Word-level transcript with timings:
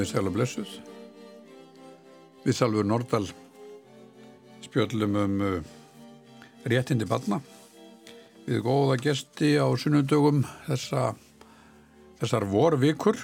Komið 0.00 0.14
sæl 0.14 0.28
og 0.30 0.32
blessuð. 0.32 0.70
Við 2.40 2.54
Salfur 2.56 2.86
Nordal 2.88 3.26
spjöllum 4.64 5.18
um 5.20 5.34
uh, 5.44 5.58
réttindi 6.72 7.04
barna. 7.04 7.42
Við 8.46 8.62
góða 8.64 8.96
gesti 9.04 9.52
á 9.60 9.68
sunnundögum 9.76 10.40
þessa, 10.70 11.04
þessar 12.16 12.48
vorvikur. 12.48 13.20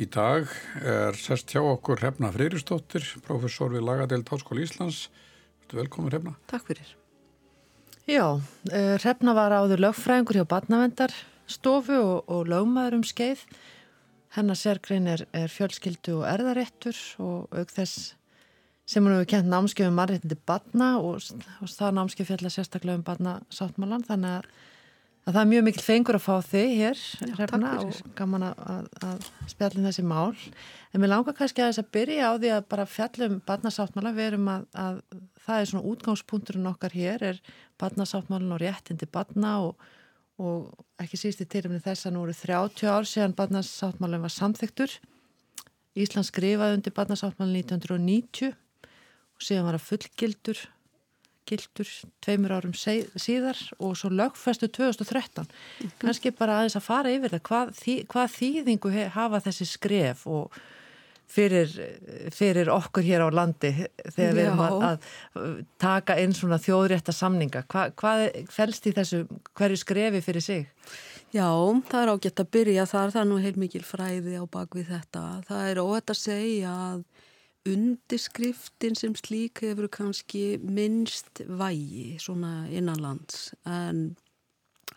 Í 0.00 0.08
dag 0.08 0.48
er 0.80 1.20
sest 1.20 1.52
hjá 1.52 1.60
okkur 1.60 2.00
Hrefna 2.00 2.32
Freyristóttir, 2.32 3.04
professor 3.28 3.76
við 3.76 3.84
Lagadeild 3.84 4.32
Háskóli 4.32 4.64
Íslands. 4.64 5.10
Velkomin 5.68 6.08
Hrefna. 6.08 6.38
Takk 6.48 6.72
fyrir. 6.72 6.96
Já, 8.08 8.30
uh, 8.32 8.94
Hrefna 9.04 9.36
var 9.36 9.60
áður 9.60 9.90
lögfræðingur 9.90 10.40
hjá 10.40 10.48
barnavendarstofu 10.56 12.00
og, 12.00 12.22
og 12.24 12.48
lögmaður 12.48 13.02
um 13.02 13.10
skeið. 13.12 13.50
Hennar 14.36 14.58
sérgrein 14.60 15.08
er, 15.08 15.24
er 15.32 15.48
fjölskyldu 15.52 16.18
og 16.20 16.26
erðaréttur 16.28 16.96
og 17.24 17.52
auk 17.56 17.70
þess 17.72 18.14
sem 18.88 19.04
hún 19.04 19.18
hefur 19.18 19.28
kent 19.28 19.48
námskefum 19.48 19.96
margirindi 19.96 20.38
barna 20.48 20.96
og, 21.00 21.20
og 21.60 21.70
það 21.72 21.94
námskef 21.98 22.30
fjalla 22.30 22.52
sérstaklega 22.52 22.96
um 22.96 23.04
barnasáttmálan 23.04 24.04
þannig 24.08 24.38
að, 24.38 24.48
að 25.26 25.34
það 25.34 25.40
er 25.42 25.50
mjög 25.52 25.66
mikil 25.66 25.84
fengur 25.84 26.18
að 26.18 26.24
fá 26.24 26.36
þig 26.48 26.74
hér 26.78 27.02
Já, 27.02 27.34
Hrefna, 27.36 27.72
og 27.82 28.14
gaman 28.16 28.46
að, 28.48 28.88
að 29.04 29.28
spjallin 29.52 29.84
um 29.84 29.88
þessi 29.90 30.06
mál. 30.08 30.38
En 30.92 31.04
mér 31.04 31.12
langar 31.12 31.36
kannski 31.36 31.64
að 31.64 31.72
þess 31.72 31.84
að 31.84 31.92
byrja 31.98 32.32
á 32.32 32.32
því 32.38 32.54
að 32.56 32.68
bara 32.72 32.88
fjallum 32.88 33.38
barnasáttmála 33.48 34.14
við 34.16 34.30
erum 34.30 34.50
að, 34.54 34.66
að 34.86 35.02
það 35.44 35.60
er 35.60 35.70
svona 35.72 35.92
útgangspunkturinn 35.92 36.72
okkar 36.72 36.96
hér 36.96 37.26
er 37.34 37.44
barnasáttmálun 37.80 38.56
og 38.56 38.62
réttindi 38.64 39.08
barna 39.12 39.58
og 39.68 39.88
og 40.38 40.70
ekki 41.02 41.18
síst 41.18 41.42
í 41.42 41.48
tilumni 41.50 41.82
þess 41.82 42.06
að 42.06 42.14
nú 42.14 42.24
eru 42.26 42.34
30 42.38 42.90
ár 42.90 43.06
síðan 43.08 43.36
barnasáttmálinn 43.38 44.22
var 44.22 44.34
samþyktur. 44.34 44.94
Ísland 45.98 46.28
skrifaði 46.28 46.78
undir 46.78 46.94
barnasáttmálinn 46.94 47.64
1990 47.66 48.54
og 48.54 49.46
síðan 49.46 49.66
var 49.66 49.78
það 49.78 49.88
fullgildur 49.90 50.66
gildur 51.48 51.90
tveimur 52.24 52.54
árum 52.58 52.74
síðar 52.76 53.58
og 53.80 53.94
svo 53.98 54.10
lögfestu 54.12 54.68
2013. 54.68 55.44
Mm 55.44 55.48
-hmm. 55.48 55.92
Kanski 55.98 56.30
bara 56.30 56.58
aðeins 56.58 56.76
að 56.76 56.88
fara 56.88 57.10
yfir 57.10 57.30
það. 57.30 57.42
Hvað, 57.48 57.66
hvað 58.12 58.34
þýðingu 58.38 59.08
hafa 59.08 59.40
þessi 59.40 59.66
skref 59.66 60.26
og 60.26 60.52
fyrir, 61.28 61.74
fyrir 62.34 62.70
okkur 62.72 63.04
hér 63.04 63.26
á 63.26 63.28
landi 63.32 63.70
þegar 63.76 64.34
við 64.34 64.42
erum 64.46 64.64
að, 64.64 64.82
að 64.88 65.60
taka 65.80 66.16
einn 66.20 66.34
svona 66.36 66.60
þjóðrétta 66.62 67.14
samninga. 67.14 67.64
Hva, 67.68 67.88
hvað 67.98 68.24
fælst 68.52 68.88
í 68.88 68.94
þessu 68.96 69.24
hverju 69.58 69.80
skrefi 69.82 70.24
fyrir 70.24 70.44
sig? 70.44 70.66
Já, 71.28 71.48
það 71.90 72.02
er 72.02 72.10
ágætt 72.14 72.40
að 72.40 72.52
byrja 72.56 72.84
þar, 72.88 73.10
það 73.12 73.22
er 73.22 73.28
nú 73.28 73.40
heil 73.44 73.56
mikil 73.60 73.84
fræði 73.84 74.38
á 74.40 74.44
bakvið 74.48 74.92
þetta. 74.94 75.24
Það 75.48 75.72
er 75.72 75.80
óhætt 75.82 76.12
að 76.14 76.22
segja 76.22 76.76
að 76.88 77.02
undirskriftin 77.68 78.96
sem 78.96 79.16
slík 79.18 79.60
hefur 79.66 79.90
kannski 79.92 80.56
minnst 80.62 81.42
vægi 81.44 82.16
svona 82.22 82.62
innanlands 82.72 83.50
en 83.68 84.16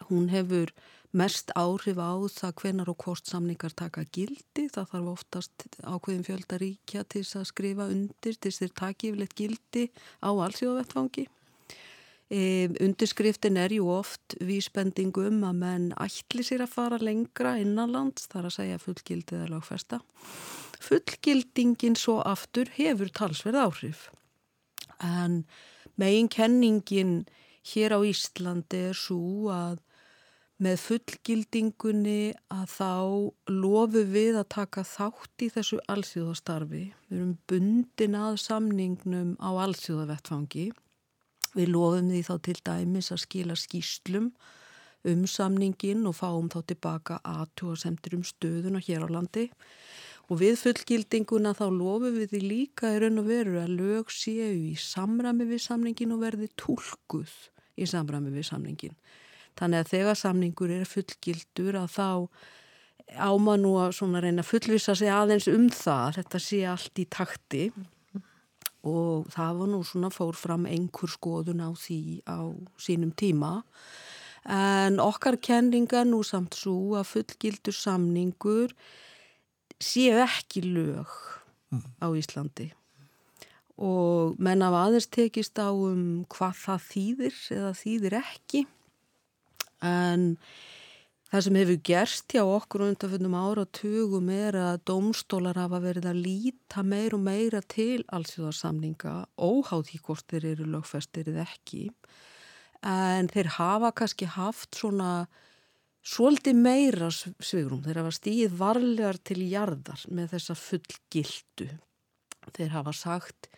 hún 0.08 0.30
hefur 0.32 0.72
mest 1.18 1.52
áhrif 1.60 2.00
á 2.00 2.14
það 2.32 2.56
hvenar 2.62 2.90
og 2.92 3.04
hvort 3.04 3.28
samningar 3.28 3.74
taka 3.76 4.06
gildi. 4.16 4.68
Það 4.72 4.88
þarf 4.94 5.12
oftast 5.12 5.68
ákveðin 5.84 6.26
fjöldaríkja 6.28 7.04
til 7.12 7.26
að 7.26 7.50
skrifa 7.50 7.88
undir 7.92 8.38
til 8.40 8.52
þess 8.52 8.68
að 8.68 8.76
taki 8.80 9.12
yfirleitt 9.12 9.38
gildi 9.38 9.86
á 10.24 10.30
allsjóðavettfangi. 10.32 11.28
E, 12.32 12.70
undirskriftin 12.80 13.60
er 13.60 13.74
ju 13.76 13.90
oft 13.92 14.38
vísbendingum 14.40 15.42
að 15.44 15.58
menn 15.60 15.90
ætli 16.00 16.46
sér 16.48 16.64
að 16.64 16.76
fara 16.78 17.02
lengra 17.02 17.58
innanlands, 17.60 18.30
þar 18.32 18.48
að 18.48 18.56
segja 18.56 18.80
fullgildið 18.80 19.42
eða 19.42 19.52
lagfesta. 19.58 20.00
Fullgildingin 20.82 22.00
svo 22.00 22.22
aftur 22.24 22.72
hefur 22.78 23.12
talsverð 23.12 23.60
áhrif. 23.66 24.08
En 25.04 25.44
megin 26.00 26.32
kenningin 26.32 27.26
hér 27.74 27.98
á 27.98 28.00
Íslandi 28.00 28.80
er 28.90 28.98
svo 28.98 29.52
að 29.52 29.82
með 30.62 30.78
fullgildingunni 30.84 32.34
að 32.54 32.66
þá 32.70 32.92
lofu 33.50 34.04
við 34.14 34.38
að 34.38 34.50
taka 34.54 34.84
þátt 34.86 35.46
í 35.46 35.50
þessu 35.56 35.80
allsjóðastarfi. 35.90 36.84
Við 37.10 37.18
erum 37.18 37.36
bundin 37.50 38.18
að 38.20 38.38
samningnum 38.44 39.32
á 39.42 39.50
allsjóðavettfangi. 39.66 40.68
Við 41.58 41.72
lofum 41.74 42.12
því 42.14 42.22
þá 42.28 42.36
til 42.46 42.58
dæmis 42.70 43.10
að 43.12 43.24
skila 43.24 43.58
skýslum 43.58 44.30
um 45.10 45.24
samningin 45.26 46.06
og 46.06 46.20
fáum 46.20 46.52
þá 46.54 46.60
tilbaka 46.70 47.18
aðtúa 47.26 47.74
semtir 47.82 48.20
um 48.20 48.24
stöðuna 48.28 48.84
hér 48.86 49.08
á 49.10 49.10
landi. 49.10 49.48
Og 50.30 50.44
við 50.44 50.62
fullgildinguna 50.62 51.56
þá 51.58 51.66
lofum 51.74 52.22
við 52.22 52.36
því 52.36 52.44
líka 52.46 52.94
í 52.94 53.02
raun 53.02 53.20
og 53.24 53.28
veru 53.34 53.58
að 53.64 53.74
lög 53.82 54.14
séu 54.14 54.54
í 54.54 54.78
samræmi 54.78 55.50
við 55.50 55.66
samningin 55.66 56.14
og 56.14 56.22
verði 56.22 56.54
tólkuð 56.54 57.34
í 57.82 57.90
samræmi 57.90 58.30
við 58.30 58.48
samningin. 58.54 58.96
Þannig 59.62 59.84
að 59.84 59.90
þegar 59.92 60.18
samningur 60.18 60.72
er 60.74 60.88
fullgildur 60.90 61.76
að 61.78 61.92
þá 61.94 62.08
áma 63.22 63.58
nú 63.62 63.76
að 63.78 64.00
reyna 64.24 64.42
að 64.42 64.48
fullvisa 64.50 64.96
sig 64.98 65.12
aðeins 65.14 65.46
um 65.52 65.68
það, 65.70 66.16
þetta 66.18 66.42
sé 66.42 66.62
allt 66.66 67.02
í 67.02 67.06
takti. 67.06 67.68
Og 68.82 69.28
það 69.30 69.60
var 69.60 69.70
nú 69.70 69.84
svona 69.86 70.10
fór 70.10 70.34
fram 70.34 70.66
einhver 70.66 71.14
skoðun 71.14 71.62
á 71.62 71.70
því 71.78 72.02
á 72.26 72.50
sínum 72.82 73.14
tíma. 73.14 73.62
En 74.50 74.98
okkar 74.98 75.38
kenninga 75.38 76.02
nú 76.10 76.24
samt 76.26 76.58
svo 76.58 76.98
að 76.98 77.12
fullgildur 77.12 77.78
samningur 77.78 78.74
séu 79.78 80.18
ekki 80.26 80.66
lög 80.66 81.14
á 82.02 82.10
Íslandi. 82.10 82.72
Og 83.78 84.38
menn 84.42 84.66
af 84.66 84.74
aðeins 84.88 85.10
tekist 85.14 85.62
á 85.62 85.70
um 85.70 86.26
hvað 86.34 86.58
það 86.66 86.86
þýðir 86.90 87.42
eða 87.54 87.74
þýðir 87.78 88.22
ekki 88.26 88.66
en 89.86 90.26
það 91.32 91.46
sem 91.46 91.60
hefur 91.62 91.80
gerst 91.90 92.36
hjá 92.36 92.42
okkur 92.44 92.86
undanfjöndum 92.88 93.38
ára 93.38 93.66
og 93.66 93.72
tugum 93.76 94.32
er 94.34 94.58
að 94.60 94.82
domstólar 94.90 95.60
hafa 95.60 95.82
verið 95.84 96.10
að 96.12 96.24
líta 96.26 96.84
meir 96.84 97.16
og 97.18 97.24
meira 97.26 97.62
til 97.62 98.02
allsjóðarsamninga 98.14 99.16
óháð 99.38 99.94
í 99.96 100.02
hvort 100.04 100.28
þeir 100.32 100.50
eru 100.56 100.68
lögfestir 100.74 101.32
eða 101.32 101.48
ekki. 101.48 101.88
En 102.82 103.30
þeir 103.32 103.56
hafa 103.60 103.94
kannski 103.96 104.28
haft 104.28 104.76
svona 104.76 105.28
svolítið 106.02 106.58
meira 106.58 107.12
svigrum 107.14 107.84
þeir 107.86 108.02
hafa 108.02 108.14
stíð 108.18 108.58
varlegar 108.58 109.20
til 109.22 109.44
jarðar 109.46 110.04
með 110.10 110.36
þessa 110.36 110.58
fullgildu 110.58 111.70
þeir 112.56 112.72
hafa 112.74 112.94
sagt 112.96 113.52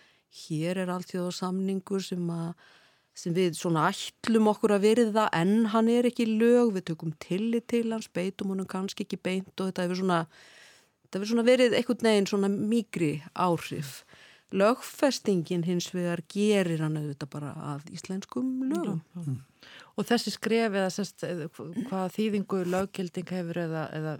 hér 0.44 0.82
er 0.84 0.92
allsjóðarsamningur 0.92 2.04
sem 2.04 2.26
að 2.34 2.54
sem 3.18 3.34
við 3.36 3.54
svona 3.58 3.88
ætlum 3.92 4.50
okkur 4.50 4.74
að 4.76 4.88
verða 4.88 5.28
en 5.38 5.70
hann 5.74 5.90
er 5.92 6.08
ekki 6.10 6.26
lög, 6.30 6.74
við 6.78 6.88
tökum 6.90 7.14
tillit 7.22 7.68
til 7.70 7.86
hans, 7.94 8.10
beitum 8.10 8.54
honum 8.54 8.70
kannski 8.70 9.06
ekki 9.06 9.20
beint 9.22 9.54
og 9.60 9.70
þetta 9.70 9.86
hefur 9.86 10.00
svona, 10.02 10.20
þetta 11.06 11.30
svona 11.30 11.48
verið 11.48 11.78
einhvern 11.78 12.10
veginn 12.10 12.30
svona 12.30 12.50
mýgri 12.54 13.14
áhrif. 13.34 14.02
Lögfestingin 14.54 15.66
hins 15.66 15.90
vegar 15.94 16.22
gerir 16.30 16.82
hann 16.86 16.98
auðvitað 16.98 17.30
bara 17.34 17.54
að 17.74 17.88
íslenskum 17.94 18.50
lögum. 18.70 19.02
Mm. 19.18 19.38
Og 19.98 20.10
þessi 20.10 20.34
skref 20.34 20.74
eða 20.74 20.90
sest, 20.94 21.26
hvað 21.90 22.16
þýðingu 22.18 22.64
löggilding 22.70 23.34
hefur 23.34 23.60
eða, 23.64 23.84
eða, 23.98 24.16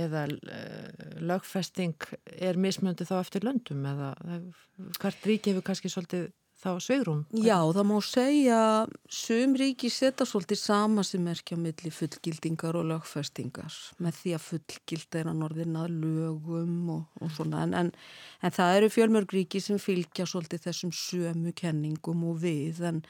eða 0.00 0.24
uh, 0.32 1.04
lögfesting 1.20 2.08
er 2.34 2.60
mismöndi 2.60 3.08
þá 3.08 3.18
eftir 3.20 3.44
löndum 3.44 3.84
eða 3.88 4.14
hvert 5.00 5.28
ríki 5.28 5.52
hefur 5.52 5.68
kannski 5.68 5.92
svolítið 5.92 6.32
þá 6.64 6.70
sveirum? 6.80 7.20
Já, 7.36 7.58
það 7.76 7.86
má 7.90 7.96
segja 8.04 8.58
sum 9.12 9.54
ríki 9.60 9.90
setja 9.92 10.26
svolítið 10.28 10.60
sama 10.60 11.04
sem 11.04 11.26
er 11.28 11.38
ekki 11.38 11.58
á 11.58 11.60
milli 11.60 11.92
fullgildingar 11.92 12.78
og 12.80 12.88
lögfestingar 12.88 13.76
með 14.02 14.20
því 14.20 14.34
að 14.36 14.44
fullgilda 14.46 15.20
er 15.20 15.30
að 15.30 15.40
norðina 15.42 15.84
lögum 15.92 16.92
og, 16.94 17.02
og 17.20 17.34
svona 17.36 17.64
en, 17.66 17.76
en, 17.82 17.92
en 18.40 18.56
það 18.56 18.78
eru 18.78 18.90
fjölmörgríki 18.96 19.60
sem 19.62 19.80
fylgja 19.82 20.26
svolítið 20.30 20.64
þessum 20.68 20.94
sömu 20.96 21.52
kenningum 21.56 22.24
og 22.30 22.40
við 22.46 22.80
en 22.88 23.02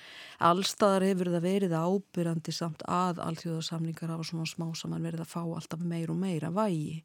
allstaðar 0.42 1.06
hefur 1.12 1.30
það 1.36 1.48
verið 1.48 1.78
ábyrjandi 1.78 2.56
samt 2.58 2.82
að 2.90 3.22
allþjóðarsamlingar 3.28 4.16
hafa 4.16 4.28
svona 4.32 4.50
smá 4.50 4.68
saman 4.74 5.06
verið 5.06 5.24
að 5.24 5.32
fá 5.36 5.42
alltaf 5.44 5.86
meir 5.94 6.10
og 6.10 6.18
meira 6.18 6.50
vægi. 6.54 7.04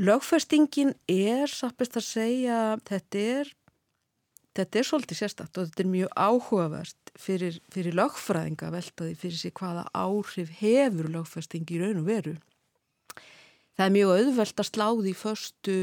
Lögfestingin 0.00 0.94
er, 1.04 1.50
sappist 1.52 1.98
að 2.00 2.06
segja, 2.06 2.60
þetta 2.88 3.26
er 3.28 3.50
þetta 4.56 4.78
er 4.78 4.88
svolítið 4.88 5.20
sérstakt 5.22 5.58
og 5.58 5.68
þetta 5.68 5.84
er 5.84 5.90
mjög 5.92 6.14
áhugavert 6.16 7.12
fyrir, 7.18 7.58
fyrir 7.72 7.96
lögfræðinga 7.96 8.70
veltaði 8.74 9.16
fyrir 9.18 9.40
sig 9.40 9.54
hvaða 9.56 9.86
áhrif 9.96 10.52
hefur 10.60 11.10
lögfesting 11.12 11.68
í 11.72 11.80
raun 11.80 12.02
og 12.02 12.08
veru. 12.08 12.34
Það 13.76 13.86
er 13.86 13.94
mjög 13.96 14.16
auðvelt 14.18 14.60
að 14.60 14.68
sláði 14.68 15.12
í 15.12 15.16
förstu 15.16 15.76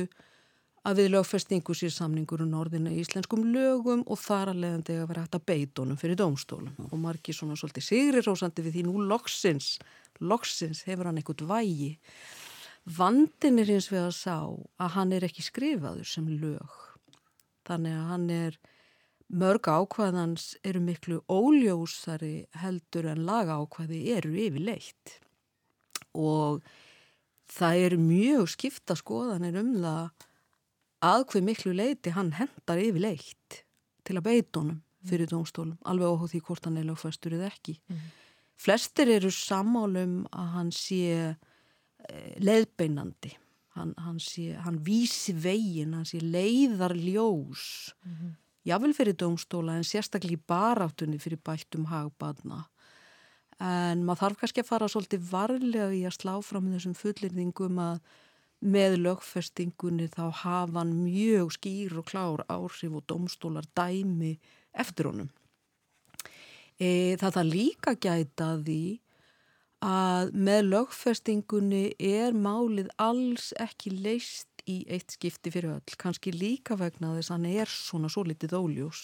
að 0.88 1.02
við 1.02 1.10
lögfestingu 1.16 1.76
sér 1.76 1.92
samningur 1.94 2.44
um 2.46 2.52
norðina 2.54 2.92
í 2.94 3.02
íslenskum 3.02 3.48
lögum 3.54 4.04
og 4.08 4.22
þar 4.22 4.54
að 4.54 4.62
leiðandi 4.64 5.00
að 5.00 5.10
vera 5.10 5.24
hægt 5.26 5.38
að 5.40 5.48
beitónum 5.50 6.00
fyrir 6.00 6.20
dómstólum 6.20 6.88
og 6.88 7.02
margir 7.02 7.36
svona 7.36 7.58
svolítið 7.60 7.88
sigri 7.90 8.24
rósandi 8.24 8.64
við 8.66 8.78
því 8.78 8.86
nú 8.88 9.08
loksins, 9.10 9.74
loksins 10.22 10.86
hefur 10.88 11.10
hann 11.10 11.20
einhvert 11.20 11.44
vægi. 11.50 11.96
Vandin 13.00 13.60
er 13.60 13.74
eins 13.76 13.90
við 13.92 14.06
að 14.06 14.16
sá 14.18 14.38
að 14.80 14.94
hann 14.96 15.12
er 15.18 15.28
ekki 15.28 15.44
skrifaður 15.46 16.08
sem 16.08 16.30
lög. 16.40 16.89
Þannig 17.70 17.96
að 17.96 18.10
hann 18.10 18.28
er, 18.34 18.60
mörg 19.30 19.70
ákvæðans 19.70 20.52
eru 20.66 20.82
miklu 20.82 21.20
óljósari 21.30 22.48
heldur 22.58 23.12
en 23.12 23.26
laga 23.28 23.60
ákvæði 23.62 24.02
eru 24.16 24.34
yfirleitt. 24.48 25.20
Og 26.18 26.64
það 27.50 27.84
eru 27.86 28.00
mjög 28.02 28.50
skipta 28.56 28.98
skoðanir 28.98 29.60
um 29.62 29.76
það 29.78 30.28
að 31.10 31.26
hver 31.32 31.46
miklu 31.46 31.74
leiti 31.78 32.14
hann 32.16 32.34
hendar 32.38 32.82
yfirleitt 32.82 33.62
til 34.08 34.18
að 34.18 34.26
beita 34.26 34.64
honum 34.64 34.82
fyrir 35.08 35.30
dómstólum, 35.32 35.78
alveg 35.88 36.12
óhóð 36.12 36.34
því 36.34 36.42
hvort 36.48 36.66
hann 36.68 36.80
er 36.80 36.88
lögfæstur 36.90 37.38
eða 37.38 37.48
ekki. 37.54 37.78
Mm. 37.88 38.02
Flestir 38.60 39.12
eru 39.14 39.30
sammálum 39.32 40.26
að 40.36 40.50
hann 40.58 40.72
sé 40.76 41.04
eh, 41.24 42.34
leðbeinandi, 42.44 43.32
hann, 43.78 43.94
hann, 43.98 44.20
sé, 44.20 44.54
hann 44.66 44.80
vísi 44.86 45.34
vegin, 45.34 45.94
hann 45.98 46.08
sé 46.08 46.22
leiðar 46.22 46.96
ljós, 46.98 47.94
mm 48.06 48.16
-hmm. 48.16 48.34
jável 48.66 48.94
fyrir 48.94 49.16
dómstóla 49.16 49.78
en 49.78 49.84
sérstaklega 49.84 50.38
í 50.38 50.46
baráttunni 50.48 51.20
fyrir 51.20 51.40
bættum 51.44 51.86
hagbarna. 51.86 52.66
En 53.60 54.06
maður 54.06 54.20
þarf 54.20 54.38
kannski 54.40 54.62
að 54.62 54.72
fara 54.72 54.88
svolítið 54.88 55.30
varlega 55.32 55.92
í 55.94 56.06
að 56.08 56.16
slá 56.16 56.36
fram 56.42 56.72
þessum 56.72 56.96
fullirðingum 56.96 57.80
að 57.80 58.00
með 58.60 58.98
lögfestingunni 59.00 60.10
þá 60.12 60.32
hafa 60.44 60.80
hann 60.80 60.96
mjög 61.04 61.54
skýr 61.56 61.98
og 62.00 62.06
klár 62.06 62.44
áhrif 62.52 62.92
og 62.92 63.06
domstólar 63.08 63.68
dæmi 63.76 64.40
eftir 64.74 65.08
honum. 65.08 65.30
E, 66.80 67.16
það 67.20 67.36
það 67.36 67.52
líka 67.54 67.96
gæta 67.96 68.50
því 68.64 69.00
að 69.86 70.34
með 70.36 70.62
lögfestingunni 70.74 71.86
er 72.00 72.36
málið 72.36 72.90
alls 73.00 73.54
ekki 73.60 73.94
leist 73.96 74.64
í 74.70 74.82
eitt 74.92 75.16
skipti 75.16 75.52
fyrir 75.54 75.78
öll, 75.78 75.98
kannski 75.98 76.34
líka 76.36 76.78
vegna 76.80 77.16
þess 77.16 77.32
að 77.32 77.38
hann 77.38 77.50
er 77.64 77.72
svona 77.72 78.12
svo 78.12 78.26
litið 78.28 78.58
óljós. 78.60 79.04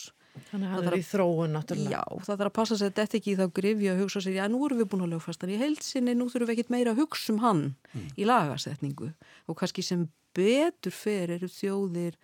Þannig 0.50 0.68
að 0.68 0.76
það 0.76 0.90
er 0.90 0.98
í 0.98 1.06
þróun 1.08 1.54
náttúrulega. 1.56 1.96
Já, 1.96 2.24
það 2.26 2.40
þarf 2.42 2.50
að 2.50 2.56
passa 2.58 2.78
sér 2.80 2.92
þetta 2.98 3.18
ekki 3.20 3.32
í 3.32 3.38
þá 3.40 3.46
grifja 3.56 3.94
að 3.94 4.02
hugsa 4.04 4.22
sér, 4.22 4.36
já 4.36 4.46
nú 4.52 4.60
erum 4.68 4.82
við 4.82 4.90
búin 4.92 5.06
að 5.06 5.14
lögfesta 5.16 5.48
hann 5.48 5.56
í 5.56 5.60
heilsinni, 5.62 6.16
nú 6.16 6.28
þurfum 6.28 6.50
við 6.50 6.56
ekkit 6.58 6.74
meira 6.76 6.92
að 6.92 7.02
hugsa 7.06 7.32
um 7.32 7.40
hann 7.44 7.62
mm. 7.94 8.10
í 8.20 8.28
lagasetningu 8.28 9.12
og 9.48 9.60
kannski 9.62 9.86
sem 9.86 10.04
betur 10.36 10.96
fer 10.96 11.38
eru 11.38 11.48
þjóðir 11.48 12.20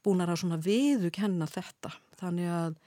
búin 0.00 0.24
að 0.24 0.38
svona 0.40 0.60
viðu 0.64 1.12
kenna 1.12 1.48
þetta. 1.50 1.92
Þannig 2.20 2.54
að 2.56 2.78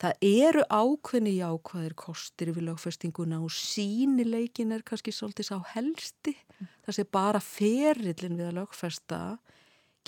það 0.00 0.24
eru 0.24 0.64
ákveðni 0.70 1.36
jákvæðir 1.36 1.94
kostir 1.98 2.52
við 2.56 2.70
lögfestinguna 2.70 3.42
og 3.44 3.52
sínileikin 3.52 4.72
er 4.72 4.84
kannski 4.86 5.12
svolítið 5.12 5.50
sá 5.50 5.56
helsti. 5.74 6.34
Mm. 6.34 6.70
Það 6.86 6.96
sé 6.96 7.06
bara 7.18 7.42
ferillin 7.44 8.38
við 8.38 8.48
að 8.48 8.58
lögfesta 8.62 9.20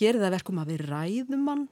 gerir 0.00 0.22
það 0.24 0.36
verkum 0.38 0.60
að 0.62 0.72
við 0.72 0.84
ræðum 0.88 1.48
hann 1.50 1.66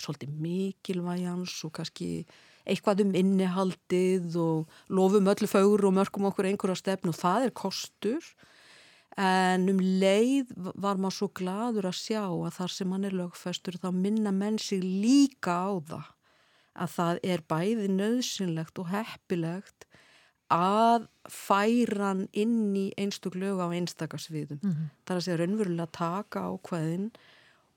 svolítið 0.00 0.34
mikilvægjans 0.42 1.54
og 1.66 1.72
kannski 1.78 2.08
eitthvað 2.64 3.04
um 3.04 3.14
innihaldið 3.18 4.36
og 4.40 4.80
lofum 4.92 5.28
öllu 5.30 5.48
fögur 5.50 5.86
og 5.88 5.96
mörgum 5.98 6.28
okkur 6.30 6.48
einhverja 6.48 6.80
stefn 6.80 7.12
og 7.12 7.18
það 7.18 7.48
er 7.48 7.54
kostur 7.56 8.30
en 9.20 9.68
um 9.70 9.80
leið 9.80 10.50
var 10.56 10.98
maður 10.98 11.18
svo 11.18 11.28
gladur 11.38 11.90
að 11.90 12.00
sjá 12.00 12.22
að 12.24 12.54
þar 12.56 12.74
sem 12.76 12.94
hann 12.94 13.08
er 13.08 13.18
lögfestur 13.20 13.78
þá 13.82 13.90
minna 13.94 14.32
menn 14.34 14.58
sig 14.58 14.82
líka 14.82 15.54
á 15.54 15.72
það 15.90 16.10
að 16.74 16.94
það 16.96 17.20
er 17.22 17.44
bæði 17.48 17.88
nöðsynlegt 17.94 18.80
og 18.82 18.90
heppilegt 18.92 19.86
að 20.54 21.06
færa 21.30 22.10
hann 22.10 22.26
inn 22.36 22.74
í 22.76 22.88
einstök 23.00 23.38
lög 23.40 23.62
á 23.64 23.68
einstakarsviðum. 23.72 24.60
Mm 24.62 24.70
-hmm. 24.70 24.90
Það 25.04 25.14
er 25.14 25.20
að 25.20 25.24
segja 25.24 25.38
raunverulega 25.40 25.86
taka 25.92 26.40
ákveðin 26.50 27.10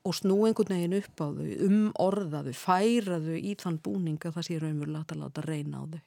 og 0.04 0.14
snú 0.14 0.46
einhvern 0.46 0.74
veginn 0.74 0.98
upp 0.98 1.20
á 1.20 1.26
þau, 1.36 1.48
um 1.66 1.80
orðaðu, 1.98 2.52
færa 2.52 3.18
þau 3.20 3.36
í 3.36 3.54
þann 3.58 3.80
búning 3.82 4.20
að 4.24 4.34
það 4.36 4.46
sé 4.46 4.58
raunverulega 4.58 5.04
að 5.14 5.22
láta 5.22 5.42
reyna 5.42 5.82
á 5.82 5.84
þau. 5.86 6.00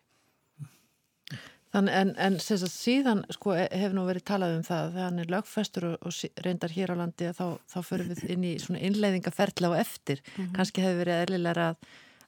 Þannig 1.72 1.94
en, 1.96 2.10
en 2.20 2.38
sagt, 2.44 2.68
síðan 2.68 3.22
sko, 3.32 3.54
hefur 3.56 3.94
nú 3.96 4.04
verið 4.04 4.26
talað 4.28 4.58
um 4.58 4.64
það 4.68 4.90
þegar 4.92 5.06
hann 5.08 5.20
er 5.24 5.30
lögfestur 5.32 5.86
og, 5.88 5.94
og 6.04 6.44
reyndar 6.44 6.74
hér 6.76 6.92
á 6.92 6.96
landi 7.00 7.30
þá, 7.38 7.46
þá 7.72 7.78
förum 7.88 8.10
við 8.12 8.24
inn 8.34 8.44
í 8.44 8.54
svona 8.60 8.82
innleiðingaferðla 8.90 9.70
og 9.72 9.78
eftir. 9.80 10.20
Mm 10.36 10.42
-hmm. 10.44 10.56
Kanski 10.58 10.84
hefur 10.84 11.00
verið 11.06 11.22
eðlilega 11.22 11.70
að, 11.70 11.78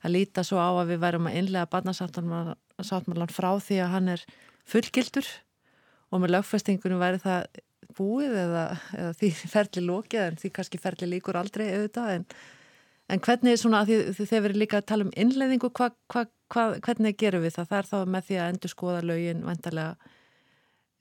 að 0.03 0.15
líta 0.17 0.43
svo 0.45 0.59
á 0.59 0.69
að 0.71 0.93
við 0.93 1.03
værum 1.03 1.29
að 1.29 1.37
innlega 1.39 1.69
barnasáttmálan 1.71 3.33
frá 3.33 3.51
því 3.63 3.79
að 3.83 3.93
hann 3.95 4.09
er 4.15 4.25
fullgildur 4.69 5.29
og 6.13 6.21
með 6.21 6.35
lögfestingunum 6.35 7.01
væri 7.01 7.21
það 7.23 7.61
búið 7.97 8.35
eða, 8.43 8.65
eða 8.97 9.13
því 9.19 9.31
ferli 9.53 9.85
lókið 9.85 10.25
en 10.25 10.41
því 10.41 10.51
kannski 10.57 10.81
ferli 10.81 11.09
líkur 11.15 11.39
aldrei 11.39 11.67
auðvitað 11.71 12.15
en, 12.17 12.25
en 13.13 13.23
hvernig 13.27 13.59
svona 13.61 13.83
því, 13.87 13.99
því 14.17 14.27
þeir 14.31 14.45
verið 14.47 14.61
líka 14.63 14.81
að 14.81 14.89
tala 14.91 15.07
um 15.07 15.13
innleiðingu 15.25 15.71
hva, 15.77 15.91
hva, 16.13 16.25
hva, 16.53 16.65
hvernig 16.85 17.19
gerum 17.19 17.45
við 17.45 17.57
það? 17.57 17.69
Það 17.71 17.79
er 17.79 17.91
þá 17.91 17.97
með 18.15 18.27
því 18.29 18.39
að 18.39 18.51
endur 18.53 18.73
skoða 18.73 19.05
lögin 19.09 19.45
vendarlega 19.47 20.11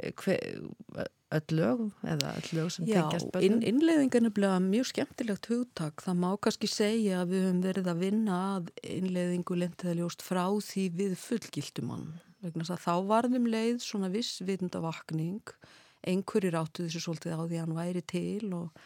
eh, 0.03 1.11
öll 1.39 1.57
lög 1.59 1.83
eða 2.15 2.33
öll 2.39 2.51
lög 2.59 2.73
sem 2.75 2.87
tengjast 2.87 3.31
börnum? 3.33 3.43
Já, 3.43 3.49
inn, 3.49 3.63
innleiðingan 3.71 4.29
er 4.29 4.35
bleið 4.37 4.57
mjög 4.67 4.89
skemmtilegt 4.91 5.49
hugtak. 5.51 6.05
Það 6.05 6.19
má 6.25 6.31
kannski 6.47 6.71
segja 6.71 7.23
að 7.23 7.35
við 7.35 7.47
höfum 7.47 7.63
verið 7.67 7.93
að 7.93 8.03
vinna 8.07 8.41
að 8.57 8.73
innleiðingu 8.83 9.59
lentiðaljóst 9.63 10.25
frá 10.27 10.45
því 10.71 10.89
við 11.01 11.17
fullgildumann. 11.23 12.11
Þá 12.43 12.95
varðum 13.07 13.47
leið 13.47 13.79
svona 13.85 14.11
viss 14.11 14.43
vitundavakning 14.43 15.55
einhverjir 16.03 16.59
áttu 16.59 16.87
þessu 16.87 17.05
svolítið 17.05 17.39
á 17.39 17.43
því 17.43 17.59
að 17.59 17.63
hann 17.63 17.77
væri 17.79 18.03
til 18.11 18.49
og 18.57 18.83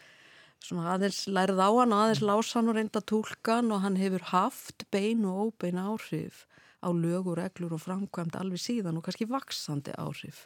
svona 0.63 0.93
aðeins 0.93 1.23
lærið 1.29 1.61
á 1.61 1.69
hann 1.79 1.95
aðeins 1.97 2.21
lása 2.25 2.59
hann 2.59 2.71
og 2.71 2.77
reynda 2.77 3.01
tólkan 3.01 3.73
og 3.73 3.81
hann 3.83 3.97
hefur 3.97 4.27
haft 4.31 4.85
bein 4.93 5.25
og 5.25 5.49
óbein 5.49 5.81
áhrif 5.81 6.45
á 6.81 6.89
lög 6.93 7.31
og 7.31 7.39
reglur 7.41 7.73
og 7.77 7.81
framkvæmt 7.81 8.37
alveg 8.37 8.61
síðan 8.61 8.99
og 8.99 9.07
kannski 9.07 9.27
vaksandi 9.29 9.95
áhrif. 9.97 10.45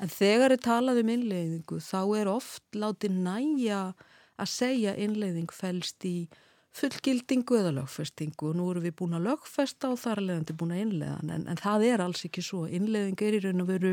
En 0.00 0.10
þegar 0.10 0.54
er 0.54 0.62
talað 0.62 1.02
um 1.02 1.10
innleiðingu 1.12 1.80
þá 1.84 2.00
er 2.20 2.30
oft 2.32 2.64
látið 2.78 3.18
næja 3.24 3.82
að 4.40 4.50
segja 4.50 4.94
innleiðing 4.98 5.52
fælst 5.54 6.06
í 6.08 6.16
fullgildingu 6.72 7.58
eða 7.58 7.74
lögfestingu 7.76 8.48
og 8.48 8.56
nú 8.56 8.70
erum 8.72 8.86
við 8.86 8.96
búin 9.02 9.18
að 9.18 9.26
lögfesta 9.28 9.90
og 9.92 10.00
þar 10.00 10.22
er 10.22 10.28
leðandi 10.30 10.56
búin 10.56 10.72
að 10.72 10.84
innleiðan 10.86 11.34
en, 11.34 11.44
en 11.52 11.60
það 11.60 11.84
er 11.90 12.04
alls 12.04 12.24
ekki 12.26 12.44
svo. 12.44 12.64
Innleiðing 12.64 13.24
er 13.26 13.36
í 13.36 13.42
raun 13.44 13.64
og 13.64 13.68
veru 13.68 13.92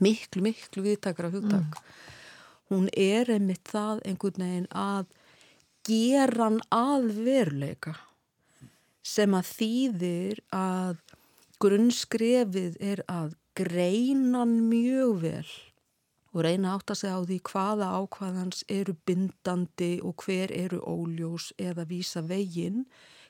miklu, 0.00 0.44
miklu 0.46 0.84
viðtakara 0.86 1.32
hugtak. 1.34 1.76
Mm. 1.76 2.06
Hún 2.70 2.86
er 2.94 3.32
einmitt 3.34 3.68
það 3.68 4.00
einhvern 4.06 4.46
veginn 4.46 4.70
að 4.70 5.10
gera 5.86 6.46
hann 6.46 6.60
að 6.72 7.10
veruleika 7.26 7.96
sem 9.06 9.34
að 9.34 9.52
þýðir 9.56 10.42
að 10.54 11.00
grunnskrefið 11.60 12.76
er 12.80 13.02
að 13.10 13.34
greina 13.60 14.42
hann 14.42 14.56
mjög 14.70 15.20
vel 15.24 15.52
og 16.30 16.44
reyna 16.46 16.76
átt 16.76 16.92
að 16.92 17.00
segja 17.00 17.18
á 17.18 17.22
því 17.26 17.38
hvaða 17.50 17.88
ákvaðans 18.00 18.64
eru 18.70 18.94
bindandi 19.06 19.92
og 20.06 20.22
hver 20.24 20.52
eru 20.54 20.78
óljós 20.86 21.50
eða 21.58 21.88
vísa 21.90 22.22
veginn 22.22 22.84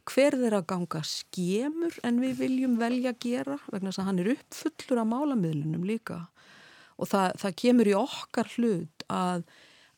hver 0.08 0.37
þeir 0.40 0.56
að 0.58 0.68
ganga 0.72 1.02
skemur 1.06 1.96
en 2.06 2.20
við 2.22 2.42
viljum 2.44 2.76
velja 2.80 3.14
að 3.14 3.22
gera 3.25 3.58
vegna 3.70 3.90
þess 3.90 4.02
að 4.02 4.08
hann 4.10 4.22
er 4.22 4.32
uppfullur 4.34 5.02
af 5.02 5.10
málamiðlunum 5.12 5.87
líka 5.88 6.20
og 7.00 7.08
það, 7.08 7.28
það 7.42 7.56
kemur 7.62 7.90
í 7.90 7.96
okkar 7.96 8.52
hlut 8.56 9.06
að, 9.08 9.46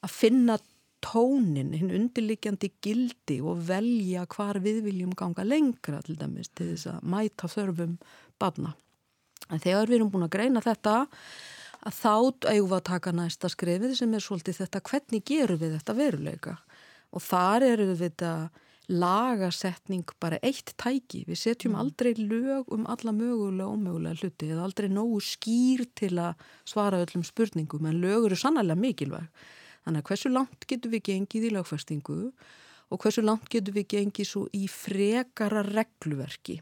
að 0.02 0.14
finna 0.14 0.58
tónin, 1.02 1.72
hinn 1.74 1.90
undirlikjandi 1.90 2.70
gildi 2.84 3.40
og 3.42 3.64
velja 3.66 4.24
hvar 4.30 4.60
við 4.62 4.84
viljum 4.86 5.16
ganga 5.18 5.44
lengra 5.46 6.02
til 6.06 6.16
dæmis 6.20 6.52
til 6.54 6.72
þess 6.72 6.92
að 6.92 7.08
mæta 7.14 7.50
þörfum 7.50 7.96
badna. 8.38 8.76
En 9.50 9.62
þegar 9.62 9.90
við 9.90 9.98
erum 10.00 10.12
búin 10.12 10.26
að 10.28 10.34
greina 10.36 10.62
þetta 10.64 10.96
að 11.82 11.96
þá 11.98 12.14
eigum 12.52 12.68
við 12.70 12.76
að 12.78 12.88
taka 12.88 13.14
næsta 13.16 13.50
skrifið 13.50 13.96
sem 13.98 14.12
er 14.14 14.22
svolítið 14.22 14.60
þetta 14.62 14.82
hvernig 14.90 15.24
gerum 15.26 15.62
við 15.62 15.78
þetta 15.78 15.96
veruleika 15.98 16.58
og 17.12 17.24
þar 17.24 17.66
eru 17.66 17.88
við 17.90 18.04
þetta 18.06 18.32
lagasetning 18.92 20.04
bara 20.20 20.40
eitt 20.42 20.74
tæki. 20.80 21.22
Við 21.28 21.38
setjum 21.38 21.76
mm. 21.76 21.80
aldrei 21.82 22.12
lög 22.18 22.72
um 22.74 22.86
alla 22.90 23.14
mögulega 23.14 23.68
og 23.68 23.76
ómögulega 23.78 24.20
hluti 24.20 24.50
eða 24.50 24.66
aldrei 24.66 24.88
nógu 24.92 25.20
skýr 25.24 25.84
til 25.98 26.16
að 26.20 26.42
svara 26.68 27.02
öllum 27.04 27.24
spurningum 27.26 27.86
en 27.88 28.00
lög 28.02 28.28
eru 28.28 28.38
sannlega 28.38 28.78
mikilvæg. 28.78 29.28
Þannig 29.86 30.02
að 30.02 30.10
hversu 30.10 30.32
langt 30.32 30.66
getur 30.70 30.92
við 30.92 31.06
gengið 31.10 31.48
í 31.48 31.54
lögfestingu 31.56 32.18
og 32.92 33.00
hversu 33.02 33.24
langt 33.24 33.48
getur 33.50 33.74
við 33.78 33.88
gengið 33.94 34.28
svo 34.28 34.44
í 34.54 34.66
frekara 34.70 35.64
regluverki. 35.66 36.60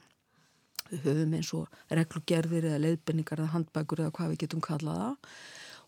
Við 0.91 1.07
höfum 1.07 1.35
eins 1.39 1.55
og 1.57 1.81
reglugerðir 1.95 2.69
eða 2.71 2.85
leiðbenningar 2.85 3.43
eða 3.43 3.55
handbækur 3.55 4.05
eða 4.05 4.15
hvað 4.17 4.33
við 4.33 4.45
getum 4.45 4.65
kallaða 4.65 5.11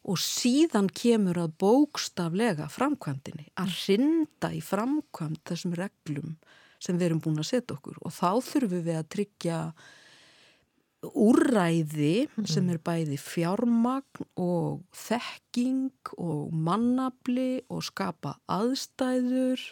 og 0.02 0.18
síðan 0.18 0.88
kemur 0.90 1.38
að 1.38 1.54
bókstaflega 1.62 2.66
framkvæmdini 2.72 3.48
að 3.62 3.74
rinda 3.86 4.50
í 4.50 4.62
framkvæmd 4.64 5.42
þessum 5.46 5.76
reglum 5.78 6.36
sem 6.82 6.98
við 6.98 7.08
erum 7.08 7.22
búin 7.22 7.38
að 7.38 7.52
setja 7.52 7.76
okkur 7.76 8.00
og 8.02 8.14
þá 8.14 8.30
þurfum 8.42 8.86
við 8.88 8.98
að 8.98 9.10
tryggja 9.14 9.58
úræði 11.02 12.28
sem 12.46 12.68
er 12.70 12.78
bæði 12.82 13.18
fjármagn 13.18 14.26
og 14.38 14.82
þekking 14.94 16.12
og 16.14 16.52
mannabli 16.54 17.64
og 17.70 17.82
skapa 17.86 18.36
aðstæður 18.50 19.62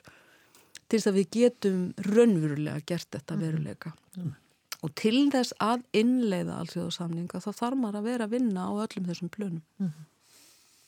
til 0.91 0.99
þess 0.99 1.11
að 1.11 1.19
við 1.21 1.29
getum 1.37 1.83
raunverulega 2.03 2.83
gert 2.87 3.11
þetta 3.15 3.39
veruleika. 3.39 3.93
Mm. 4.19 4.33
Og 4.81 4.93
til 4.97 5.27
þess 5.33 5.53
að 5.61 5.83
innleiða 5.97 6.61
allsjóðsamninga 6.63 7.43
þá 7.45 7.51
þarf 7.53 7.81
maður 7.81 8.01
að 8.01 8.09
vera 8.09 8.29
að 8.29 8.37
vinna 8.39 8.65
á 8.65 8.73
öllum 8.87 9.09
þessum 9.11 9.33
plönum. 9.33 9.63
Mm. 9.81 9.91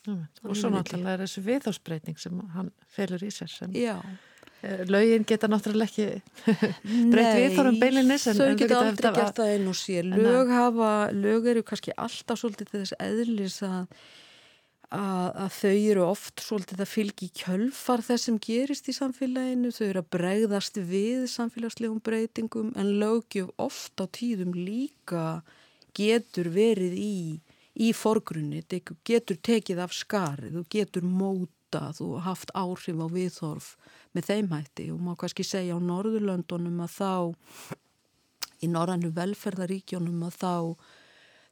Mm. 0.03 0.23
Og 0.49 0.57
svo 0.59 0.71
náttúrulega 0.73 1.15
er 1.15 1.23
þessu 1.23 1.43
viðhásbreyting 1.45 2.19
sem 2.19 2.39
hann 2.55 2.71
felur 2.91 3.23
í 3.23 3.29
sér 3.31 3.51
sem... 3.51 3.75
Já. 3.77 3.99
Eh, 4.63 4.83
lögin 4.87 5.25
geta 5.27 5.47
náttúrulega 5.51 5.91
ekki 5.91 6.57
breytt 7.11 7.37
við 7.37 7.55
þórum 7.57 7.79
beilinnis 7.81 8.27
Nei, 8.29 8.35
þau 8.37 8.59
geta 8.59 8.77
aldrei 8.79 9.09
gert 9.17 9.39
það 9.39 9.53
einn 9.57 9.65
og 9.67 9.75
sér 9.75 10.07
lög, 10.07 10.51
hafa, 10.55 10.91
lög 11.15 11.49
eru 11.51 11.63
kannski 11.67 11.95
alltaf 11.99 12.39
svolítið 12.39 12.71
þess 12.71 12.95
eðlis 13.03 13.57
að, 13.67 13.89
að, 14.93 15.29
að 15.45 15.55
þau 15.57 15.73
eru 15.73 16.03
oft 16.05 16.43
svolítið 16.43 16.83
að 16.83 16.91
fylgi 16.91 17.29
kjölfar 17.41 18.03
þess 18.05 18.29
sem 18.29 18.37
gerist 18.41 18.89
í 18.89 18.95
samfélaginu. 18.95 19.71
Þau 19.73 19.85
eru 19.87 20.03
að 20.03 20.11
bregðast 20.17 20.77
við 20.77 21.25
samfélagslegum 21.33 22.03
breytingum 22.05 22.71
en 22.79 22.93
lögjöf 23.01 23.49
oft 23.61 23.97
á 23.99 24.05
tíðum 24.05 24.53
líka 24.57 25.41
getur 25.97 26.49
verið 26.53 26.95
í 26.97 27.17
í 27.73 27.89
forgrunni, 27.97 28.61
getur 29.05 29.39
tekið 29.41 29.79
af 29.81 29.93
skarið 29.97 30.59
og 30.61 30.67
getur 30.69 31.05
mótað 31.05 32.03
og 32.05 32.19
haft 32.25 32.51
áhrif 32.53 32.99
á 33.01 33.07
viðhorf 33.09 33.69
með 34.13 34.27
þeim 34.29 34.51
hætti. 34.53 34.89
Og 34.93 34.99
má 35.01 35.15
kannski 35.17 35.45
segja 35.47 35.77
á 35.77 35.81
Norðurlöndunum 35.81 36.83
að 36.85 36.97
þá 36.99 37.13
í 38.63 38.69
norrannu 38.71 39.09
velferðaríkjónum 39.15 40.21
að 40.27 40.37
þá 40.37 40.53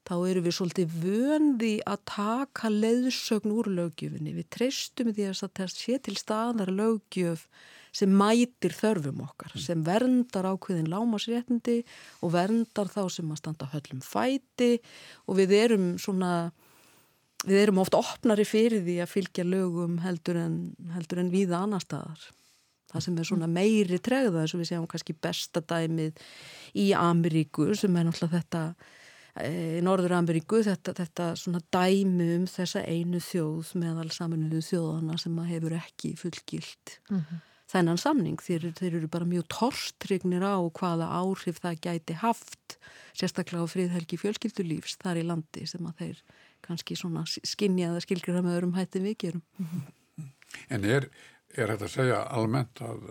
þá 0.08 0.16
eru 0.32 0.42
við 0.46 0.56
svolítið 0.58 0.96
vöndi 1.04 1.74
að 1.88 2.02
taka 2.10 2.72
leiðsögn 2.74 3.54
úr 3.54 3.70
lögjöfinni. 3.76 4.34
Við 4.40 4.50
treystum 4.54 5.12
því 5.14 5.28
að 5.30 5.44
það 5.60 5.76
sé 5.76 6.00
til 6.02 6.18
staðar 6.18 6.74
lögjöf 6.74 7.46
sem 7.92 8.12
mætir 8.16 8.72
þörfum 8.72 9.22
okkar, 9.26 9.54
sem 9.60 9.82
verndar 9.84 10.48
ákveðin 10.48 10.90
lámasréttindi 10.92 11.82
og 12.24 12.34
verndar 12.38 12.88
þá 12.92 13.02
sem 13.12 13.32
að 13.34 13.42
standa 13.42 13.68
höllum 13.74 14.04
fæti. 14.06 14.78
Og 15.28 15.42
við 15.42 15.56
erum 15.60 15.88
svona, 16.00 16.52
við 17.44 17.66
erum 17.66 17.82
ofta 17.84 18.00
opnari 18.00 18.48
fyrir 18.48 18.86
því 18.88 19.02
að 19.04 19.12
fylgja 19.12 19.48
lögum 19.48 20.00
heldur 20.06 20.40
en, 20.40 20.62
heldur 20.96 21.22
en 21.22 21.34
viða 21.34 21.66
annar 21.66 21.84
staðar. 21.84 22.24
Það 22.92 23.06
sem 23.06 23.20
er 23.20 23.28
svona 23.28 23.48
meiri 23.48 24.00
tregða 24.04 24.42
eins 24.42 24.56
og 24.56 24.64
við 24.64 24.72
séum 24.72 24.88
kannski 24.90 25.16
besta 25.16 25.62
dæmið 25.64 26.18
í 26.80 26.90
Ameríku 26.98 27.70
sem 27.78 27.94
er 27.96 28.08
náttúrulega 28.08 28.42
þetta 28.42 28.64
eh, 29.36 29.78
í 29.80 29.84
Norður 29.86 30.18
Ameríku 30.20 30.62
þetta, 30.66 30.96
þetta 30.98 31.30
svona 31.40 31.62
dæmi 31.74 32.28
um 32.38 32.48
þessa 32.50 32.84
einu 32.88 33.22
þjóð 33.24 33.76
meðal 33.82 34.10
saminuðu 34.14 34.62
þjóðana 34.72 35.18
sem 35.22 35.40
að 35.40 35.54
hefur 35.56 35.78
ekki 35.80 36.14
fullgilt 36.20 36.98
mm 37.10 37.18
-hmm. 37.22 37.42
þennan 37.74 38.02
samning 38.02 38.42
þeir, 38.42 38.72
þeir 38.80 39.00
eru 39.00 39.08
bara 39.08 39.26
mjög 39.26 39.48
torstrignir 39.58 40.44
á 40.44 40.60
hvaða 40.60 41.10
áhrif 41.22 41.62
það 41.64 41.82
gæti 41.88 42.20
haft 42.22 42.78
sérstaklega 43.14 43.64
á 43.64 43.72
friðhelgi 43.72 44.18
fjölskyldulífs 44.18 44.98
þar 45.02 45.22
í 45.22 45.28
landi 45.28 45.68
sem 45.68 45.86
að 45.86 45.98
þeir 46.04 46.24
kannski 46.62 46.96
svona 46.96 47.26
skinja 47.28 47.90
eða 47.90 48.02
skilgjur 48.02 48.42
með 48.42 48.56
öðrum 48.58 48.78
hætti 48.78 49.00
við 49.00 49.18
gerum 49.18 49.44
mm 49.58 49.66
-hmm. 49.66 49.82
En 50.68 50.84
er 50.84 51.08
er 51.58 51.74
þetta 51.74 51.88
að 51.88 51.96
segja 51.96 52.22
almennt 52.38 52.82
að, 52.86 53.08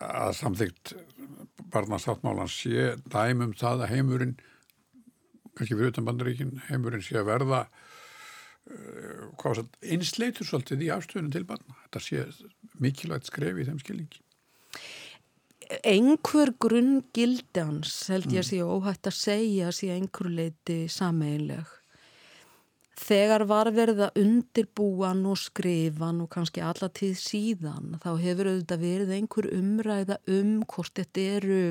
að 0.00 0.32
samþygt 0.38 0.94
barnasáttmálan 1.72 2.50
sé 2.50 2.92
dæmum 3.12 3.54
það 3.58 3.86
að 3.86 3.94
heimurinn 3.94 4.34
kannski 5.58 5.76
fyrir 5.76 5.92
utan 5.92 6.08
bandaríkin 6.08 6.56
heimurinn 6.68 7.04
sé 7.04 7.18
að 7.20 7.30
verða 7.30 7.62
uh, 8.72 9.62
einsleitur 9.82 10.48
svolítið 10.48 10.86
í 10.86 10.90
afstöðunum 10.94 11.34
til 11.34 11.46
barna. 11.48 11.78
Þetta 11.86 12.04
sé 12.06 12.26
mikilvægt 12.82 13.30
skref 13.30 13.60
í 13.60 13.68
þeim 13.68 13.80
skilningi. 13.82 14.24
Einhver 15.88 16.52
grunn 16.60 16.98
gildans 17.16 17.94
held 18.12 18.28
ég 18.32 18.42
að 18.42 18.46
mm. 18.46 18.50
sé 18.50 18.64
óhægt 18.64 19.08
að 19.08 19.16
segja 19.16 19.70
að 19.70 19.78
sé 19.78 19.94
einhver 19.94 20.28
leiti 20.28 20.82
sameinleg 20.92 21.78
Þegar 23.02 23.46
var 23.48 23.70
verið 23.74 24.02
að 24.06 24.18
undirbúan 24.20 25.24
og 25.26 25.38
skrifan 25.40 26.20
og 26.22 26.28
kannski 26.32 26.62
alla 26.62 26.90
tíð 26.92 27.16
síðan 27.18 27.96
þá 28.02 28.10
hefur 28.20 28.50
auðvitað 28.50 28.84
verið 28.84 29.14
einhver 29.16 29.48
umræða 29.56 30.18
um 30.30 30.52
hvort 30.68 30.94
þetta 31.00 31.24
eru 31.38 31.62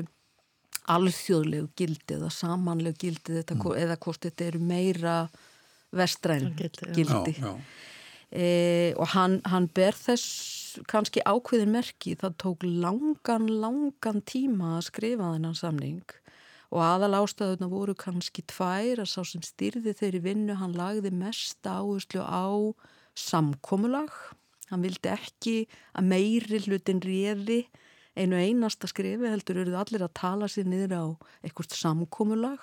alþjóðlegu 0.90 1.70
gildi 1.78 2.16
eða 2.16 2.30
samanlegu 2.34 2.98
gildi 3.06 3.38
þetta, 3.38 3.56
mm. 3.58 3.78
eða 3.84 3.98
hvort 4.02 4.26
þetta 4.26 4.48
eru 4.48 4.60
meira 4.66 5.16
vestræn 5.92 6.52
gildi. 6.58 6.92
gildi. 6.96 7.36
Já, 7.38 7.52
já. 7.52 7.56
E, 8.32 8.94
og 8.96 9.10
hann, 9.12 9.42
hann 9.44 9.68
ber 9.76 9.92
þess 9.92 10.80
kannski 10.88 11.20
ákveðin 11.28 11.74
merki 11.74 12.14
það 12.16 12.38
tók 12.40 12.64
langan, 12.64 13.44
langan 13.60 14.22
tíma 14.24 14.78
að 14.78 14.86
skrifa 14.88 15.34
þennan 15.34 15.58
samning 15.58 16.14
og 16.72 16.80
aðal 16.80 17.18
ástöðuna 17.20 17.68
voru 17.68 17.94
kannski 17.98 18.44
tvær 18.48 19.02
að 19.04 19.10
sá 19.12 19.20
sem 19.28 19.44
styrði 19.44 19.92
þeirri 19.98 20.22
vinnu 20.24 20.56
hann 20.56 20.72
lagði 20.78 21.12
mest 21.12 21.60
áherslu 21.68 22.24
á 22.24 22.72
samkomulag 23.20 24.14
hann 24.70 24.84
vildi 24.86 25.12
ekki 25.12 25.56
að 25.92 26.08
meiri 26.14 26.62
hlutin 26.64 27.04
réði 27.04 27.66
einu 28.18 28.36
einasta 28.36 28.88
skrifi 28.90 29.30
heldur 29.30 29.62
eruð 29.62 29.78
allir 29.80 30.04
að 30.04 30.16
tala 30.18 30.48
sér 30.50 30.66
niður 30.68 30.96
á 30.96 31.04
einhvert 31.44 31.76
samkomulag 31.76 32.60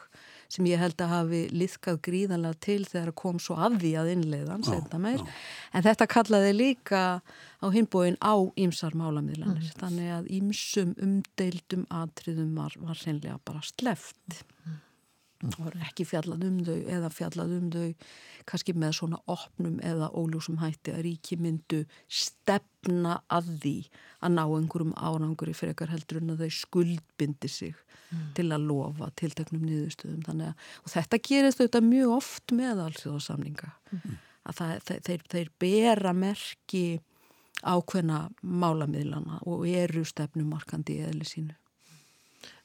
sem 0.49 0.65
ég 0.69 0.81
held 0.81 1.01
að 1.01 1.13
hafi 1.13 1.39
liðkað 1.53 2.01
gríðanlega 2.05 2.59
til 2.65 2.81
þegar 2.89 3.13
kom 3.17 3.39
svo 3.41 3.57
af 3.61 3.77
því 3.81 3.93
að 4.01 4.11
innleiðan 4.15 4.65
en 5.73 5.85
þetta 5.85 6.09
kallaði 6.09 6.53
líka 6.57 7.03
á 7.61 7.67
hinbóin 7.73 8.17
á 8.21 8.33
ímsar 8.57 8.97
málamiðlanir 8.97 9.69
mm. 9.69 9.79
þannig 9.81 10.13
að 10.17 10.29
ímsum 10.39 10.93
umdeildum 11.01 11.87
atriðum 11.93 12.53
var, 12.57 12.77
var 12.81 13.01
senlega 13.01 13.39
bara 13.45 13.65
sleft 13.65 14.43
mm. 14.65 14.77
Og 15.45 15.69
mm. 15.69 15.83
ekki 15.87 16.05
fjallað 16.07 16.45
um 16.49 16.57
þau 16.67 16.77
eða 16.95 17.09
fjallað 17.13 17.53
um 17.55 17.67
þau 17.71 18.07
kannski 18.49 18.73
með 18.75 18.95
svona 18.97 19.19
opnum 19.31 19.77
eða 19.85 20.09
ólúsum 20.11 20.59
hætti 20.59 20.93
að 20.95 21.03
ríki 21.05 21.37
myndu 21.39 21.83
stefna 22.05 23.19
að 23.31 23.51
því 23.63 23.75
að 24.19 24.33
ná 24.35 24.41
einhverjum 24.43 24.95
árangur 24.97 25.51
í 25.51 25.55
frekar 25.55 25.93
heldur 25.93 26.19
en 26.19 26.33
að 26.33 26.43
þau 26.43 26.57
skuldbindi 26.59 27.51
sig 27.51 27.75
mm. 28.09 28.25
til 28.39 28.49
að 28.49 28.65
lofa 28.71 29.11
tilteknum 29.21 29.63
niðurstöðum 29.67 30.25
þannig 30.27 30.51
að 30.51 30.65
og 30.83 30.95
þetta 30.95 31.21
gerist 31.29 31.61
auðvitað 31.61 31.91
mjög 31.91 32.15
oft 32.17 32.55
með 32.59 32.83
allsjóðasamninga 32.87 33.71
mm. 33.95 34.17
að 34.49 34.59
það, 34.59 34.75
þeir, 35.07 35.29
þeir 35.35 35.53
bera 35.65 36.15
merki 36.17 36.85
ákveðna 37.59 38.29
málamiðlana 38.41 39.41
og 39.49 39.65
eru 39.67 40.05
stefnumarkandi 40.07 40.99
í 40.99 41.07
eðli 41.09 41.27
sínu. 41.27 41.55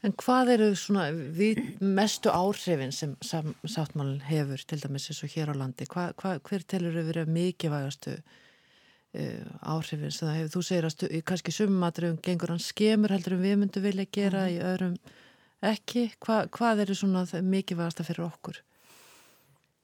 En 0.05 0.13
hvað 0.21 0.53
eru 0.55 0.71
svona 0.77 1.09
við 1.13 1.61
mestu 1.81 2.33
áhrifin 2.33 2.93
sem 2.93 3.15
sáttmálinn 3.25 4.23
hefur 4.29 4.63
til 4.69 4.81
dæmis 4.83 5.09
eins 5.11 5.23
og 5.25 5.33
hér 5.33 5.53
á 5.53 5.55
landi? 5.57 5.89
Hva, 5.91 6.11
hva, 6.21 6.37
hver 6.45 6.67
telur 6.69 6.97
þau 6.97 7.07
verið 7.09 7.33
mikilvægastu 7.39 8.15
uh, 8.19 9.55
áhrifin 9.75 10.13
sem 10.13 10.29
það 10.29 10.39
hefur? 10.39 10.53
Þú 10.55 10.65
segir 10.69 10.89
að 10.89 10.95
stu, 10.97 11.11
kannski 11.31 11.57
summatriðum 11.57 12.21
gengur 12.25 12.55
hann 12.55 12.63
skemur 12.63 13.17
heldur 13.17 13.39
en 13.39 13.45
við 13.47 13.59
myndum 13.63 13.87
vilja 13.89 14.11
gera 14.19 14.45
mm. 14.45 14.53
í 14.53 14.61
öðrum 14.75 15.01
ekki? 15.65 16.07
Hva, 16.21 16.45
hvað 16.53 16.85
eru 16.85 16.99
svona 17.01 17.25
mikilvægasta 17.41 18.07
fyrir 18.07 18.29
okkur? 18.29 18.61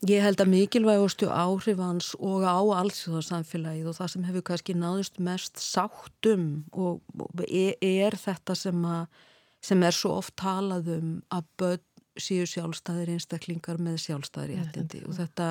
Ég 0.09 0.23
held 0.25 0.41
að 0.41 0.49
mikilvægustu 0.49 1.27
áhrifans 1.29 2.15
og 2.25 2.47
á 2.49 2.57
allsjóðarsamfélagið 2.57 3.91
og 3.91 3.97
það 3.99 4.13
sem 4.15 4.23
hefur 4.25 4.45
kannski 4.49 4.77
náðust 4.81 5.19
mest 5.21 5.61
sáttum 5.61 6.47
og, 6.73 7.03
er, 7.45 7.75
er 7.85 8.17
þetta 8.17 8.57
sem, 8.57 8.79
að, 8.81 9.27
sem 9.65 9.83
er 9.85 9.97
svo 9.97 10.17
oft 10.21 10.37
talað 10.41 10.91
um 10.97 11.15
að 11.35 11.47
börn 11.61 11.87
síu 12.21 12.47
sjálfstæðir 12.49 13.15
einstaklingar 13.15 13.79
með 13.81 14.01
sjálfstæðir 14.05 14.55
í 14.55 14.59
hættindi 14.59 15.03
og 15.07 15.15
þetta, 15.17 15.49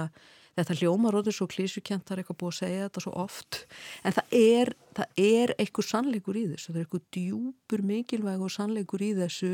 þetta 0.57 0.75
hljómar 0.81 1.15
og 1.15 1.23
þetta 1.23 1.31
er 1.31 1.37
svo 1.37 1.47
klísukent, 1.49 2.05
það 2.05 2.15
er 2.15 2.21
eitthvað 2.23 2.39
búið 2.41 2.51
að 2.51 2.59
segja 2.59 2.87
þetta 2.87 3.03
svo 3.05 3.13
oft. 3.23 3.61
En 4.03 4.15
það 4.17 4.35
er, 4.39 4.73
það 4.97 5.23
er 5.23 5.53
eitthvað 5.55 5.89
sannleikur 5.89 6.39
í 6.39 6.43
þessu, 6.51 6.67
það 6.71 6.81
er 6.81 6.85
eitthvað 6.85 7.07
djúpur 7.17 7.85
mikilvægur 7.93 8.53
sannleikur 8.53 9.05
í 9.05 9.13
þessu 9.21 9.53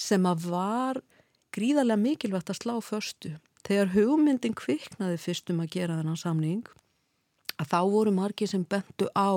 sem 0.00 0.28
að 0.28 0.50
var 0.50 1.00
gríðarlega 1.54 2.00
mikilvægt 2.00 2.52
að 2.52 2.60
slá 2.60 2.74
förstu. 2.84 3.36
Þegar 3.66 3.94
hugmyndin 3.94 4.56
kviknaði 4.56 5.18
fyrstum 5.20 5.62
að 5.62 5.74
gera 5.76 5.98
þennan 5.98 6.20
samning 6.20 6.68
að 7.60 7.72
þá 7.74 7.80
voru 7.92 8.12
margi 8.16 8.48
sem 8.48 8.64
bentu 8.64 9.10
á 9.12 9.36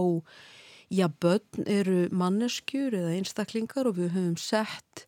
já, 0.93 1.07
börn 1.09 1.65
eru 1.65 2.07
manneskjur 2.13 2.93
eða 2.93 3.15
einstaklingar 3.17 3.89
og 3.89 3.97
við 3.97 4.13
höfum 4.13 4.37
sett 4.37 5.05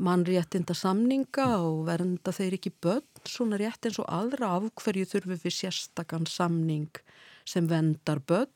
mannréttinda 0.00 0.74
samninga 0.74 1.46
og 1.60 1.84
verenda 1.88 2.32
þeir 2.34 2.56
ekki 2.56 2.72
börn 2.82 3.06
svona 3.28 3.60
rétt 3.60 3.86
eins 3.86 4.00
og 4.02 4.08
aðra. 4.10 4.56
Af 4.56 4.70
hverju 4.82 5.08
þurfum 5.12 5.42
við 5.44 5.56
sérstakann 5.58 6.28
samning 6.30 7.02
sem 7.48 7.68
vendar 7.70 8.22
börn? 8.26 8.50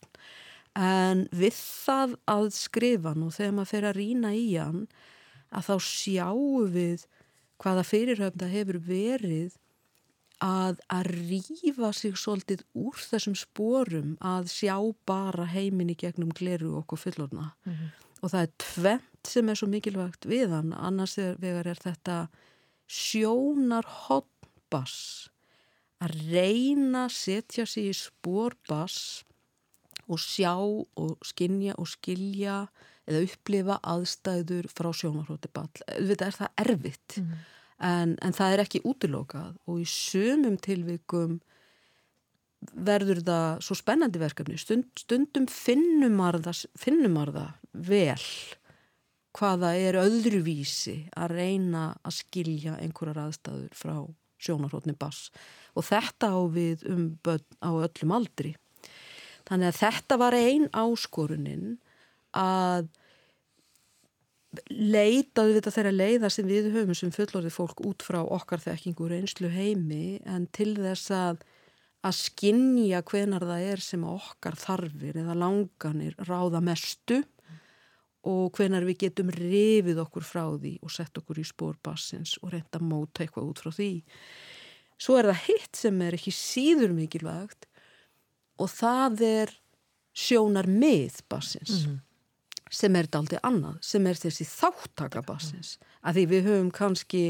En 0.75 1.29
við 1.31 1.55
það 1.55 2.17
að 2.27 2.49
skrifa 2.57 3.15
nú 3.15 3.31
þegar 3.31 3.59
maður 3.59 3.71
fer 3.71 3.89
að 3.91 3.99
rína 4.01 4.33
í 4.35 4.47
hann 4.57 4.87
að 5.55 5.69
þá 5.69 5.75
sjáum 5.87 6.73
við 6.75 7.05
hvaða 7.63 7.85
fyrirhöfnda 7.87 8.49
hefur 8.51 8.81
verið 8.83 9.55
að, 10.43 10.81
að 10.91 11.11
rýfa 11.13 11.91
sig 11.95 12.17
svolítið 12.19 12.65
úr 12.75 12.99
þessum 12.99 13.37
sporum 13.39 14.15
að 14.25 14.51
sjá 14.53 14.77
bara 15.07 15.47
heiminni 15.51 15.97
gegnum 15.99 16.33
gleru 16.35 16.75
okkur 16.81 16.99
fullorna 16.99 17.53
mm 17.65 17.73
-hmm. 17.73 17.93
og 18.21 18.31
það 18.31 18.43
er 18.43 18.53
tvent 18.59 19.27
sem 19.27 19.49
er 19.49 19.55
svo 19.55 19.69
mikilvægt 19.69 20.27
við 20.27 20.51
hann. 20.51 20.73
Annars 20.73 21.17
vegar 21.17 21.67
er 21.67 21.79
þetta 21.81 22.29
sjónar 22.87 23.85
hotbass 23.87 25.31
að 26.01 26.11
reyna 26.33 27.09
setja 27.09 27.67
sig 27.67 27.89
í 27.89 27.95
spórbass 27.95 29.25
og 30.09 30.19
sjá 30.19 30.57
og 30.97 31.17
skinja 31.25 31.75
og 31.79 31.89
skilja 31.89 32.69
eða 33.07 33.25
upplifa 33.25 33.81
aðstæður 33.83 34.69
frá 34.69 34.93
sjónarhótti 34.93 35.49
ball. 35.53 35.73
Þetta 35.87 36.27
er 36.27 36.33
það 36.33 36.49
erfitt. 36.57 37.17
Mm 37.17 37.25
-hmm 37.25 37.54
en, 37.83 38.15
en 38.23 38.37
það 38.37 38.55
er 38.55 38.63
ekki 38.65 38.85
útilokað. 38.87 39.55
Og 39.69 39.83
í 39.83 39.89
sumum 39.89 40.57
tilvikum 40.63 41.41
verður 42.73 43.21
það 43.27 43.63
svo 43.67 43.77
spennandi 43.79 44.21
verkefni. 44.23 44.59
Stund, 44.61 44.91
stundum 44.99 45.49
finnum 45.51 46.19
marða 46.19 47.49
vel 47.73 48.21
hvaða 49.35 49.73
er 49.75 49.99
öðruvísi 49.99 51.09
að 51.19 51.35
reyna 51.41 51.89
að 52.07 52.21
skilja 52.21 52.77
einhverjar 52.79 53.25
aðstæður 53.25 53.73
frá 53.75 53.97
sjónarhóttni 54.45 54.95
bass. 54.99 55.31
Og 55.75 55.87
þetta 55.89 56.31
á 56.31 56.41
við 56.53 56.85
um 56.91 57.09
börn 57.25 57.47
á 57.59 57.71
öllum 57.73 58.15
aldri. 58.15 58.55
Þannig 59.49 59.73
að 59.73 59.81
þetta 59.81 60.19
var 60.21 60.37
einn 60.39 60.69
áskorunin 60.73 61.75
að 62.39 62.87
leitaðu 64.71 65.57
við 65.57 65.69
þeirra 65.75 65.93
leiða 65.95 66.31
sem 66.33 66.47
við 66.49 66.71
höfum 66.75 66.97
sem 66.99 67.13
fullorðið 67.15 67.57
fólk 67.57 67.83
út 67.87 68.05
frá 68.05 68.21
okkar 68.23 68.63
þekkingur 68.63 69.15
einslu 69.17 69.51
heimi 69.53 70.21
en 70.29 70.47
til 70.55 70.75
þess 70.79 71.13
að 71.15 71.45
að 72.05 72.17
skinja 72.19 73.01
hvenar 73.09 73.47
það 73.49 73.69
er 73.73 73.83
sem 73.83 74.03
okkar 74.05 74.59
þarfir 74.61 75.21
eða 75.23 75.37
langanir 75.41 76.17
ráða 76.29 76.61
mestu 76.65 77.23
og 78.29 78.57
hvenar 78.57 78.85
við 78.89 79.07
getum 79.07 79.33
rifið 79.33 80.01
okkur 80.05 80.25
frá 80.25 80.45
því 80.53 80.75
og 80.85 80.93
sett 80.93 81.17
okkur 81.21 81.41
í 81.41 81.47
spórbassins 81.49 82.37
og 82.43 82.53
reynda 82.53 82.81
að 82.81 82.89
móta 82.89 83.25
eitthvað 83.25 83.51
út 83.51 83.61
frá 83.65 83.73
því. 83.73 83.91
Svo 85.01 85.19
er 85.19 85.29
það 85.31 85.45
hitt 85.49 85.81
sem 85.81 86.01
er 86.05 86.17
ekki 86.17 86.33
síður 86.37 86.95
mikilvægt 86.97 87.69
og 88.61 88.71
það 88.73 89.25
er 89.29 89.55
sjónar 90.15 90.69
með 90.71 91.23
bassins. 91.29 91.85
Mm 91.85 91.93
-hmm 91.93 92.04
sem 92.75 92.97
er 92.99 93.09
aldrei 93.15 93.39
annað, 93.47 93.81
sem 93.85 94.07
er 94.11 94.19
þessi 94.19 94.47
þáttakabassins, 94.51 95.77
að 96.03 96.19
því 96.19 96.25
við 96.33 96.49
höfum 96.51 96.71
kannski 96.75 97.25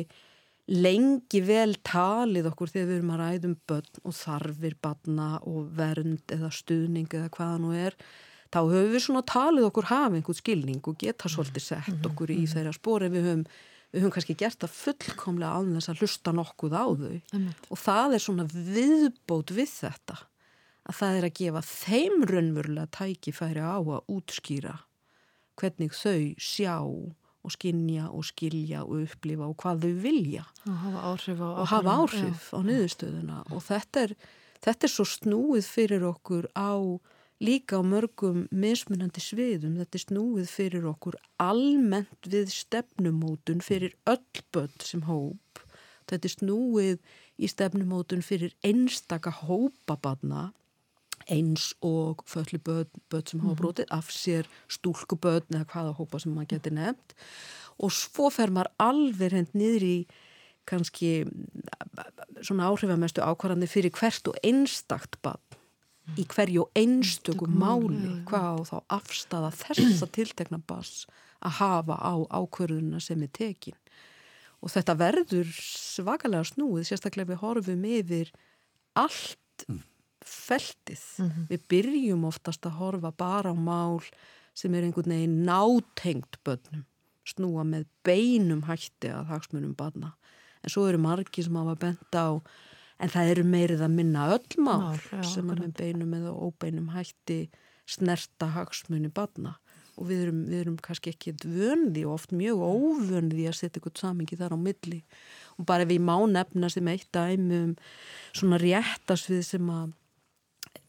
lengi 0.73 1.43
vel 1.45 1.75
talið 1.85 2.49
okkur 2.49 2.71
þegar 2.73 2.89
við 2.89 2.99
erum 2.99 3.11
að 3.13 3.21
ræðum 3.21 3.57
börn 3.69 3.99
og 4.01 4.15
þarfir 4.17 4.77
barna 4.81 5.27
og 5.45 5.67
vernd 5.77 6.33
eða 6.33 6.49
stuðning 6.57 7.11
eða 7.13 7.33
hvaða 7.35 7.59
nú 7.61 7.75
er 7.77 7.97
þá 8.55 8.61
höfum 8.63 8.93
við 8.95 9.05
svona 9.05 9.25
talið 9.29 9.69
okkur 9.69 9.91
hafa 9.91 10.17
einhvern 10.17 10.39
skilning 10.39 10.83
og 10.89 10.99
geta 11.01 11.31
svolítið 11.31 11.67
sett 11.67 11.93
mhm, 11.93 12.05
okkur 12.11 12.33
í 12.33 12.41
mhm. 12.45 12.53
þeirra 12.55 12.75
spór 12.77 13.05
en 13.05 13.15
við 13.15 13.29
höfum, 13.29 13.43
við 13.93 14.05
höfum 14.05 14.15
kannski 14.17 14.39
gert 14.41 14.65
það 14.65 14.79
fullkomlega 14.79 15.59
án 15.59 15.75
þess 15.77 15.93
að 15.93 16.05
hlusta 16.05 16.35
nokkuð 16.39 16.79
á 16.79 16.87
þau. 17.03 17.19
Og 17.69 17.83
það 17.83 18.17
er 18.17 18.25
svona 18.25 18.47
viðbót 18.55 19.55
við 19.59 19.71
þetta 19.75 20.19
að 20.85 20.99
það 21.01 21.19
er 21.19 21.29
að 21.29 21.37
gefa 21.41 21.65
þeim 21.69 22.27
raunverulega 22.31 22.93
tækifæri 22.93 23.65
á 23.65 23.77
að 23.81 24.13
útskýra 24.13 24.75
hvernig 25.61 25.95
þau 25.97 26.35
sjá 26.41 26.79
og 27.45 27.53
skinja 27.53 28.09
og 28.09 28.25
skilja 28.25 28.85
og 28.85 29.03
upplifa 29.05 29.49
og 29.51 29.59
hvað 29.61 29.85
þau 29.85 29.99
vilja. 30.05 30.45
Og 30.65 30.79
hafa 30.85 31.03
áhrif 31.11 31.43
á, 31.45 31.49
og 31.51 31.67
hafa 31.73 31.97
áhrif 32.01 32.47
á 32.57 32.59
niðurstöðuna. 32.65 33.43
Og 33.53 33.67
þetta 33.67 34.07
er, 34.07 34.15
þetta 34.65 34.89
er 34.89 34.95
svo 34.95 35.07
snúið 35.09 35.69
fyrir 35.69 36.07
okkur 36.09 36.49
á 36.57 36.73
líka 37.45 37.81
á 37.81 37.83
mörgum 37.85 38.47
mismunandi 38.55 39.21
sviðum. 39.21 39.77
Þetta 39.83 40.01
er 40.01 40.05
snúið 40.07 40.49
fyrir 40.55 40.89
okkur 40.89 41.19
almennt 41.43 42.31
við 42.31 42.53
stefnumótun 42.55 43.61
fyrir 43.65 43.97
öll 44.09 44.45
börn 44.55 44.81
sem 44.81 45.05
hóp. 45.11 45.65
Þetta 46.09 46.29
er 46.29 46.37
snúið 46.39 46.99
í 47.37 47.49
stefnumótun 47.51 48.25
fyrir 48.25 48.57
einstaka 48.65 49.33
hópabanna 49.45 50.53
eins 51.31 51.73
og 51.85 52.23
föllu 52.29 52.59
börn, 52.59 52.91
börn 53.11 53.27
sem 53.27 53.41
hafa 53.41 53.55
mhm. 53.55 53.61
brotið 53.61 53.91
af 53.95 54.11
sér 54.13 54.49
stúlkubörn 54.69 55.57
eða 55.57 55.69
hvaða 55.73 55.97
hópa 55.99 56.21
sem 56.21 56.35
maður 56.35 56.57
getur 56.57 56.77
nefnt. 56.77 57.17
Og 57.83 57.93
svo 57.95 58.31
fer 58.31 58.53
maður 58.55 58.73
alveg 58.83 59.35
hend 59.35 59.57
niður 59.57 59.87
í 59.89 59.97
kannski 60.69 61.25
svona 62.41 62.71
áhrifamestu 62.71 63.21
ákvarðandi 63.25 63.69
fyrir 63.69 63.93
hvert 63.95 64.31
og 64.31 64.39
einstakt 64.47 65.19
barn 65.25 65.61
í 66.21 66.25
hverju 66.29 66.67
einstökum 66.77 67.53
máli 67.61 68.21
hvað 68.29 68.61
á 68.61 68.63
þá 68.69 68.77
afstafa 68.99 69.51
þessa 69.57 70.09
tiltekna 70.13 70.61
bass 70.69 71.07
að 71.45 71.59
hafa 71.61 71.97
á 72.01 72.15
ákvarðuna 72.33 73.01
sem 73.05 73.23
er 73.25 73.33
tekin. 73.33 73.77
Og 74.65 74.73
þetta 74.73 74.97
verður 74.97 75.49
svakalega 75.61 76.49
snúið 76.49 76.89
sérstaklega 76.89 77.35
við 77.35 77.43
horfum 77.43 77.85
yfir 77.89 78.33
allt 78.97 79.67
mm 79.69 79.83
feltið. 80.25 81.05
Mm 81.19 81.31
-hmm. 81.31 81.47
Við 81.51 81.61
byrjum 81.69 82.25
oftast 82.25 82.67
að 82.67 82.79
horfa 82.81 83.13
bara 83.13 83.53
á 83.53 83.57
mál 83.57 84.01
sem 84.55 84.75
er 84.75 84.87
einhvern 84.87 85.11
veginn 85.11 85.43
nátengt 85.47 86.39
börnum, 86.45 86.85
snúa 87.27 87.65
með 87.65 87.87
beinum 88.07 88.63
hætti 88.69 89.11
að 89.11 89.27
hagsmunum 89.33 89.75
barna. 89.75 90.15
En 90.63 90.71
svo 90.71 90.87
eru 90.89 90.99
margi 90.99 91.43
sem 91.43 91.57
hafa 91.57 91.75
bent 91.75 92.17
á, 92.17 92.41
en 92.99 93.09
það 93.09 93.31
eru 93.35 93.45
meirið 93.45 93.83
að 93.85 93.97
minna 93.99 94.29
öll 94.37 94.63
mál, 94.65 94.95
já, 95.11 95.23
sem 95.23 95.51
er 95.51 95.61
með 95.61 95.75
beinum 95.81 96.15
eða 96.15 96.33
óbeinum 96.33 96.89
hætti 96.95 97.49
snerta 97.91 98.49
hagsmunni 98.55 99.11
barna. 99.13 99.59
Og 99.95 100.09
við 100.09 100.25
erum, 100.25 100.39
við 100.51 100.61
erum 100.65 100.79
kannski 100.83 101.13
ekki 101.13 101.35
vöndi 101.45 102.03
og 102.07 102.17
oft 102.17 102.33
mjög 102.35 102.63
óvöndi 102.67 103.45
að 103.47 103.59
setja 103.61 103.79
eitthvað 103.79 104.01
samingi 104.01 104.39
þar 104.41 104.57
á 104.57 104.59
milli. 104.59 105.05
Og 105.59 105.67
bara 105.69 105.87
við 105.87 106.03
má 106.03 106.17
nefna 106.27 106.71
sem 106.73 106.89
eitt 106.91 107.07
dæmi 107.15 107.61
um 107.61 107.77
svona 108.35 108.59
réttasvið 108.59 109.45
sem 109.47 109.71
að 109.71 109.93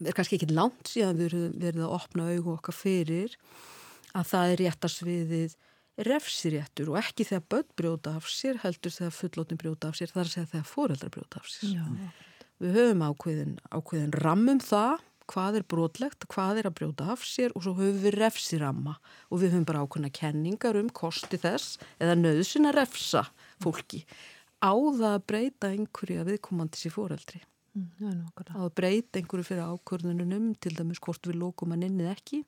er 0.03 0.17
kannski 0.17 0.39
ekki 0.39 0.51
langt 0.53 0.91
síðan 0.91 1.19
við 1.19 1.37
verðum 1.61 1.87
að 1.87 1.95
opna 1.99 2.27
augu 2.33 2.55
okkar 2.55 2.75
fyrir 2.75 3.37
að 4.15 4.29
það 4.31 4.51
er 4.51 4.61
réttarsviðið 4.63 5.57
refsiréttur 6.05 6.91
og 6.91 6.99
ekki 6.99 7.27
þegar 7.29 7.49
börn 7.53 7.73
brjóta 7.79 8.15
af 8.19 8.27
sér 8.31 8.59
heldur 8.63 8.91
þegar 8.91 9.15
fullotni 9.15 9.59
brjóta 9.59 9.91
af 9.91 9.99
sér 9.99 10.11
þar 10.11 10.25
að 10.25 10.33
segja 10.33 10.51
þegar 10.51 10.69
fóreldrar 10.71 11.13
brjóta 11.13 11.41
af 11.41 11.51
sér. 11.51 11.75
Já. 11.77 11.85
Við 12.63 12.77
höfum 12.79 13.03
ákveðin, 13.03 13.53
ákveðin 13.71 14.15
rammum 14.23 14.61
það 14.63 15.03
hvað 15.31 15.59
er 15.59 15.65
brotlegt, 15.71 16.27
hvað 16.29 16.61
er 16.61 16.69
að 16.69 16.77
brjóta 16.79 17.07
af 17.15 17.23
sér 17.25 17.55
og 17.55 17.65
svo 17.65 17.73
höfum 17.79 18.03
við 18.03 18.17
refsiramma 18.19 18.95
og 19.29 19.41
við 19.41 19.55
höfum 19.55 19.67
bara 19.67 19.81
ákveðina 19.85 20.13
kenningar 20.13 20.79
um 20.79 20.91
kosti 20.93 21.39
þess 21.41 21.79
eða 21.97 22.17
nöðsina 22.19 22.75
refsa 22.75 23.25
fólki 23.63 24.03
á 24.61 24.73
það 24.73 25.11
að 25.11 25.25
breyta 25.31 25.71
einhverju 25.71 26.21
að 26.21 26.31
viðkomandi 26.33 26.79
sér 26.79 26.95
fóreldri. 26.95 27.41
Mm, 27.75 28.21
að 28.55 28.69
breyta 28.77 29.19
einhverju 29.19 29.43
fyrir 29.49 29.67
ákvörðunum 29.67 30.53
til 30.63 30.71
dæmis 30.77 31.01
hvort 31.03 31.27
við 31.27 31.41
lókum 31.41 31.73
hann 31.75 31.83
inn 31.83 31.97
eða 31.99 32.13
ekki 32.15 32.45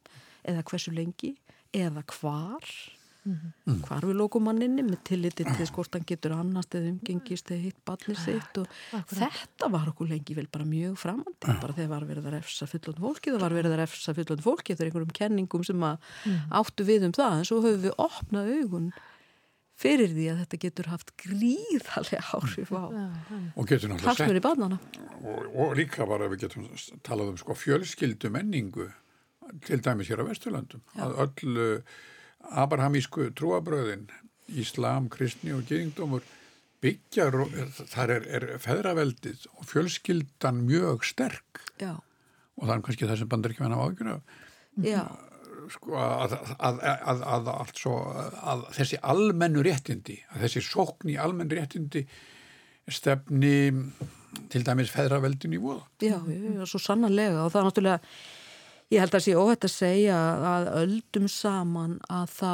eða 0.48 0.64
hversu 0.70 0.94
lengi 0.96 1.34
eða 1.76 2.06
hvar 2.08 2.64
mm 3.28 3.36
-hmm. 3.66 3.82
hvar 3.88 4.06
við 4.08 4.16
lókum 4.22 4.48
hann 4.48 4.62
inni 4.62 4.84
með 4.88 5.02
tillitið 5.10 5.58
til 5.58 5.68
hvort 5.76 5.94
hann 5.94 6.06
getur 6.08 6.32
annast 6.32 6.76
eða 6.76 6.94
umgengist 6.94 7.52
eða 7.52 7.66
hitt 7.66 7.82
ballir 7.86 8.18
sitt 8.18 8.58
og 8.58 8.68
Akkurat. 8.94 9.20
þetta 9.20 9.72
var 9.72 9.90
okkur 9.92 10.08
lengi 10.08 10.36
vel 10.36 10.48
bara 10.48 10.66
mjög 10.66 10.96
framandi 10.96 11.60
bara 11.62 11.74
þegar 11.74 11.90
var 11.90 12.06
verið 12.06 12.26
að 12.26 12.36
refsa 12.38 12.66
fullon 12.68 13.04
fólki 13.04 13.32
það 13.32 13.42
var 13.42 13.54
verið 13.60 13.72
að 13.72 13.82
refsa 13.84 14.14
fullon 14.14 14.46
fólki 14.48 14.72
eftir 14.74 14.88
einhverjum 14.88 15.14
kenningum 15.20 15.64
sem 15.64 15.84
að 15.84 15.98
mm. 16.26 16.40
áttu 16.52 16.84
við 16.84 17.04
um 17.04 17.12
það 17.12 17.38
en 17.38 17.46
svo 17.46 17.62
höfum 17.62 17.84
við 17.84 17.94
opnað 17.98 18.52
augun 18.62 18.92
fyrir 19.78 20.14
því 20.14 20.28
að 20.32 20.40
þetta 20.42 20.60
getur 20.64 20.90
haft 20.92 21.12
gríðarlega 21.22 22.24
áhrif 22.34 22.72
á 22.74 22.84
hansmur 24.08 24.40
í 24.40 24.44
barnana 24.44 24.80
og, 25.22 25.44
og 25.54 25.76
líka 25.78 26.08
bara 26.10 26.30
við 26.32 26.48
getum 26.48 26.70
talað 27.06 27.34
um 27.34 27.42
sko, 27.42 27.58
fjölskyldu 27.58 28.32
menningu 28.34 28.90
til 29.68 29.80
dæmis 29.84 30.10
hér 30.12 30.24
á 30.26 30.30
Vesturlandum 30.30 30.82
Já. 30.96 31.04
að 31.06 31.20
öll 31.26 31.62
uh, 31.62 32.00
abrahamísku 32.64 33.30
trúabröðin 33.38 34.08
Íslam, 34.48 35.10
kristni 35.12 35.52
og 35.52 35.66
geðingdómur 35.68 36.24
byggjar, 36.80 37.36
þar 37.92 38.14
er, 38.16 38.28
er 38.38 38.46
feðraveldið 38.64 39.48
og 39.58 39.66
fjölskyldan 39.68 40.62
mjög 40.64 41.04
sterk. 41.10 41.64
Já. 41.82 41.98
og 42.56 42.64
það 42.64 42.76
er 42.78 42.84
kannski 42.86 43.10
það 43.10 43.20
sem 43.20 43.32
bandar 43.32 43.54
ekki 43.54 43.66
menna 43.66 43.82
á 43.82 43.86
ágjur 43.86 44.12
af. 44.14 44.38
Já 44.86 45.04
sko, 45.74 45.96
að, 45.98 46.38
að, 46.58 46.82
að, 47.34 47.52
að 48.52 48.66
þessi 48.78 49.00
almennu 49.02 49.64
réttindi, 49.66 50.18
að 50.34 50.46
þessi 50.46 50.64
sókn 50.68 51.14
í 51.14 51.18
almennu 51.22 51.58
réttindi 51.58 52.06
stefni 52.88 53.74
til 54.52 54.64
dæmis 54.66 54.92
feðraveldin 54.94 55.56
í 55.58 55.62
voða. 55.62 55.86
Já, 56.04 56.18
já, 56.24 56.66
svo 56.70 56.82
sannanlega 56.82 57.44
og 57.44 57.52
það 57.54 57.60
er 57.62 57.68
náttúrulega, 57.70 58.14
ég 58.94 59.04
held 59.04 59.18
að 59.18 59.26
sé 59.26 59.36
óhætt 59.36 59.68
að 59.68 59.74
segja 59.74 60.22
að 60.54 60.72
öldum 60.84 61.28
saman 61.32 61.98
að 62.08 62.32
þá 62.38 62.54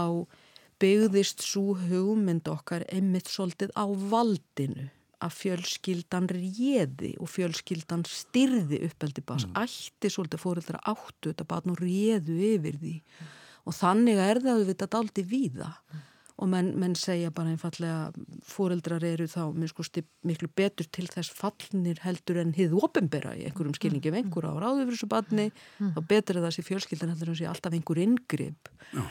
byggðist 0.83 1.45
svo 1.45 1.77
hugmynd 1.79 2.49
okkar 2.51 2.85
einmitt 2.91 3.29
svolítið 3.31 3.71
á 3.77 3.85
valdinu 3.87 4.89
að 5.23 5.35
fjölskyldan 5.39 6.29
réði 6.31 7.13
og 7.21 7.29
fjölskyldan 7.31 8.05
styrði 8.09 8.83
uppeldi 8.87 9.23
bás, 9.25 9.47
mm. 9.47 9.59
ætti 9.63 10.11
svolítið 10.11 10.43
fóreldra 10.43 10.81
áttu 10.93 11.31
þetta 11.31 11.47
barn 11.49 11.73
og 11.73 11.83
réðu 11.83 12.39
yfir 12.53 12.79
því 12.81 12.95
mm. 12.99 13.35
og 13.69 13.77
þannig 13.77 14.23
er 14.23 14.41
það 14.43 14.55
að 14.55 14.65
við 14.65 14.73
þetta 14.73 14.99
aldrei 15.01 15.23
víða 15.31 15.69
mm. 15.71 16.05
og 16.43 16.51
menn, 16.53 16.71
menn 16.83 16.95
segja 16.99 17.33
bara 17.35 17.53
einfallega 17.53 18.25
fóreldrar 18.53 19.07
eru 19.07 19.27
þá 19.31 19.43
skusti, 19.71 20.05
miklu 20.27 20.51
betur 20.55 20.89
til 20.91 21.07
þess 21.11 21.33
fallnir 21.33 22.01
heldur 22.03 22.41
en 22.43 22.55
hið 22.57 22.75
ofinbera 22.79 23.35
í 23.37 23.45
einhverjum 23.47 23.77
skilningi 23.79 24.11
af 24.11 24.19
einhver 24.21 24.49
á 24.49 24.53
ráðu 24.55 24.85
fyrir 24.85 24.97
þessu 24.97 25.13
barni 25.15 25.51
mm. 25.51 25.93
þá 25.95 26.01
betur 26.15 26.41
það 26.41 26.49
þessi 26.51 26.67
fjölskyldan 26.71 27.15
heldur 27.15 27.33
en 27.33 27.41
sé 27.41 27.49
alltaf 27.51 27.77
einhver 27.79 28.03
yngripp 28.07 28.73
Já 28.93 29.05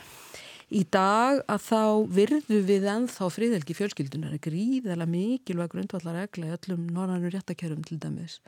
Í 0.71 0.83
dag 0.93 1.41
að 1.51 1.65
þá 1.65 1.81
virðu 2.15 2.59
við 2.67 2.87
ennþá 2.87 3.27
fríðelgi 3.33 3.75
fjölskyldunar 3.77 4.35
er 4.37 4.43
gríðala 4.43 5.07
mikilvæg 5.09 5.73
grundvallar 5.73 6.21
regla 6.21 6.47
í 6.47 6.55
öllum 6.55 6.87
norðanur 6.95 7.35
réttakjörum 7.35 7.83
til 7.87 7.99
dæmis. 7.99 8.39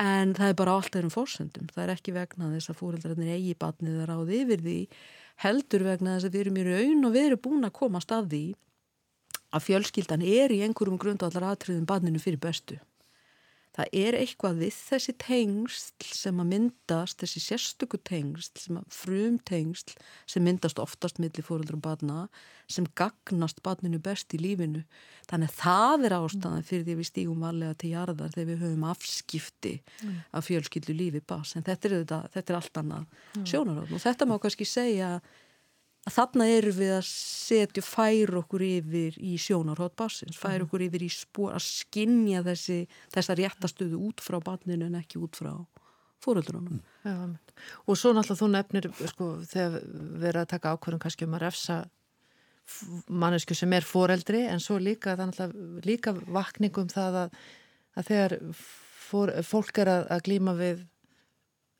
En 0.00 0.32
það 0.34 0.48
er 0.48 0.58
bara 0.58 0.76
allt 0.78 0.96
erum 0.96 1.12
fórsöndum 1.12 1.68
það 1.70 1.84
er 1.84 1.94
ekki 1.94 2.14
vegna 2.16 2.50
þess 2.54 2.72
að 2.72 2.78
fóreldrarnir 2.80 3.34
eigi 3.36 3.54
batnið 3.60 4.00
að 4.00 4.08
ráði 4.10 4.38
yfir 4.42 4.62
því 4.64 4.76
heldur 5.44 5.84
vegna 5.84 6.16
þess 6.16 6.28
að 6.28 6.36
við 6.36 6.44
erum 6.44 6.60
í 6.60 6.66
raun 6.68 7.08
og 7.08 7.12
við 7.12 7.26
erum 7.28 7.42
búin 7.44 7.68
að 7.68 7.76
koma 7.76 8.00
stað 8.00 8.30
því 8.32 8.44
að 9.52 9.66
fjölskyldan 9.66 10.24
er 10.24 10.54
í 10.54 10.62
einhverjum 10.64 11.00
grundvallar 11.00 11.50
aðtriðum 11.50 11.84
batninu 11.88 12.22
fyrir 12.22 12.40
bestu 12.40 12.78
það 13.76 13.94
er 13.96 14.16
eitthvað 14.18 14.58
við 14.60 14.74
þessi 14.76 15.14
tengsl 15.22 16.08
sem 16.12 16.40
að 16.42 16.50
myndast, 16.50 17.18
þessi 17.22 17.42
sérstöku 17.42 18.00
tengsl, 18.04 18.78
frum 18.92 19.38
tengsl 19.48 19.94
sem 20.28 20.44
myndast 20.44 20.80
oftast 20.82 21.20
millir 21.22 21.46
fóröldra 21.46 21.78
og 21.78 21.84
batna, 21.84 22.26
sem 22.72 22.86
gagnast 22.98 23.62
batninu 23.64 24.00
best 24.02 24.32
í 24.36 24.40
lífinu. 24.40 24.84
Þannig 25.30 25.52
að 25.52 25.58
það 25.60 26.06
er 26.08 26.16
ástæðan 26.18 26.66
fyrir 26.68 26.86
því 26.86 26.96
við 26.98 27.08
stígum 27.08 27.44
varlega 27.46 27.78
til 27.80 27.92
jarðar 27.92 28.34
þegar 28.34 28.50
við 28.50 28.64
höfum 28.66 28.88
afskipti 28.92 29.74
mm. 29.80 30.18
af 30.36 30.48
fjölskyldu 30.48 30.96
lífi 30.96 31.22
bas. 31.32 31.54
En 31.56 31.66
þetta 31.66 31.88
er, 31.88 31.96
þetta, 32.02 32.20
þetta 32.36 32.52
er 32.52 32.58
allt 32.58 32.82
annað 32.82 33.06
mm. 33.08 33.46
sjónaráð 33.48 33.96
og 33.96 34.04
þetta 34.04 34.28
má 34.28 34.36
kannski 34.42 34.68
segja 34.68 35.14
að 35.16 35.32
að 36.02 36.16
þarna 36.16 36.48
eru 36.50 36.72
við 36.74 36.92
að 36.96 37.04
setja 37.08 37.84
færa 37.86 38.40
okkur 38.40 38.64
yfir 38.66 39.18
í 39.22 39.36
sjónarhótt 39.40 39.94
bassins, 39.98 40.38
færa 40.38 40.62
mhm. 40.62 40.66
okkur 40.68 40.86
yfir 40.88 41.06
í 41.06 41.10
spór 41.14 41.54
að 41.56 41.66
skinja 41.68 42.42
þessi, 42.46 42.80
þessa 43.14 43.38
réttastöðu 43.38 44.02
út 44.08 44.24
frá 44.24 44.40
barninu 44.42 44.88
en 44.88 44.98
ekki 44.98 45.22
út 45.22 45.38
frá 45.38 45.54
fóröldrunum. 46.22 46.78
Mm. 47.02 47.34
Og 47.90 47.98
svo 47.98 48.12
náttúrulega 48.14 48.38
þú 48.38 48.48
nefnir 48.52 48.86
sko, 49.10 49.32
þegar 49.50 49.80
við 49.82 50.28
erum 50.30 50.44
að 50.44 50.52
taka 50.52 50.74
ákvörðum 50.76 51.02
kannski 51.02 51.26
um 51.26 51.34
að 51.34 51.44
refsa 51.48 51.78
mannesku 53.10 53.56
sem 53.58 53.72
er 53.74 53.86
fóreldri 53.86 54.44
en 54.46 54.62
svo 54.62 54.78
líka, 54.78 55.16
líka 55.82 56.14
vakningum 56.14 56.88
það 56.92 57.18
að, 57.24 57.40
að 57.98 58.08
þegar 58.10 58.36
fór, 59.12 59.34
fólk 59.46 59.82
er 59.82 59.90
að, 59.90 60.06
að 60.14 60.24
glýma 60.28 60.54
við 60.58 60.84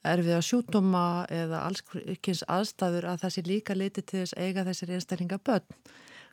erfiða 0.02 0.40
sjútuma 0.42 1.04
eða 1.30 1.62
allskins 1.68 2.42
aðstæður 2.50 3.08
að 3.12 3.22
það 3.22 3.34
sé 3.34 3.44
líka 3.46 3.76
litið 3.76 4.06
til 4.08 4.22
þess 4.22 4.38
eiga 4.38 4.66
þessir 4.66 4.94
einstaklinga 4.96 5.38
börn. 5.46 5.78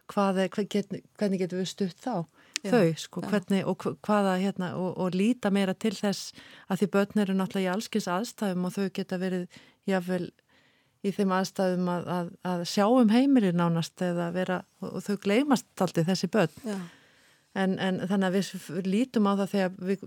Hvað 0.09 0.41
er, 0.41 0.49
hvernig 0.49 1.41
getur 1.43 1.61
við 1.61 1.69
stutt 1.69 1.99
þá? 2.01 2.25
Já, 2.59 2.71
þau, 2.73 2.87
sko, 2.99 3.21
já. 3.23 3.29
hvernig 3.29 3.67
og 3.69 3.85
hvaða, 4.03 4.35
hérna, 4.41 4.73
og, 4.75 4.97
og 4.99 5.15
líta 5.15 5.51
meira 5.53 5.75
til 5.77 5.93
þess 5.95 6.33
að 6.67 6.81
því 6.81 6.89
börn 6.95 7.23
eru 7.23 7.35
náttúrulega 7.37 7.69
í 7.69 7.73
allskins 7.75 8.09
aðstæðum 8.11 8.65
og 8.67 8.73
þau 8.75 8.87
geta 8.97 9.19
verið 9.21 9.59
jáfnvel 9.87 10.25
í 10.99 11.13
þeim 11.15 11.33
aðstæðum 11.37 11.91
að, 11.93 12.09
að, 12.15 12.31
að 12.51 12.63
sjá 12.73 12.85
um 12.89 13.13
heimilir 13.13 13.55
nánast 13.55 14.01
eða 14.03 14.31
vera, 14.35 14.59
og, 14.81 14.97
og 14.97 15.05
þau 15.05 15.21
gleymast 15.23 15.85
alltaf 15.85 16.09
þessi 16.09 16.31
börn. 16.33 16.73
En, 17.57 17.77
en 17.79 18.01
þannig 18.09 18.27
að 18.27 18.37
við 18.39 18.89
lítum 18.89 19.29
á 19.29 19.33
það 19.39 19.53
þegar 19.53 19.77
við 19.91 20.03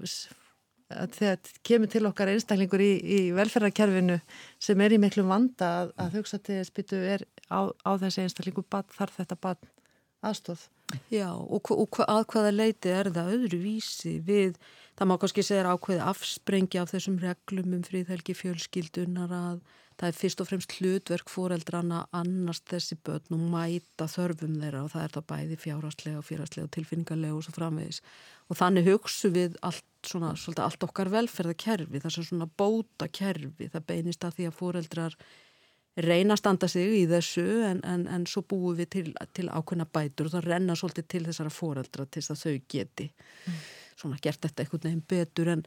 að 0.99 1.17
þegar 1.19 1.53
kemur 1.69 1.91
til 1.93 2.05
okkar 2.09 2.33
einstaklingur 2.33 2.83
í, 2.85 2.93
í 3.01 3.21
velferðarkerfinu 3.37 4.19
sem 4.63 4.85
er 4.85 4.97
í 4.97 5.01
miklum 5.03 5.33
vanda 5.33 5.71
að, 5.83 5.95
að 6.05 6.19
hugsa 6.19 6.39
til 6.39 6.59
þess 6.61 6.75
byttu 6.77 7.01
er 7.15 7.25
á, 7.49 7.71
á 7.73 7.91
þessi 8.03 8.25
einstaklingu 8.25 8.65
þarf 8.71 9.19
þetta 9.21 9.39
bad 9.43 9.67
aðstóð. 10.23 10.69
Já 11.13 11.29
og, 11.33 11.71
og 11.73 12.01
að 12.05 12.25
hvaða 12.33 12.55
leiti 12.55 12.93
er 12.93 13.11
það 13.15 13.35
öðru 13.37 13.61
vísi 13.63 14.19
við, 14.25 14.59
það 14.99 15.09
má 15.11 15.17
kannski 15.21 15.45
segja 15.47 15.73
ákveði 15.73 16.03
afsprengi 16.13 16.81
af 16.83 16.93
þessum 16.93 17.19
reglum 17.23 17.79
um 17.79 17.87
fríðhelgi 17.87 18.37
fjölskyldunar 18.37 19.33
að 19.37 19.63
það 20.03 20.09
er 20.09 20.17
fyrst 20.19 20.41
og 20.43 20.49
fremst 20.49 20.73
hlutverk 20.81 21.31
fóreldrana 21.31 22.01
annars 22.19 22.59
þessi 22.67 22.97
börn 23.07 23.37
og 23.37 23.45
mæta 23.53 24.09
þörfum 24.11 24.57
þeirra 24.59 24.81
og 24.83 24.91
það 24.91 25.05
er 25.05 25.15
þá 25.15 25.21
bæði 25.31 25.59
fjárhastlega 25.63 26.19
og 26.19 26.27
fjárhastlega 26.27 26.67
og 26.67 26.73
tilfinningarlega 26.75 27.37
og 27.37 27.45
svo 27.47 27.55
framvegis 27.55 28.03
og 28.51 28.59
þannig 28.59 28.91
hugsu 28.91 29.31
við 29.37 29.55
allt, 29.63 29.87
svona, 30.03 30.33
allt 30.35 30.89
okkar 30.89 31.13
velferðakerfi, 31.13 32.03
það 32.03 32.11
er 32.11 32.29
svona 32.33 32.51
bóta 32.51 33.07
kerfi, 33.07 33.71
það 33.71 33.87
beinist 33.93 34.27
að 34.27 34.37
því 34.41 34.51
að 34.51 34.59
fóreldrar 34.59 35.17
reyna 36.03 36.35
að 36.35 36.43
standa 36.43 36.69
sig 36.73 36.99
í 36.99 37.07
þessu 37.07 37.47
en, 37.69 37.83
en, 37.87 38.07
en 38.11 38.27
svo 38.27 38.43
búum 38.49 38.75
við 38.81 38.91
til, 38.97 39.07
til 39.37 39.49
ákveðna 39.53 39.87
bætur 39.87 40.29
og 40.29 40.35
það 40.35 40.49
renna 40.49 40.77
svolítið 40.79 41.11
til 41.15 41.25
þessara 41.29 41.53
fóreldra 41.55 42.09
til 42.09 42.25
þess 42.25 42.35
að 42.35 42.43
þau 42.43 42.71
geti 42.75 43.11
mm. 43.13 43.59
svona 44.03 44.23
gert 44.25 44.43
þetta 44.43 44.65
einhvern 44.65 44.89
veginn 44.89 45.05
betur 45.15 45.53
en 45.53 45.67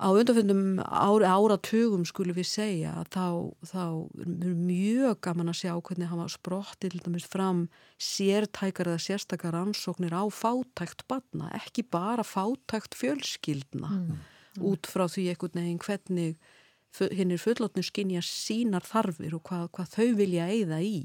á 0.00 0.08
undanfjöndum 0.08 0.80
ára, 0.80 1.34
áratugum 1.36 2.06
skulum 2.08 2.36
við 2.38 2.48
segja 2.48 2.94
að 3.02 3.10
þá, 3.12 3.26
þá 3.68 3.84
er 4.24 4.54
mjög 4.56 5.18
gaman 5.26 5.52
að 5.52 5.58
sjá 5.60 5.72
hvernig 5.76 6.08
hann 6.08 6.22
var 6.22 6.32
sprottið 6.32 6.94
til 6.94 7.02
dæmis 7.04 7.26
fram 7.28 7.66
sértækar 8.00 8.88
eða 8.88 9.04
sérstakar 9.04 9.58
ansóknir 9.60 10.16
á 10.16 10.24
fátækt 10.32 11.04
batna, 11.10 11.50
ekki 11.58 11.84
bara 11.84 12.24
fátækt 12.24 12.96
fjölskyldna 12.96 13.92
mm. 13.92 14.18
Mm. 14.56 14.64
út 14.72 14.88
frá 14.88 15.04
því 15.04 15.28
einhvern 15.34 15.60
veginn 15.60 15.84
hvernig 15.84 16.40
hinn 17.14 17.34
er 17.36 17.44
fullotnu 17.44 17.84
skinja 17.86 18.22
sínar 18.24 18.86
þarfir 18.88 19.36
og 19.36 19.44
hvað, 19.46 19.68
hvað 19.76 19.92
þau 19.98 20.08
vilja 20.18 20.48
eigða 20.50 20.80
í 20.82 20.96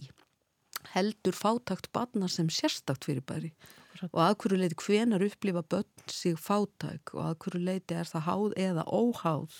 heldur 0.95 1.35
fátækt 1.35 1.91
batna 1.93 2.29
sem 2.31 2.47
sérstakt 2.47 3.07
fyrir 3.09 3.25
bæri 3.27 3.51
og 4.11 4.19
að 4.21 4.35
hverju 4.41 4.59
leiti 4.59 4.77
hvenar 4.81 5.23
upplifa 5.25 5.63
börn 5.71 6.11
sig 6.11 6.35
fátæk 6.39 7.13
og 7.15 7.23
að 7.29 7.37
hverju 7.43 7.63
leiti 7.63 7.97
er 7.97 8.09
það 8.09 8.27
háð 8.27 8.55
eða 8.67 8.85
óháð 8.89 9.57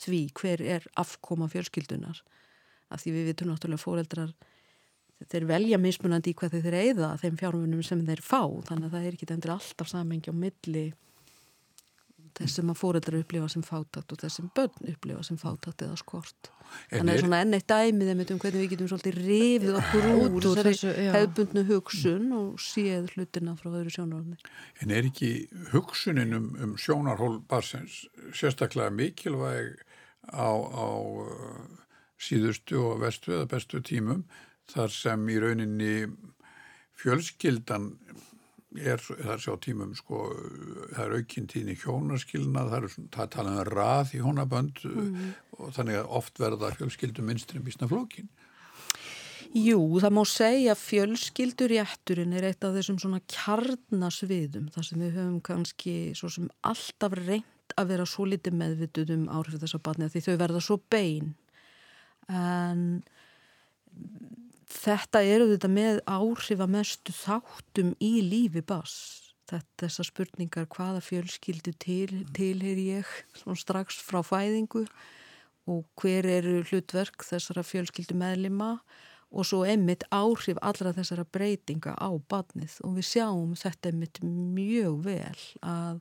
því 0.00 0.20
hver 0.40 0.62
er 0.76 0.86
afkoma 1.00 1.48
fjölskyldunar. 1.52 2.22
Af 2.90 3.04
því 3.04 3.12
við 3.16 3.28
vitum 3.30 3.50
náttúrulega 3.50 3.84
fóreldrar 3.84 4.32
þeir 5.30 5.46
velja 5.50 5.78
mismunandi 5.80 6.32
í 6.32 6.36
hvað 6.38 6.56
þeir 6.64 6.78
eigða 6.80 7.10
þeim 7.20 7.36
fjármunum 7.40 7.84
sem 7.84 8.02
þeir 8.06 8.22
fá. 8.24 8.42
Þannig 8.68 8.88
að 8.88 8.94
það 8.96 9.06
er 9.06 9.16
ekki 9.18 9.30
endur 9.34 9.54
alltaf 9.56 9.92
samengi 9.92 10.32
á 10.32 10.34
milli 10.34 10.86
þess 12.38 12.60
sem 12.60 12.70
að 12.72 12.78
fóreldrar 12.80 13.20
upplifa 13.20 13.50
sem 13.52 13.64
fátakt 13.66 14.14
og 14.14 14.20
þess 14.22 14.40
sem 14.40 14.48
börn 14.56 14.90
upplifa 14.92 15.22
sem 15.26 15.38
fátakt 15.40 15.84
eða 15.86 15.98
skort. 16.00 16.50
En 16.90 17.00
þannig 17.00 17.16
að 17.16 17.22
svona 17.24 17.40
enn 17.44 17.56
eitt 17.56 17.66
dæmið 17.70 18.10
um 18.12 18.40
hvernig 18.42 18.62
við 18.62 18.72
getum 18.74 18.90
svolítið 18.92 19.16
rifið 19.26 19.78
okkur 19.80 20.08
út 20.12 20.48
úr 20.50 20.60
þessari 20.68 21.06
hefbundnu 21.16 21.64
hugsun 21.70 22.28
og 22.36 22.62
séð 22.62 23.10
hlutina 23.14 23.56
frá 23.58 23.72
öðru 23.72 23.94
sjónarhólni 23.96 24.38
En 24.84 24.94
er 24.94 25.08
ekki 25.10 25.32
hugsunin 25.72 26.36
um, 26.38 26.48
um 26.62 26.76
sjónarhól 26.78 27.40
barsens 27.50 28.04
sérstaklega 28.30 28.94
mikilvæg 28.94 29.82
á, 30.30 30.50
á 30.54 30.88
uh, 30.94 31.66
síðustu 32.20 32.78
og 32.84 33.02
vestu 33.02 33.34
eða 33.34 33.50
bestu 33.50 33.82
tímum 33.82 34.22
þar 34.70 34.94
sem 34.94 35.26
í 35.26 35.40
rauninni 35.42 35.94
fjölskyldan 37.00 37.94
er 38.78 39.00
þar 39.02 39.42
sjá 39.42 39.54
tímum 39.64 39.94
sko, 39.98 40.20
það 40.94 41.04
er 41.04 41.14
aukinn 41.18 41.48
tíni 41.50 41.74
hjónaskilna, 41.78 42.66
það 42.70 42.76
er, 42.78 42.98
það 43.16 43.32
tala 43.34 43.54
um 43.54 43.64
rað 43.70 44.14
í 44.14 44.20
hjónabönd 44.22 44.84
mm. 44.86 45.32
og 45.58 45.72
þannig 45.74 46.00
að 46.00 46.12
oft 46.20 46.42
verða 46.42 46.70
fjölskyldum 46.78 47.26
minnstri 47.30 47.62
bísna 47.64 47.90
flókin. 47.90 48.30
Jú, 49.50 49.80
það 49.98 50.14
má 50.14 50.22
segja 50.30 50.74
að 50.76 50.82
fjölskyldurétturinn 50.84 52.36
er 52.38 52.46
eitt 52.52 52.62
af 52.62 52.76
þessum 52.76 53.00
svona 53.02 53.18
kjarnasviðum, 53.26 54.68
þar 54.70 54.86
sem 54.86 55.02
við 55.02 55.16
höfum 55.18 55.40
kannski 55.42 55.94
svo 56.14 56.30
sem 56.30 56.46
alltaf 56.62 57.16
reynd 57.18 57.74
að 57.78 57.90
vera 57.90 58.06
svo 58.06 58.28
litið 58.28 58.54
meðvituð 58.60 59.14
um 59.16 59.24
áhrif 59.34 59.58
þess 59.58 59.78
að 59.78 59.84
batna 59.88 60.10
því 60.10 60.22
þau 60.26 60.36
verða 60.44 60.62
svo 60.62 60.78
bein 60.90 61.34
en 62.30 63.02
þetta 64.70 65.22
eru 65.26 65.50
þetta 65.52 65.70
með 65.72 66.00
áhrif 66.08 66.62
að 66.62 66.72
mestu 66.76 67.14
þáttum 67.14 67.94
í 68.00 68.12
lífi 68.26 68.62
bass 68.66 69.30
þessar 69.80 70.06
spurningar 70.06 70.68
hvaða 70.70 71.00
fjölskyldu 71.02 71.72
til, 71.82 72.20
tilheyr 72.36 72.78
ég 72.78 73.14
strax 73.58 73.98
frá 73.98 74.20
fæðingu 74.22 74.84
og 75.70 75.86
hver 76.00 76.28
eru 76.30 76.60
hlutverk 76.68 77.24
þessara 77.26 77.64
fjölskyldu 77.66 78.14
meðlima 78.18 78.76
og 79.30 79.46
svo 79.46 79.62
emmitt 79.68 80.06
áhrif 80.14 80.58
allra 80.62 80.94
þessara 80.94 81.26
breytinga 81.26 81.94
á 81.94 82.10
badnið 82.30 82.78
og 82.86 82.96
við 82.98 83.10
sjáum 83.12 83.52
þetta 83.58 83.92
emmitt 83.92 84.22
mjög 84.22 85.04
vel 85.06 85.44
að 85.62 86.00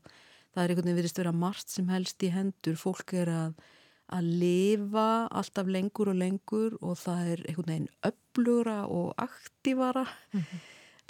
það 0.54 0.64
er 0.64 0.72
einhvern 0.72 0.88
veginn 0.88 1.02
verist 1.02 1.22
vera 1.22 1.36
margt 1.36 1.70
sem 1.70 1.90
helst 1.94 2.26
í 2.26 2.32
hendur. 2.34 2.80
Fólk 2.80 3.14
er 3.14 3.30
að 3.30 3.68
að 4.16 4.34
lifa 4.42 5.10
alltaf 5.30 5.70
lengur 5.70 6.12
og 6.12 6.18
lengur 6.18 6.76
og 6.82 6.98
það 7.00 7.32
er 7.34 7.46
einhvern 7.46 7.72
veginn 7.72 7.90
öflura 8.10 8.80
og 8.88 9.14
aktífara 9.18 10.06
mm 10.06 10.40
-hmm. 10.40 10.60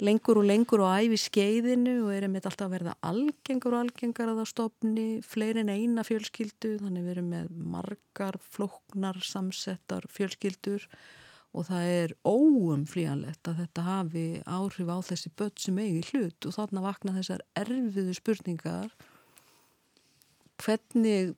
lengur 0.00 0.38
og 0.38 0.44
lengur 0.44 0.80
og 0.80 0.92
æfi 1.00 1.16
skeiðinu 1.16 2.04
og 2.04 2.14
er 2.14 2.22
einmitt 2.22 2.46
alltaf 2.46 2.66
að 2.66 2.74
verða 2.76 2.94
algengar 3.02 3.72
og 3.72 3.80
algengar 3.80 4.28
að 4.28 4.38
það 4.40 4.52
stopni 4.52 5.22
fleirin 5.22 5.68
eina 5.68 6.02
fjölskyldu. 6.02 6.78
Þannig 6.78 7.02
við 7.04 7.10
erum 7.10 7.30
með 7.30 7.46
margar 7.50 8.36
floknar 8.38 9.16
samsettar 9.22 10.04
fjölskyldur 10.08 10.88
og 11.52 11.66
það 11.66 11.84
er 11.84 12.12
óumflíjanlegt 12.24 13.48
að 13.48 13.56
þetta 13.62 13.82
hafi 13.82 14.42
áhrif 14.46 14.88
á 14.88 14.98
þessi 15.02 15.30
börn 15.36 15.58
sem 15.58 15.78
eigi 15.78 16.02
hlut. 16.10 16.46
Og 16.46 16.54
þarna 16.54 16.80
vakna 16.80 17.12
þessar 17.12 17.40
erfiðu 17.54 18.14
spurningar. 18.14 18.90
Hvernig 20.62 21.34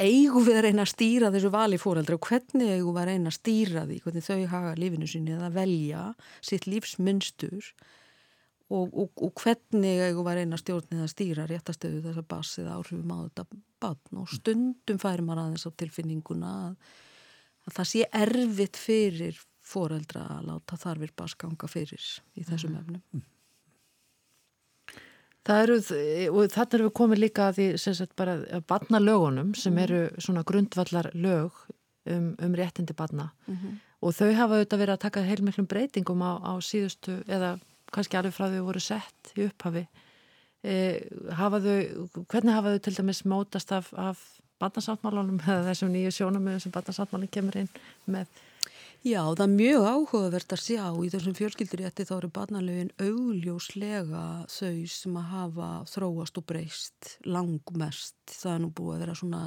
eigum 0.00 0.44
við 0.46 0.58
að 0.58 0.66
reyna 0.66 0.84
að 0.84 0.92
stýra 0.94 1.30
þessu 1.34 1.52
vali 1.52 1.78
fóreldra 1.80 2.16
og 2.16 2.28
hvernig 2.28 2.74
eigum 2.74 2.94
við 2.96 3.02
að 3.02 3.08
reyna 3.10 3.30
að 3.30 3.36
stýra 3.36 3.86
því 3.86 3.98
hvernig 4.04 4.26
þau 4.26 4.40
hafa 4.52 4.74
lífinu 4.80 5.08
sinni 5.10 5.36
að 5.36 5.56
velja 5.56 6.04
sitt 6.40 6.68
lífsmynstur 6.70 7.70
og, 8.70 8.94
og, 8.94 9.10
og 9.16 9.34
hvernig 9.42 10.04
eigum 10.06 10.24
við 10.26 10.32
að 10.32 10.40
reyna 10.40 10.58
að 10.58 10.64
stjórnið 10.64 11.04
að 11.04 11.12
stýra 11.14 11.46
réttastöðu 11.50 12.02
þess 12.06 12.22
að 12.22 12.28
basið 12.34 12.72
áhrifum 12.74 13.14
á 13.14 13.18
þetta 13.26 13.46
batn 13.84 14.22
og 14.22 14.34
stundum 14.34 15.00
færi 15.02 15.26
maður 15.26 15.44
aðeins 15.44 15.66
á 15.66 15.70
tilfinninguna 15.82 16.54
að, 16.68 16.94
að 17.66 17.76
það 17.78 17.90
sé 17.92 18.06
erfitt 18.22 18.80
fyrir 18.80 19.42
fóreldra 19.70 20.24
að 20.38 20.48
láta 20.50 20.78
þarfir 20.80 21.12
basganga 21.18 21.68
fyrir 21.70 22.06
í 22.34 22.46
þessum 22.46 22.74
mm. 22.74 22.80
efnum. 22.80 23.26
Það 25.48 25.62
eru, 25.62 25.76
og 26.30 26.50
þarna 26.52 26.76
erum 26.76 26.88
við 26.90 26.96
komið 26.98 27.20
líka 27.22 27.46
að 27.48 27.54
því 27.58 27.66
sem 27.80 27.94
sagt 27.96 28.16
bara 28.16 28.34
að 28.58 28.64
badna 28.68 28.98
lögunum 29.00 29.54
sem 29.56 29.72
mhm. 29.72 29.82
eru 29.86 30.00
svona 30.20 30.44
grundvallar 30.44 31.10
lög 31.14 31.62
um, 32.04 32.34
um 32.42 32.54
réttindi 32.54 32.92
badna 32.96 33.30
mm 33.46 33.54
-hmm. 33.56 33.78
og 34.00 34.14
þau 34.14 34.34
hafa 34.34 34.54
auðvitað 34.54 34.78
verið 34.78 34.92
að 34.92 35.04
taka 35.06 35.22
heilmiklum 35.22 35.66
breytingum 35.66 36.22
á, 36.22 36.32
á 36.44 36.52
síðustu 36.60 37.22
eða 37.28 37.58
kannski 37.92 38.16
alveg 38.16 38.34
frá 38.34 38.50
þau 38.50 38.64
voru 38.64 38.80
sett 38.80 39.32
í 39.36 39.46
upphafi 39.46 39.86
e, 40.64 41.00
hafa 41.32 41.60
þau, 41.60 42.08
hvernig 42.28 42.54
hafa 42.54 42.72
þau 42.74 42.78
til 42.78 42.94
dæmis 42.94 43.24
mótast 43.24 43.72
af, 43.72 43.94
af 43.94 44.18
badnasáttmálunum 44.60 45.40
eða 45.48 45.66
þessum 45.70 45.92
nýju 45.92 46.10
sjónamöðum 46.10 46.60
sem 46.60 46.72
badnasáttmálun 46.72 47.32
kemur 47.32 47.56
inn 47.56 47.68
með 48.06 48.26
Já, 49.00 49.22
það 49.32 49.42
er 49.46 49.52
mjög 49.54 49.84
áhugavert 49.88 50.52
að 50.52 50.60
sjá 50.60 50.82
í 50.92 51.08
þessum 51.08 51.34
fjölskyldurétti 51.38 52.04
þá 52.04 52.10
eru 52.18 52.28
barnalögin 52.36 52.90
augljóslega 53.00 54.24
þau 54.52 54.80
sem 54.92 55.14
að 55.16 55.30
hafa 55.30 55.68
þróast 55.88 56.36
og 56.36 56.44
breyst 56.50 57.14
langmest. 57.24 58.18
Það 58.28 58.52
er 58.52 58.58
nú 58.60 58.68
búið 58.76 58.98
að 58.98 59.04
vera 59.06 59.14
svona 59.16 59.40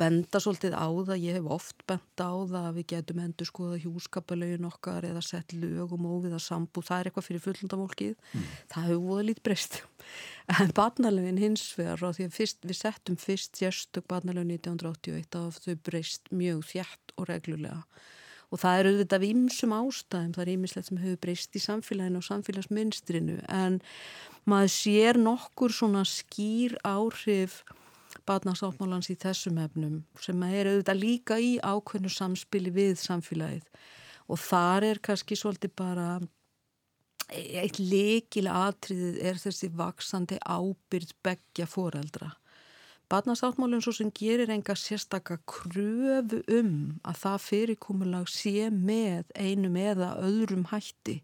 benda 0.00 0.40
svolítið 0.40 0.76
á 0.80 0.88
það, 0.88 1.12
ég 1.20 1.36
hef 1.36 1.50
oft 1.52 1.84
benda 1.90 2.24
á 2.32 2.36
það 2.40 2.68
að 2.70 2.78
við 2.78 2.86
getum 2.94 3.20
endur 3.20 3.48
skoða 3.50 3.80
hjúskapalögin 3.82 4.68
okkar 4.70 5.06
eða 5.10 5.22
sett 5.28 5.52
lög 5.52 5.92
og 5.92 6.00
mófið 6.00 6.38
að 6.38 6.42
sambú, 6.46 6.80
það 6.80 7.02
er 7.02 7.10
eitthvað 7.10 7.26
fyrir 7.26 7.42
fullundamólkið, 7.44 8.14
mm. 8.16 8.46
það 8.72 8.86
hefur 8.88 9.02
búið 9.10 9.28
lítið 9.28 9.46
breyst. 9.50 9.76
En 10.60 10.72
barnalögin 10.74 11.38
hins 11.38 11.66
vegar, 11.76 12.00
á 12.00 12.16
því 12.16 12.30
að 12.30 12.38
fyrst, 12.38 12.64
við 12.64 12.78
settum 12.80 13.20
fyrst 13.20 13.60
sérstök 13.60 14.08
barnalögin 14.08 14.56
1981 14.56 15.36
að 15.38 15.60
þau 15.66 15.76
breyst 15.90 16.32
mjög 16.32 16.64
þjætt 16.72 17.14
og 17.20 17.28
reglulega 17.28 17.84
og 18.50 18.58
það 18.58 18.80
eru 18.80 18.92
auðvitað 18.94 19.22
við 19.22 19.34
ymsum 19.36 19.74
ástæðum, 19.76 20.32
það 20.34 20.42
er 20.44 20.52
ýmislegt 20.54 20.88
sem 20.88 21.02
hefur 21.02 21.20
breyst 21.24 21.54
í 21.54 21.62
samfélaginu 21.62 22.20
og 22.20 22.26
samfélagsmynstrinu 22.26 23.36
en 23.46 23.78
maður 24.50 24.72
sér 24.74 25.20
nokkur 25.20 25.74
svona 25.74 26.02
skýr 26.08 26.74
áhrif 26.86 27.60
batnarsáttmálans 28.26 29.10
í 29.12 29.16
þessum 29.20 29.60
efnum 29.62 30.02
sem 30.22 30.42
er 30.48 30.72
auðvitað 30.72 31.02
líka 31.04 31.38
í 31.38 31.54
ákveðnu 31.62 32.10
samspili 32.12 32.72
við 32.74 32.98
samfélagið. 33.00 33.64
Og 34.30 34.38
þar 34.38 34.86
er 34.90 35.00
kannski 35.02 35.38
svolítið 35.38 35.74
bara 35.78 36.08
eitt 37.30 37.78
leikilega 37.78 38.70
atriðið 38.70 39.18
er 39.30 39.38
þessi 39.38 39.70
vaksandi 39.78 40.38
ábyrð 40.42 41.14
begja 41.22 41.66
foreldra 41.70 42.32
Barnasáttmálinn 43.10 43.82
svo 43.82 43.92
sem 43.96 44.10
gerir 44.14 44.52
enga 44.54 44.76
sérstakka 44.78 45.40
kröfu 45.50 46.44
um 46.60 46.74
að 47.02 47.16
það 47.24 47.40
fyrirkomulag 47.46 48.28
sé 48.30 48.68
með 48.70 49.32
einum 49.34 49.78
eða 49.80 50.12
öðrum 50.22 50.68
hætti. 50.70 51.16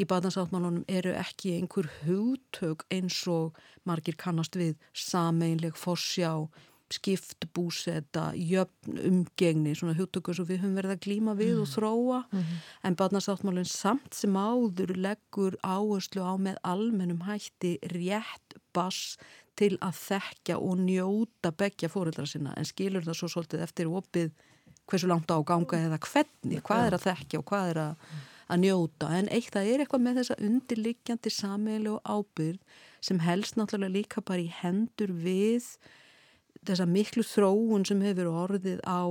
Í 0.00 0.06
barnasáttmálunum 0.08 0.86
eru 0.88 1.12
ekki 1.20 1.58
einhver 1.58 1.90
hugtök 2.06 2.86
eins 2.88 3.18
og 3.28 3.58
margir 3.84 4.16
kannast 4.16 4.56
við 4.56 4.78
sameinleg 4.96 5.76
forsjá, 5.76 6.48
skipt, 6.92 7.44
búseta, 7.56 8.30
jöfn, 8.36 8.96
umgengni, 9.08 9.76
svona 9.76 9.96
hugtökur 9.96 10.36
sem 10.36 10.48
við 10.48 10.62
höfum 10.64 10.80
verið 10.80 10.94
að 10.96 11.04
glíma 11.06 11.36
við 11.36 11.54
mm. 11.54 11.60
og 11.62 11.70
þróa 11.72 12.18
mm 12.24 12.40
-hmm. 12.40 12.58
en 12.88 12.96
barnasáttmálinn 13.00 13.68
samt 13.68 14.14
sem 14.14 14.36
áður 14.36 14.96
leggur 14.96 15.56
áherslu 15.62 16.24
á 16.24 16.34
með 16.36 16.56
almennum 16.62 17.24
hætti 17.28 17.78
rétt 17.92 18.56
bass 18.72 19.16
til 19.58 19.74
að 19.84 19.98
þekkja 19.98 20.58
og 20.58 20.80
njóta 20.80 21.52
begja 21.56 21.90
fóreldra 21.92 22.26
sinna 22.28 22.54
en 22.56 22.68
skilur 22.68 23.04
það 23.04 23.18
svo 23.18 23.30
svolítið 23.32 23.64
eftir 23.66 23.90
opið 23.90 24.30
hversu 24.88 25.08
langt 25.10 25.30
á 25.30 25.38
ganga 25.46 25.78
eða 25.78 25.98
hvernig, 26.02 26.62
hvað 26.66 26.86
er 26.86 26.96
að 26.96 27.06
þekkja 27.06 27.40
og 27.40 27.48
hvað 27.48 27.72
er 27.72 27.80
að, 27.82 28.06
að 28.48 28.62
njóta. 28.64 29.10
En 29.18 29.28
eitt 29.32 29.52
það 29.54 29.68
er 29.72 29.84
eitthvað 29.84 30.04
með 30.06 30.20
þessa 30.20 30.38
undirliggjandi 30.48 31.32
sameilu 31.32 31.96
og 31.98 32.08
ábyrð 32.16 32.80
sem 33.02 33.20
helst 33.22 33.58
náttúrulega 33.58 33.96
líka 33.96 34.24
bara 34.24 34.42
í 34.42 34.50
hendur 34.62 35.12
við 35.22 35.68
þessa 36.66 36.86
miklu 36.86 37.24
þróun 37.26 37.86
sem 37.88 38.02
hefur 38.04 38.32
orðið 38.44 38.82
á 38.86 39.02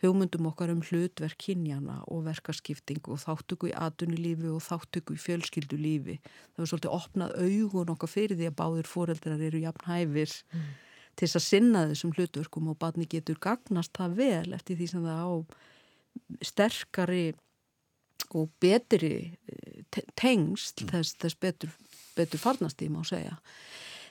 hugmyndum 0.00 0.48
okkar 0.48 0.72
um 0.72 0.80
hlutverk 0.84 1.38
kynjana 1.44 1.98
og 2.08 2.24
verkaskipting 2.28 3.02
og 3.12 3.20
þáttöku 3.20 3.68
í 3.70 3.74
atunulífi 3.76 4.48
og 4.48 4.62
þáttöku 4.64 5.16
í 5.16 5.20
fjölskyldulífi. 5.20 6.16
Það 6.54 6.64
er 6.64 6.70
svolítið 6.70 6.94
opnað 6.96 7.34
augun 7.40 7.92
okkar 7.94 8.12
fyrir 8.12 8.38
því 8.38 8.48
að 8.48 8.56
báðir 8.62 8.88
fóreldrar 8.88 9.44
eru 9.44 9.60
jafn 9.60 9.86
hæfir 9.88 10.32
mm. 10.54 10.70
til 11.16 11.28
þess 11.28 11.40
að 11.40 11.46
sinna 11.48 11.84
þessum 11.90 12.14
hlutverkum 12.16 12.72
og 12.72 12.80
barni 12.80 13.08
getur 13.10 13.40
gagnast 13.42 13.92
það 13.98 14.16
vel 14.22 14.56
eftir 14.56 14.80
því 14.80 14.90
sem 14.94 15.04
það 15.04 15.20
á 15.20 15.32
sterkari 16.48 17.26
og 18.38 18.50
betri 18.62 19.14
eh, 19.50 20.02
tengsl 20.16 20.86
mm. 20.86 20.90
þess, 20.94 21.14
þess 21.20 21.40
betur, 21.40 21.76
betur 22.16 22.40
farnast 22.40 22.80
í 22.80 22.88
má 22.92 23.02
segja. 23.04 23.36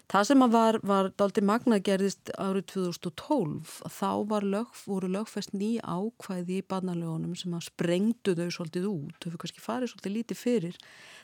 Það 0.10 0.24
sem 0.26 0.44
var, 0.50 0.80
var 0.90 1.12
daldi 1.22 1.42
magna 1.46 1.78
gerðist 1.86 2.32
árið 2.42 2.64
2012 2.72 3.74
þá 3.94 4.08
lög, 4.42 4.72
voru 4.90 5.10
lögfest 5.14 5.52
ný 5.54 5.76
ákvæði 5.86 6.56
í 6.58 6.66
barnalögunum 6.66 7.36
sem 7.38 7.54
að 7.54 7.68
sprengdu 7.68 8.34
þau 8.40 8.48
svolítið 8.56 8.88
út, 8.90 9.20
þau 9.22 9.28
fyrir 9.28 9.42
kannski 9.44 9.62
farið 9.62 9.92
svolítið 9.92 10.16
lítið 10.16 10.40
fyrir. 10.42 10.80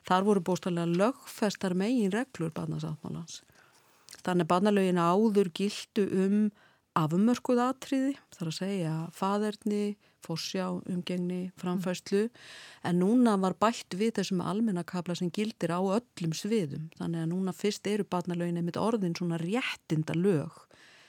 Þar 0.06 0.28
voru 0.28 0.46
bóstallega 0.46 1.00
lögfestar 1.02 1.74
megin 1.74 2.14
reglur 2.14 2.54
barnasáttmálans. 2.54 3.40
Þannig 4.22 4.50
barnalögin 4.54 5.02
áður 5.02 5.50
gildu 5.58 6.06
um 6.22 6.38
afmörkuð 6.96 7.64
atriði, 7.66 8.14
þar 8.38 8.52
að 8.52 8.58
segja 8.60 8.94
faderni, 9.18 9.86
fórsjá, 10.26 10.68
umgengni, 10.92 11.52
framfæslu 11.62 12.26
en 12.86 13.02
núna 13.02 13.38
var 13.42 13.56
bætt 13.62 13.98
við 13.98 14.18
þessum 14.20 14.44
almennakabla 14.44 15.16
sem 15.18 15.32
gildir 15.34 15.74
á 15.74 15.80
öllum 15.80 16.36
sviðum. 16.36 16.90
Þannig 17.00 17.24
að 17.24 17.32
núna 17.32 17.56
fyrst 17.56 17.88
eru 17.88 18.08
barnalögin 18.10 18.60
einmitt 18.62 18.82
orðin 18.82 19.18
svona 19.18 19.40
réttinda 19.42 20.18
lög 20.18 20.66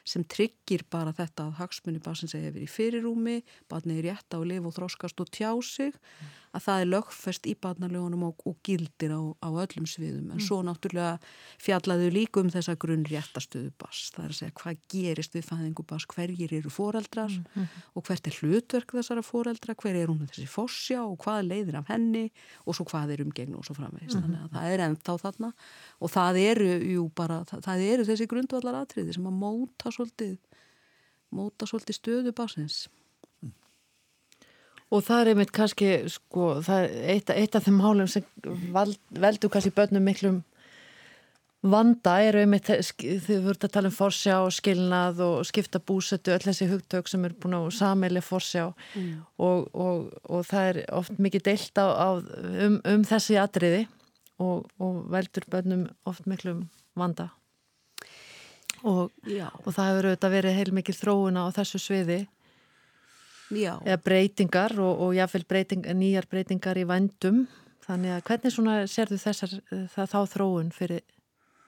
sem 0.06 0.22
tryggir 0.30 0.84
bara 0.90 1.12
þetta 1.14 1.48
að 1.48 1.56
hagsmunni 1.60 1.98
eða 1.98 2.52
verið 2.54 2.62
í 2.62 2.70
fyrirrúmi, 2.70 3.36
barnið 3.70 3.98
er 3.98 4.06
rétt 4.10 4.34
á 4.34 4.38
að 4.38 4.48
lifa 4.52 4.70
og 4.70 4.76
þróskast 4.76 5.22
og 5.22 5.30
tjá 5.34 5.50
sig, 5.66 5.90
mm. 5.90 6.34
Að 6.56 6.64
það 6.64 6.82
er 6.82 6.88
lögfest 6.90 7.46
í 7.48 7.54
barnalögunum 7.62 8.24
og, 8.28 8.42
og 8.48 8.56
gildir 8.66 9.12
á, 9.12 9.20
á 9.44 9.48
öllum 9.52 9.86
sviðum. 9.88 10.30
En 10.32 10.38
mm. 10.38 10.44
svo 10.46 10.58
náttúrulega 10.64 11.16
fjallaðu 11.62 12.08
líka 12.14 12.42
um 12.42 12.50
þessa 12.52 12.76
grunn 12.80 13.04
réttastöðu 13.08 13.72
bas. 13.80 14.00
Það 14.14 14.24
er 14.24 14.32
að 14.32 14.38
segja 14.40 14.56
hvað 14.60 14.82
gerist 14.92 15.36
við 15.36 15.46
fæðingu 15.50 15.86
bas, 15.92 16.08
hverjir 16.12 16.56
eru 16.58 16.72
foreldrar 16.72 17.36
mm. 17.36 17.68
og 17.94 18.08
hvert 18.08 18.30
er 18.30 18.40
hlutverk 18.40 18.96
þessara 18.98 19.24
foreldra, 19.26 19.76
hver 19.82 20.00
er 20.00 20.12
hún 20.12 20.24
þessi 20.26 20.48
fórsjá 20.50 21.02
og 21.04 21.18
hvað 21.24 21.42
leiðir 21.50 21.80
af 21.82 21.92
henni 21.92 22.26
og 22.64 22.78
svo 22.78 22.88
hvað 22.88 23.16
er 23.16 23.24
umgegn 23.26 23.56
og 23.58 23.66
svo 23.68 23.76
framvegist. 23.78 24.16
Mm. 24.16 24.26
Þannig 24.26 24.44
að 24.46 24.56
það 24.56 24.74
er 24.74 24.84
ennþá 24.88 25.18
þarna 25.24 25.52
og 26.00 26.14
það 26.16 26.42
eru, 26.42 26.70
jú, 26.96 27.08
bara, 27.16 27.40
það, 27.48 27.64
það 27.68 27.88
eru 27.92 28.10
þessi 28.10 28.30
grundvallar 28.30 28.82
atriði 28.82 29.16
sem 29.16 29.28
að 29.28 29.40
móta 29.44 29.92
svolítið 29.94 30.36
móta 31.34 31.66
svolítið 31.68 31.98
stöðu 31.98 32.32
basins 32.36 32.86
Og 34.94 35.02
það 35.02 35.20
er 35.20 35.30
einmitt 35.32 35.54
kannski 35.54 35.88
sko, 36.12 36.60
það 36.62 36.84
er 36.84 37.08
eitt, 37.16 37.30
eitt 37.34 37.56
af 37.58 37.64
þeim 37.66 37.80
hálum 37.82 38.10
sem 38.10 38.26
vald, 38.74 39.00
veldu 39.10 39.50
kannski 39.50 39.74
börnum 39.74 40.06
miklum 40.06 40.44
vanda 41.70 42.16
eru 42.22 42.42
einmitt 42.42 42.68
þið 42.68 43.40
voruð 43.44 43.66
að 43.66 43.72
tala 43.74 43.90
um 43.90 43.94
forsjá 43.94 44.36
og 44.44 44.52
skilnað 44.54 45.22
og 45.24 45.46
skipta 45.48 45.80
búsetu, 45.82 46.34
öll 46.34 46.44
þessi 46.44 46.68
hugtök 46.70 47.10
sem 47.10 47.24
er 47.26 47.34
búin 47.34 47.56
á 47.56 47.60
sammeili 47.74 48.22
forsjá. 48.22 48.68
Mm. 48.94 49.24
og, 49.42 49.66
og, 49.74 50.12
og 50.30 50.46
það 50.46 50.70
er 50.70 50.80
oft 50.94 51.18
mikið 51.18 51.46
deilt 51.48 51.80
á, 51.80 51.86
á, 51.86 52.08
um, 52.66 52.78
um 52.84 53.06
þessi 53.06 53.40
atriði 53.40 53.86
og, 54.42 54.68
og 54.78 55.02
veldur 55.12 55.48
börnum 55.50 55.86
oft 56.06 56.28
miklum 56.30 56.66
vanda. 56.96 57.30
Og, 58.86 59.10
og 59.64 59.70
það 59.72 59.88
hefur 59.88 60.10
auðvitað 60.10 60.34
verið 60.36 60.58
heilmikið 60.60 60.98
þróuna 61.00 61.46
á 61.48 61.56
þessu 61.56 61.80
sviði 61.82 62.20
Já. 63.50 63.76
eða 63.84 64.00
breytingar 64.02 64.74
og, 64.82 65.04
og 65.06 65.14
jáfnveil 65.14 65.46
breyting, 65.48 65.86
nýjar 65.94 66.26
breytingar 66.30 66.80
í 66.80 66.86
vendum 66.88 67.44
þannig 67.86 68.16
að 68.16 68.24
hvernig 68.26 68.54
svona 68.54 68.76
serðu 68.90 69.20
þessar 69.22 69.54
það, 69.92 70.10
þá 70.10 70.18
þróun 70.32 70.72
fyrir 70.74 71.04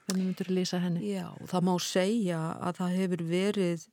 hvernig 0.09 0.25
myndur 0.25 0.49
þú 0.49 0.57
lýsa 0.57 0.81
henni? 0.83 1.13
Já, 1.13 1.29
það 1.51 1.67
má 1.69 1.75
segja 1.85 2.41
að 2.59 2.81
það 2.81 2.95
hefur 3.03 3.25
verið 3.29 3.89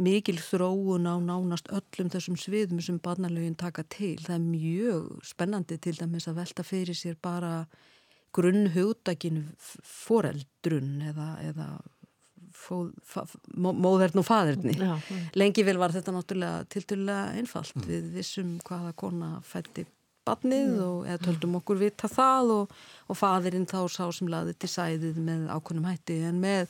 mikil 0.00 0.36
þróun 0.40 1.08
á 1.08 1.14
nánast 1.20 1.70
öllum 1.72 2.10
þessum 2.12 2.38
sviðum 2.40 2.80
sem 2.82 2.98
barnalögin 3.02 3.56
taka 3.58 3.84
til. 3.84 4.16
Það 4.22 4.36
er 4.36 4.44
mjög 4.46 5.08
spennandi 5.28 5.78
til 5.82 5.96
dæmis 5.98 6.28
að 6.30 6.40
velta 6.40 6.64
fyrir 6.64 6.96
sér 6.96 7.18
bara 7.20 7.66
grunnhugdaginu 8.36 9.44
foreldrun 9.84 11.00
eða, 11.10 11.30
eða 11.50 11.68
móðverðn 12.68 14.22
og 14.22 14.26
faðurni 14.26 14.74
lengi 15.38 15.64
vel 15.66 15.78
var 15.80 15.94
þetta 15.94 16.14
náttúrulega 16.14 16.66
tilturlega 16.72 17.38
einfalt 17.40 17.76
mm. 17.78 17.88
við 17.88 18.10
vissum 18.18 18.54
hvaða 18.66 18.92
kona 19.00 19.30
fætti 19.46 19.86
badnið 20.28 20.72
mm. 20.74 20.80
og 20.86 21.06
eða 21.08 21.22
töldum 21.26 21.58
okkur 21.60 21.80
vita 21.80 22.10
það 22.10 22.54
og, 22.56 22.74
og 23.08 23.18
faðurinn 23.18 23.68
þá 23.70 23.80
sá 23.92 24.04
sem 24.14 24.30
laði 24.30 24.56
til 24.60 24.72
sæðið 24.74 25.22
með 25.26 25.46
ákonum 25.54 25.88
hætti 25.88 26.20
en 26.28 26.42
með 26.42 26.68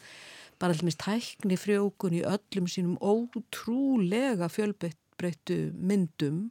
bara 0.60 0.76
allmis 0.76 0.98
tækni 1.00 1.56
frjókun 1.58 2.18
í 2.18 2.24
öllum 2.28 2.68
sínum 2.70 2.98
ótrúlega 3.00 4.50
fjölbreyttu 4.52 5.60
myndum 5.76 6.50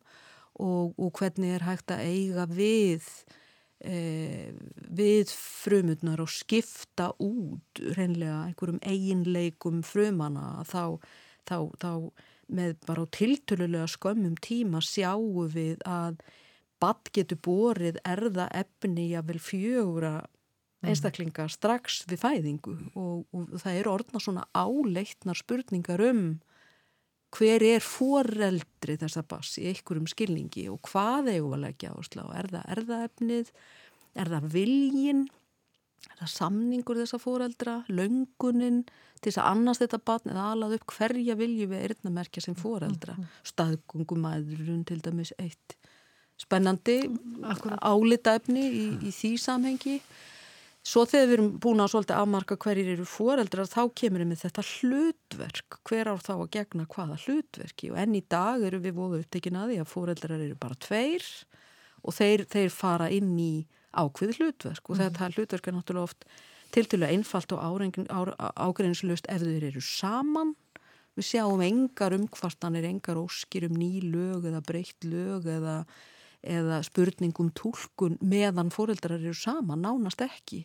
og, 0.60 0.96
og 0.98 1.14
hvernig 1.20 1.56
er 1.56 1.68
hægt 1.68 1.94
að 1.94 2.06
eiga 2.10 2.48
við 2.50 3.06
e, 3.80 4.52
við 4.90 5.32
frumutnar 5.34 6.22
og 6.24 6.32
skipta 6.32 7.12
út 7.24 7.82
reynlega 7.98 8.46
einhverjum 8.48 8.82
eiginleikum 8.84 9.84
frumana 9.88 10.66
þá, 10.68 11.00
þá, 11.48 11.58
þá 11.80 11.92
með 12.50 12.76
bara 12.88 13.06
tiltölulega 13.14 13.88
skömmum 13.90 14.36
tíma 14.42 14.82
sjáum 14.84 15.48
við 15.54 15.82
að 15.88 16.20
badd 16.80 17.12
getur 17.16 17.40
borið 17.44 18.00
erða 18.08 18.48
efni 18.56 19.12
að 19.18 19.34
vel 19.34 19.42
fjögura 19.44 20.14
mhm. 20.20 20.92
einstaklinga 20.92 21.48
strax 21.52 22.04
við 22.10 22.24
fæðingu 22.24 22.76
og, 22.96 23.26
og 23.36 23.58
það 23.62 23.82
eru 23.82 23.96
orðna 23.98 24.24
svona 24.24 24.46
áleittnar 24.56 25.40
spurningar 25.40 26.04
um 26.10 26.24
hver 27.36 27.64
er 27.66 27.84
foreldri 27.86 28.96
þessa 29.00 29.24
bass 29.28 29.60
í 29.62 29.68
einhverjum 29.70 30.08
skilningi 30.10 30.70
og 30.72 30.82
hvað 30.90 31.34
eigum 31.36 31.58
að 31.58 31.66
leggja 31.68 31.94
áslá 31.94 32.24
er 32.40 32.50
það 32.54 32.72
erðaefnið, 32.76 33.52
er 34.20 34.32
það 34.34 34.50
viljin 34.56 35.28
er 36.08 36.16
það 36.22 36.32
samningur 36.34 37.00
þessa 37.02 37.20
foreldra? 37.22 37.76
Löngunin 37.92 38.82
til 39.20 39.30
þess 39.30 39.42
að 39.42 39.52
annars 39.52 39.82
þetta 39.84 40.00
barn 40.10 40.32
eða 40.32 40.48
alað 40.54 40.78
upp? 40.80 40.96
Hverja 40.96 41.36
vilju 41.40 41.68
við 41.72 41.86
erðnamerkja 41.90 42.44
sem 42.46 42.56
foreldra? 42.58 43.16
Mm 43.18 43.24
-hmm. 43.24 43.52
staðgungumæðurun 43.52 44.86
til 44.88 45.00
dæmis 45.04 45.34
eitt 45.38 45.76
spennandi 46.40 47.02
álitaefni 47.84 48.64
í, 48.64 48.86
í 49.04 49.12
því 49.12 49.32
samhengi 49.44 50.00
Svo 50.90 51.04
þegar 51.06 51.28
við 51.28 51.36
erum 51.36 51.50
búin 51.62 51.84
að 51.84 51.92
svolítið 51.92 52.18
afmarka 52.18 52.56
hverjir 52.64 52.88
eru 52.96 53.04
foreldrar 53.06 53.68
þá 53.70 53.82
kemur 54.00 54.24
við 54.24 54.30
með 54.32 54.44
þetta 54.46 54.64
hlutverk, 54.66 55.76
hver 55.86 56.10
ár 56.10 56.22
þá 56.26 56.32
að 56.34 56.48
gegna 56.56 56.86
hvaða 56.90 57.18
hlutverki 57.26 57.92
og 57.92 58.00
enn 58.02 58.16
í 58.18 58.24
dag 58.26 58.64
eru 58.66 58.80
við 58.82 58.96
voru 58.98 59.20
upptekin 59.22 59.60
að 59.60 59.74
því 59.74 59.78
að 59.84 59.92
foreldrar 59.92 60.40
eru 60.40 60.58
bara 60.58 60.80
tveir 60.88 61.28
og 62.02 62.16
þeir, 62.18 62.46
þeir 62.50 62.74
fara 62.74 63.10
inn 63.14 63.36
í 63.38 63.54
ákveð 63.94 64.40
hlutverk 64.40 64.90
og 64.90 64.96
mm. 64.96 65.02
þetta 65.04 65.30
hlutverk 65.36 65.70
er 65.70 65.78
náttúrulega 65.78 66.10
oft 66.10 66.26
tiltölu 66.74 67.10
einfalt 67.10 67.54
og 67.54 67.62
ágreynslust 68.58 69.30
ef 69.30 69.46
þeir 69.46 69.70
eru 69.70 69.84
saman. 69.86 70.56
Við 71.18 71.28
sjáum 71.34 71.62
engar 71.66 72.16
umkvartanir, 72.16 72.88
engar 72.88 73.20
óskir 73.20 73.66
um 73.68 73.78
ný 73.78 74.00
lög 74.06 74.48
eða 74.50 74.62
breytt 74.66 75.06
lög 75.06 75.50
eða 75.50 75.84
eða 76.44 76.80
spurningum 76.86 77.52
tólkun 77.58 78.18
meðan 78.22 78.72
fóreldrar 78.74 79.20
eru 79.20 79.36
sama, 79.36 79.78
nánast 79.80 80.22
ekki. 80.24 80.64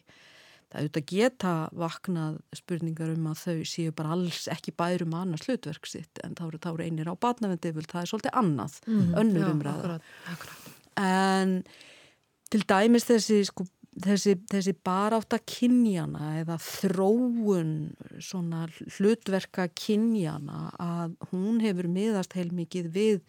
Það 0.71 0.81
auðvitað 0.81 1.07
geta 1.11 1.53
vaknað 1.79 2.39
spurningar 2.59 3.13
um 3.13 3.29
að 3.31 3.43
þau 3.45 3.67
séu 3.69 3.95
bara 3.95 4.15
alls 4.17 4.49
ekki 4.51 4.75
bærum 4.75 5.15
annars 5.15 5.47
hlutverk 5.47 5.87
sitt 5.87 6.19
en 6.25 6.35
þá 6.35 6.49
eru 6.49 6.83
einir 6.83 7.11
á 7.11 7.15
batnavendiföld, 7.15 7.87
það 7.91 8.01
er 8.03 8.11
svolítið 8.11 8.39
annað, 8.41 8.81
mm, 8.89 9.15
önnur 9.21 9.53
umræða. 9.53 10.01
En 10.99 11.55
til 12.51 12.63
dæmis 12.67 13.07
þessi, 13.07 13.41
sko, 13.47 13.67
þessi, 14.03 14.35
þessi 14.51 14.75
baráta 14.87 15.39
kynjana 15.39 16.41
eða 16.43 16.59
þróun 16.63 17.73
hlutverka 18.99 19.69
kynjana 19.79 20.69
að 20.79 21.17
hún 21.31 21.63
hefur 21.63 21.91
miðast 21.91 22.35
heilmikið 22.35 22.91
við 22.95 23.21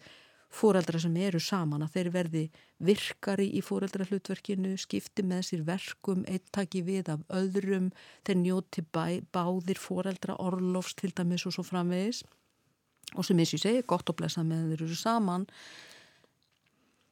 fóreldra 0.52 1.00
sem 1.02 1.16
eru 1.20 1.40
saman 1.42 1.84
að 1.84 1.96
þeir 1.96 2.10
verði 2.14 2.44
virkari 2.86 3.48
í 3.56 3.62
fóreldra 3.64 4.06
hlutverkinu, 4.08 4.76
skipti 4.80 5.24
með 5.26 5.42
sér 5.50 5.64
verkum, 5.66 6.24
eittaki 6.28 6.82
við 6.86 7.10
af 7.14 7.24
öðrum, 7.34 7.90
þeir 8.26 8.40
njóti 8.42 8.84
bæ, 8.92 9.22
báðir 9.34 9.80
fóreldra 9.80 10.36
orlofs 10.42 10.96
til 10.96 11.12
dæmis 11.16 11.46
og 11.48 11.56
svo 11.56 11.66
framvegis. 11.66 12.22
Og 13.16 13.24
sem 13.24 13.38
ég 13.38 13.48
segi, 13.48 13.84
gott 13.86 14.08
að 14.10 14.18
blessa 14.20 14.44
með 14.44 14.72
þeir 14.72 14.86
eru 14.86 14.98
saman. 14.98 15.46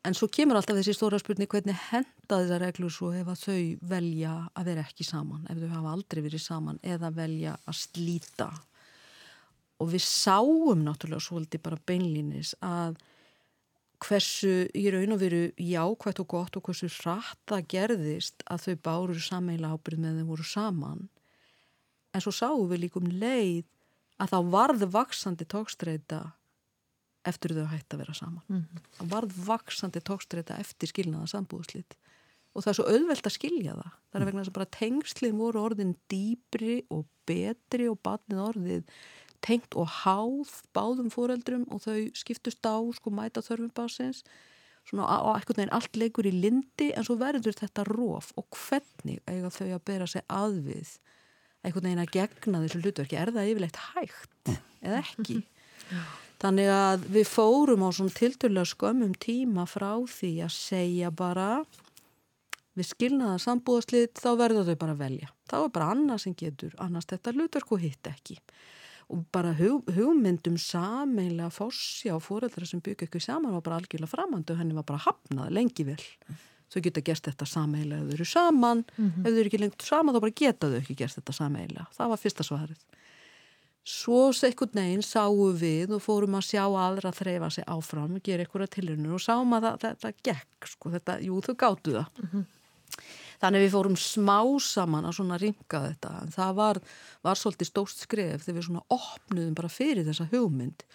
En 0.04 0.12
svo 0.12 0.28
kemur 0.28 0.58
alltaf 0.58 0.76
þessi 0.76 0.92
stóra 0.98 1.16
spurning 1.20 1.48
hvernig 1.48 1.78
henda 1.88 2.36
þessar 2.36 2.60
reglur 2.60 2.92
svo 2.92 3.08
ef 3.16 3.30
að 3.30 3.44
þau 3.46 3.60
velja 3.94 4.34
að 4.52 4.66
vera 4.68 4.84
ekki 4.84 5.06
saman 5.08 5.46
ef 5.48 5.62
þau 5.62 5.70
hafa 5.78 5.94
aldrei 5.94 6.20
verið 6.26 6.42
saman 6.44 6.80
eða 6.84 7.08
velja 7.14 7.54
að 7.64 7.78
slíta? 7.78 8.50
Og 9.80 9.88
við 9.94 10.04
sáum 10.04 10.84
náttúrulega 10.84 11.24
svolítið 11.24 11.62
bara 11.64 11.80
beinlínis 11.88 12.52
að 12.60 12.98
hversu 14.04 14.52
í 14.76 14.84
raun 14.92 15.14
og 15.14 15.20
veru 15.22 15.42
jákvægt 15.60 16.20
og 16.22 16.28
gott 16.30 16.56
og 16.58 16.68
hversu 16.68 16.88
rætt 17.04 17.40
það 17.50 17.66
gerðist 17.72 18.44
að 18.50 18.66
þau 18.66 18.74
báru 18.88 19.18
sammeila 19.20 19.72
ábyrð 19.74 20.02
með 20.04 20.20
þeim 20.20 20.30
voru 20.32 20.46
saman. 20.48 21.08
En 22.14 22.24
svo 22.24 22.32
sáum 22.34 22.68
við 22.70 22.86
líkum 22.86 23.10
leið 23.10 23.64
að 24.22 24.34
þá 24.34 24.38
varð 24.54 24.86
vaksandi 24.94 25.46
tókstreita 25.50 26.20
eftir 27.24 27.56
þau 27.56 27.66
hætti 27.72 27.96
að 27.96 28.02
vera 28.04 28.14
saman. 28.14 28.44
Mm 28.48 28.62
-hmm. 28.62 28.86
þá 28.98 29.04
varð 29.14 29.36
vaksandi 29.46 30.00
tókstreita 30.00 30.58
eftir 30.60 30.92
skilnaða 30.92 31.32
sambúðslit 31.32 31.96
og 32.54 32.62
það 32.62 32.70
er 32.70 32.78
svo 32.78 32.86
auðvelt 32.86 33.26
að 33.26 33.34
skilja 33.34 33.74
það. 33.74 33.92
Það 34.10 34.20
er 34.20 34.26
vegna 34.28 34.42
þess 34.42 34.52
að 34.52 34.58
bara 34.58 34.74
tengslinn 34.78 35.38
voru 35.38 35.60
orðin 35.60 35.96
dýbri 36.12 36.76
og 36.94 37.06
betri 37.26 37.88
og 37.90 37.98
batnið 38.06 38.42
orðið 38.44 38.84
tengt 39.44 39.76
og 39.76 39.90
háð 40.02 40.50
báðum 40.76 41.12
fóreldrum 41.12 41.66
og 41.72 41.84
þau 41.84 42.00
skiptust 42.16 42.64
á 42.64 42.80
sko 42.96 43.12
mæta 43.12 43.44
þörfum 43.44 43.72
básins 43.76 44.24
svona 44.88 45.08
á 45.08 45.36
eitthvað 45.36 45.60
neginn 45.60 45.76
allt 45.76 45.96
leikur 46.00 46.28
í 46.28 46.32
lindi 46.32 46.90
en 46.92 47.06
svo 47.06 47.16
verður 47.20 47.56
þetta 47.56 47.86
róf 47.88 48.32
og 48.40 48.48
hvernig 48.56 49.20
eiga 49.28 49.52
þau 49.52 49.68
að 49.70 49.84
bera 49.88 50.08
sig 50.10 50.24
aðvið 50.28 50.96
eitthvað 51.64 51.86
neginn 51.86 52.04
að 52.04 52.12
gegna 52.18 52.60
þessu 52.64 52.82
hlutverki? 52.82 53.20
Er 53.20 53.32
það 53.32 53.50
yfirleitt 53.52 53.80
hægt 53.94 54.52
eða 54.84 55.00
ekki? 55.00 55.40
Þannig 56.44 56.68
að 56.74 57.08
við 57.14 57.30
fórum 57.30 57.86
á 57.86 57.88
svona 57.94 58.12
tilturlega 58.18 58.68
skömmum 58.68 59.14
tíma 59.16 59.64
frá 59.70 59.92
því 60.10 60.32
að 60.44 60.52
segja 60.56 61.12
bara 61.14 61.48
við 62.74 62.90
skilnaða 62.90 63.38
sambúðaslið 63.40 64.10
þá 64.18 64.30
verður 64.40 64.68
þau 64.68 64.78
bara 64.82 64.96
velja. 64.98 65.30
Þá 65.48 65.56
er 65.62 65.72
bara 65.76 65.90
annað 65.94 66.24
sem 66.24 66.34
getur 66.36 66.74
annars 66.82 67.08
þetta 67.08 67.32
hlutverk 67.36 67.72
og 67.72 67.84
hitt 67.84 68.10
ekki 68.10 68.36
og 69.12 69.24
bara 69.34 69.52
hug, 69.58 69.84
hugmyndum 69.92 70.56
sameila 70.60 71.50
fórsja 71.52 72.16
og 72.16 72.24
fóreldra 72.24 72.66
sem 72.68 72.82
byggja 72.84 73.08
ykkur 73.08 73.22
saman 73.22 73.54
var 73.54 73.64
bara 73.66 73.78
algjörlega 73.82 74.10
framandu 74.10 74.54
og 74.54 74.60
henni 74.62 74.76
var 74.76 74.86
bara 74.88 75.04
hafnað 75.04 75.52
lengi 75.54 75.86
vel. 75.86 76.00
Þau 76.72 76.80
geta 76.82 77.04
gert 77.04 77.28
þetta 77.28 77.46
sameila 77.46 78.00
ef 78.00 78.08
þau 78.08 78.14
eru 78.16 78.24
saman. 78.24 78.84
Mm 78.96 79.10
-hmm. 79.10 79.26
ef 79.26 79.30
þau 79.32 79.40
eru 79.40 79.50
ekki 79.50 79.62
lengt 79.62 79.82
saman 79.82 80.14
þá 80.14 80.20
bara 80.20 80.38
geta 80.42 80.70
þau 80.70 80.80
ekki 80.80 80.96
gert 80.96 81.18
þetta 81.18 81.32
sameila 81.32 81.86
það 81.96 82.08
var 82.08 82.22
fyrsta 82.22 82.42
svarið. 82.42 82.80
Svo 83.84 84.32
sekkund 84.32 84.72
neginn 84.74 85.02
sáum 85.04 85.56
við 85.60 85.90
og 85.92 86.00
fórum 86.00 86.34
að 86.38 86.46
sjá 86.48 86.64
aðra 86.64 87.10
að 87.10 87.18
þreyfa 87.18 87.50
sig 87.50 87.64
áfram 87.68 88.14
og 88.16 88.22
gera 88.24 88.42
ykkur 88.42 88.64
að 88.64 88.70
tilhörnur 88.78 89.18
og 89.18 89.20
sáum 89.20 89.52
að 89.52 89.66
það, 89.66 89.80
þetta 89.84 90.12
gekk 90.24 90.68
sko, 90.72 90.90
þetta, 90.94 91.18
jú 91.20 91.40
þau 91.44 91.54
gáttu 91.54 91.92
það. 91.92 92.06
Mm 92.16 92.28
-hmm. 92.32 92.44
Þannig 93.44 93.66
við 93.66 93.74
fórum 93.74 93.96
smá 94.00 94.38
saman 94.64 95.04
að 95.04 95.18
svona 95.18 95.36
ringa 95.36 95.80
þetta 95.82 96.12
en 96.22 96.30
það 96.32 96.52
var, 96.56 96.78
var 97.26 97.36
svolítið 97.36 97.68
stóst 97.68 98.04
skref 98.06 98.46
þegar 98.46 98.56
við 98.56 98.66
svona 98.70 98.84
opnuðum 98.94 99.58
bara 99.58 99.68
fyrir 99.68 100.06
þessa 100.06 100.30
hugmynd. 100.30 100.86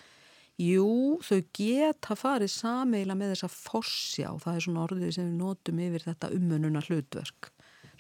Jú, 0.59 1.19
þau 1.21 1.37
geta 1.55 2.17
farið 2.17 2.49
sameila 2.55 3.13
með 3.15 3.35
þessa 3.35 3.51
fossja 3.53 4.33
og 4.33 4.41
það 4.47 4.57
er 4.57 4.65
svona 4.65 4.81
orðið 4.87 5.13
sem 5.15 5.29
við 5.29 5.37
notum 5.43 5.83
yfir 5.85 6.05
þetta 6.07 6.31
umönuna 6.35 6.81
hlutverk. 6.87 7.51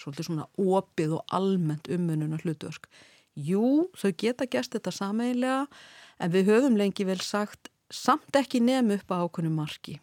Svolítið 0.01 0.31
svona 0.31 0.49
opið 0.57 1.15
og 1.19 1.37
almennt 1.37 1.91
umönuna 1.93 2.41
hlutverk. 2.41 2.89
Jú, 3.37 3.85
þau 4.01 4.11
geta 4.17 4.49
gert 4.49 4.73
þetta 4.73 4.95
sameilega 4.97 5.63
en 6.19 6.33
við 6.33 6.49
höfum 6.55 6.81
lengi 6.81 7.05
vel 7.05 7.21
sagt 7.21 7.69
samt 7.93 8.33
ekki 8.35 8.63
nefn 8.65 8.97
upp 8.97 9.13
á 9.13 9.21
ákunum 9.21 9.61
marki. 9.61 9.99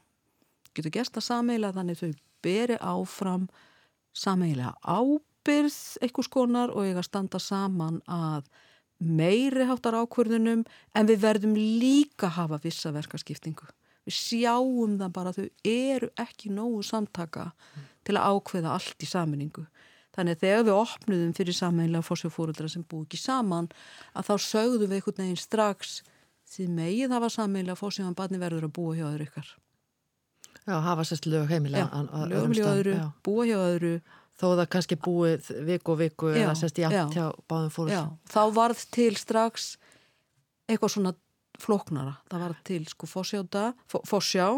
Getur 0.71 0.95
gert 0.95 1.19
það 1.19 1.33
sameila 1.33 1.75
þannig 1.75 1.99
þau 1.99 2.13
beri 2.47 2.79
áfram 2.79 3.51
sameigilega 4.17 4.75
ábyrð 4.83 5.77
eitthvað 6.03 6.29
skonar 6.29 6.73
og 6.75 6.87
eiga 6.87 7.03
að 7.03 7.09
standa 7.11 7.41
saman 7.43 8.01
að 8.11 8.49
meiri 8.99 9.67
háttar 9.69 9.99
ákvörðunum 10.01 10.63
en 10.97 11.09
við 11.09 11.21
verðum 11.25 11.57
líka 11.57 12.31
að 12.31 12.37
hafa 12.39 12.61
vissa 12.63 12.93
verkaskiptingu. 12.95 13.67
Við 14.07 14.17
sjáum 14.17 14.97
það 15.01 15.13
bara 15.13 15.33
að 15.33 15.41
þau 15.41 15.71
eru 15.73 16.09
ekki 16.23 16.53
nógu 16.55 16.83
samtaka 16.87 17.51
til 18.07 18.17
að 18.17 18.37
ákveða 18.37 18.77
allt 18.77 19.03
í 19.03 19.11
saminningu. 19.11 19.67
Þannig 20.17 20.39
að 20.39 20.45
þegar 20.47 20.65
við 20.65 20.77
opnuðum 20.79 21.33
fyrir 21.37 21.57
sameinlega 21.59 22.07
fórsjófórundra 22.07 22.71
sem 22.73 22.85
búið 22.89 23.09
ekki 23.09 23.21
saman 23.21 23.69
að 24.17 24.31
þá 24.31 24.35
sögðum 24.47 24.89
við 24.89 24.99
einhvern 25.01 25.23
veginn 25.25 25.43
strax 25.43 25.99
því 26.55 26.69
megið 26.79 27.17
hafa 27.17 27.33
sameinlega 27.35 27.81
fórsjófan 27.83 28.17
barni 28.17 28.41
verður 28.41 28.71
að 28.71 28.77
búa 28.79 28.95
hjá 28.97 29.09
öðru 29.11 29.27
ykkar. 29.27 29.51
Já, 30.67 30.77
hafa 30.83 31.05
sérst 31.07 31.29
lög 31.31 31.51
heimilega. 31.51 31.87
Já, 31.87 32.23
lögum 32.31 32.55
hjá 32.57 32.67
öðru, 32.73 32.95
búa 33.27 33.47
hjá 33.47 33.59
öðru 33.61 33.93
þó 34.37 34.47
það 34.59 34.67
kannski 34.75 34.99
búið 35.01 35.51
viku 35.69 35.95
og 35.95 36.01
viku 36.01 36.31
já, 36.33 36.41
eða 36.43 36.57
sérst 36.59 36.81
jæmt 36.81 37.15
hjá 37.17 37.29
báðum. 37.49 37.93
Já, 37.93 38.03
þá 38.29 38.43
varð 38.57 38.83
til 38.93 39.13
strax 39.17 39.77
eitthvað 40.67 40.93
svona 40.97 41.15
floknara. 41.63 42.17
Það 42.29 42.45
varð 42.45 42.63
til 42.69 42.83
sko 42.91 43.09
fórsjáta, 43.09 43.71
fórsjá 43.95 44.49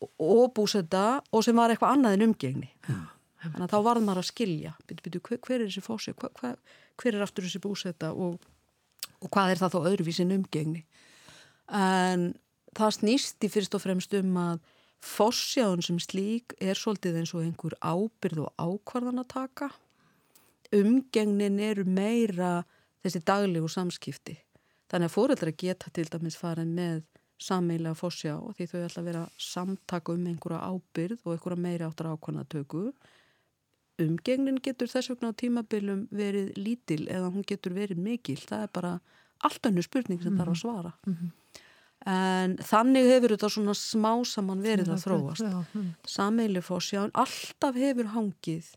og 0.00 0.44
búsetta 0.56 1.04
og 1.30 1.44
sem 1.44 1.56
var 1.56 1.72
eitthvað 1.72 1.98
annað 1.98 2.16
en 2.16 2.28
umgengni. 2.30 2.70
Já. 2.88 3.00
Þannig 3.40 3.64
að 3.64 3.72
þá 3.72 3.84
varð 3.86 4.04
maður 4.04 4.20
að 4.20 4.28
skilja, 4.28 4.74
byrju, 4.88 5.02
byrju, 5.06 5.20
hver, 5.24 5.38
hver 5.46 5.56
er 5.60 5.68
þessi 5.68 5.84
fórsjá, 5.84 6.12
hver, 6.20 6.32
hver, 6.40 6.56
hver 7.00 7.16
er 7.16 7.24
aftur 7.24 7.46
þessi 7.46 7.60
búsetta 7.64 8.10
og, 8.12 8.36
og 9.20 9.30
hvað 9.32 9.54
er 9.54 9.62
það 9.62 9.76
þá 9.76 9.88
öðruvísin 9.92 10.34
umgengni. 10.36 10.82
En 11.72 12.26
það 12.76 12.96
snýst 12.98 13.46
í 13.46 13.52
fyrst 13.52 13.76
og 13.78 13.84
fremst 13.84 14.12
um 14.18 14.36
að 14.40 14.60
Fossjáðun 15.00 15.80
sem 15.84 15.98
slík 16.02 16.54
er 16.60 16.76
svolítið 16.76 17.22
eins 17.22 17.30
og 17.32 17.44
einhver 17.44 17.76
ábyrð 17.80 18.42
og 18.44 18.50
ákvarðan 18.60 19.22
að 19.22 19.30
taka. 19.32 19.70
Umgengnin 20.76 21.56
eru 21.64 21.86
meira 21.88 22.66
þessi 23.00 23.22
daglegu 23.24 23.70
samskipti. 23.72 24.36
Þannig 24.92 25.08
að 25.08 25.14
fóreldra 25.14 25.54
geta 25.56 25.92
til 25.94 26.04
dæmis 26.10 26.36
farin 26.36 26.74
með 26.76 27.00
sammeila 27.40 27.94
fossjá 27.96 28.34
og 28.36 28.52
því 28.58 28.66
þau 28.68 28.80
ætla 28.82 29.00
að 29.00 29.08
vera 29.08 29.24
samtaka 29.40 30.12
um 30.12 30.28
einhverja 30.28 30.60
ábyrð 30.68 31.24
og 31.24 31.32
einhverja 31.32 31.64
meira 31.64 31.88
áttar 31.88 32.12
ákvarðanatöku. 32.12 32.84
Umgengnin 34.04 34.60
getur 34.60 34.90
þess 34.92 35.14
vegna 35.14 35.32
á 35.32 35.40
tímabilum 35.40 36.06
verið 36.12 36.52
lítil 36.60 37.06
eða 37.08 37.32
hún 37.32 37.48
getur 37.48 37.72
verið 37.72 38.04
mikil. 38.04 38.36
Það 38.36 38.66
er 38.66 38.72
bara 38.76 38.94
allt 39.40 39.64
önnu 39.64 39.82
spurning 39.82 40.20
sem 40.20 40.28
mm 40.28 40.36
-hmm. 40.36 40.44
þarf 40.44 40.52
að 40.56 40.60
svara. 40.60 40.92
Mm 41.06 41.14
-hmm 41.14 41.39
en 42.08 42.56
þannig 42.64 43.08
hefur 43.10 43.34
þetta 43.34 43.50
svona 43.52 43.74
smá 43.76 44.12
saman 44.24 44.62
verið 44.64 44.92
að 44.94 45.02
þróast 45.04 45.44
hm. 45.44 45.88
sameili 46.08 46.62
fórsján 46.64 47.12
alltaf 47.12 47.76
hefur 47.76 48.14
hangið 48.14 48.70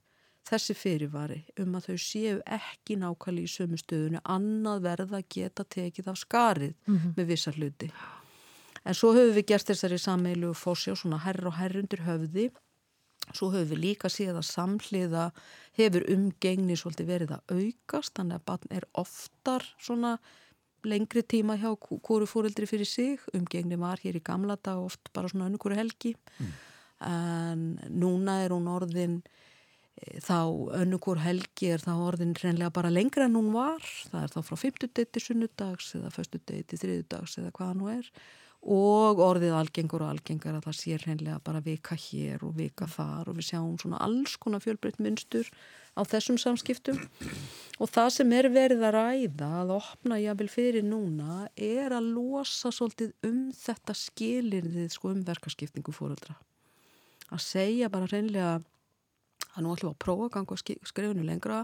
þessi 0.49 0.75
fyrirvari 0.75 1.39
um 1.63 1.77
að 1.77 1.87
þau 1.87 2.01
séu 2.03 2.41
ekki 2.43 2.97
nákvæmlega 2.99 3.47
í 3.47 3.53
sömu 3.53 3.79
stöðunni 3.79 4.19
annað 4.23 4.83
verða 4.89 5.21
geta 5.31 5.63
tekið 5.63 6.11
af 6.11 6.19
skarið 6.19 6.73
mm 6.73 6.97
-hmm. 6.97 7.13
með 7.15 7.25
vissa 7.31 7.51
hluti 7.55 7.91
en 8.83 8.93
svo 8.93 9.13
höfum 9.15 9.35
við 9.37 9.47
gert 9.53 9.69
þessari 9.71 9.97
sameilu 9.97 10.53
fórsjá 10.53 10.95
svona 10.95 11.21
herr 11.23 11.47
og 11.47 11.55
herrundir 11.55 12.03
höfði 12.03 12.49
svo 13.31 13.51
höfum 13.53 13.71
við 13.71 13.83
líka 13.85 14.09
séð 14.11 14.35
að 14.41 14.49
samhliða 14.51 15.31
hefur 15.79 16.03
umgengni 16.11 16.75
svolítið 16.75 17.07
verið 17.07 17.35
að 17.37 17.43
aukast 17.55 18.15
þannig 18.17 18.35
að 18.35 18.45
barn 18.45 18.67
er 18.69 18.87
oftar 18.93 19.63
svona 19.79 20.17
lengri 20.87 21.23
tíma 21.23 21.57
hjá 21.59 21.71
hverju 21.77 22.27
fóreldri 22.29 22.67
fyrir 22.69 22.87
sig. 22.89 23.23
Umgengni 23.35 23.79
var 23.79 24.01
hér 24.03 24.19
í 24.19 24.23
gamla 24.23 24.57
dag 24.61 24.81
oft 24.81 25.11
bara 25.13 25.31
svona 25.31 25.49
önnu 25.49 25.61
hverju 25.61 25.79
helgi. 25.79 26.15
Mm. 26.39 26.53
en 27.03 27.63
núna 27.91 28.37
er 28.45 28.53
hún 28.55 28.69
orðin 28.71 29.17
e, 29.99 30.21
þá 30.23 30.71
önnu 30.79 30.99
hverju 31.03 31.23
helgi 31.23 31.73
er 31.73 31.81
þá 31.83 31.91
orðin 31.97 32.31
reynlega 32.39 32.71
bara 32.71 32.93
lengra 32.93 33.27
en 33.27 33.35
hún 33.35 33.51
var. 33.55 33.83
Það 34.11 34.23
er 34.23 34.31
þá 34.31 34.39
frá 34.47 34.55
50 34.61 34.93
degi 34.93 35.11
til 35.11 35.25
sunnudags 35.25 35.91
eða 35.99 36.13
förstu 36.15 36.39
degi 36.39 36.63
til 36.63 36.79
þriðudags 36.79 37.37
eða 37.41 37.51
hvaða 37.51 37.77
nú 37.79 37.91
er. 37.91 38.09
Og 38.63 39.19
orðið 39.19 39.57
algengur 39.59 40.05
og 40.05 40.13
algengar 40.13 40.55
að 40.55 40.69
það 40.69 40.79
sé 40.79 40.97
reynlega 41.01 41.41
bara 41.43 41.59
vika 41.65 41.97
hér 41.99 42.45
og 42.47 42.55
vika 42.55 42.87
þar 42.87 43.27
og 43.27 43.39
við 43.39 43.49
sjáum 43.49 43.75
svona 43.81 43.99
alls 44.05 44.37
konar 44.39 44.63
fjölbreytt 44.63 45.03
munstur 45.03 45.49
á 45.93 46.01
þessum 46.05 46.39
samskiptum. 46.41 46.99
Og 47.81 47.89
það 47.89 48.09
sem 48.13 48.33
er 48.37 48.47
verið 48.53 48.83
að 48.85 48.95
ræða 48.95 49.49
að 49.63 49.71
opna 49.79 50.19
jáfnvel 50.21 50.49
fyrir 50.51 50.85
núna 50.85 51.47
er 51.57 51.95
að 51.95 52.11
losa 52.13 52.69
svolítið 52.71 53.15
um 53.25 53.47
þetta 53.57 53.95
skilirðið 53.97 54.91
sko 54.93 55.09
um 55.13 55.23
verkarskiptingu 55.25 55.95
fóröldra 55.95 56.37
að 57.33 57.41
segja 57.41 57.89
bara 57.89 58.09
reynlega 58.11 58.61
að 59.53 59.65
nú 59.65 59.73
ætlum 59.73 59.91
við 59.91 59.95
að 59.95 60.03
prófa 60.05 60.27
að 60.27 60.33
ganga 60.35 60.57
skrifinu 60.61 61.25
lengra 61.25 61.63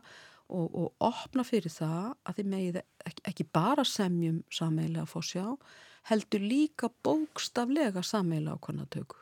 og, 0.50 0.66
og 0.66 1.06
opna 1.06 1.46
fyrir 1.46 1.74
það 1.74 2.12
að 2.26 2.40
þið 2.40 2.52
megið 2.54 2.82
ekki, 2.82 3.24
ekki 3.32 3.48
bara 3.54 3.86
semjum 3.86 4.42
sammeila 4.54 5.06
að 5.06 5.14
fá 5.14 5.20
sjá 5.26 5.46
heldur 6.10 6.46
líka 6.46 6.90
bókstaflega 7.06 8.04
sammeila 8.06 8.58
á 8.58 8.58
konatöku 8.62 9.20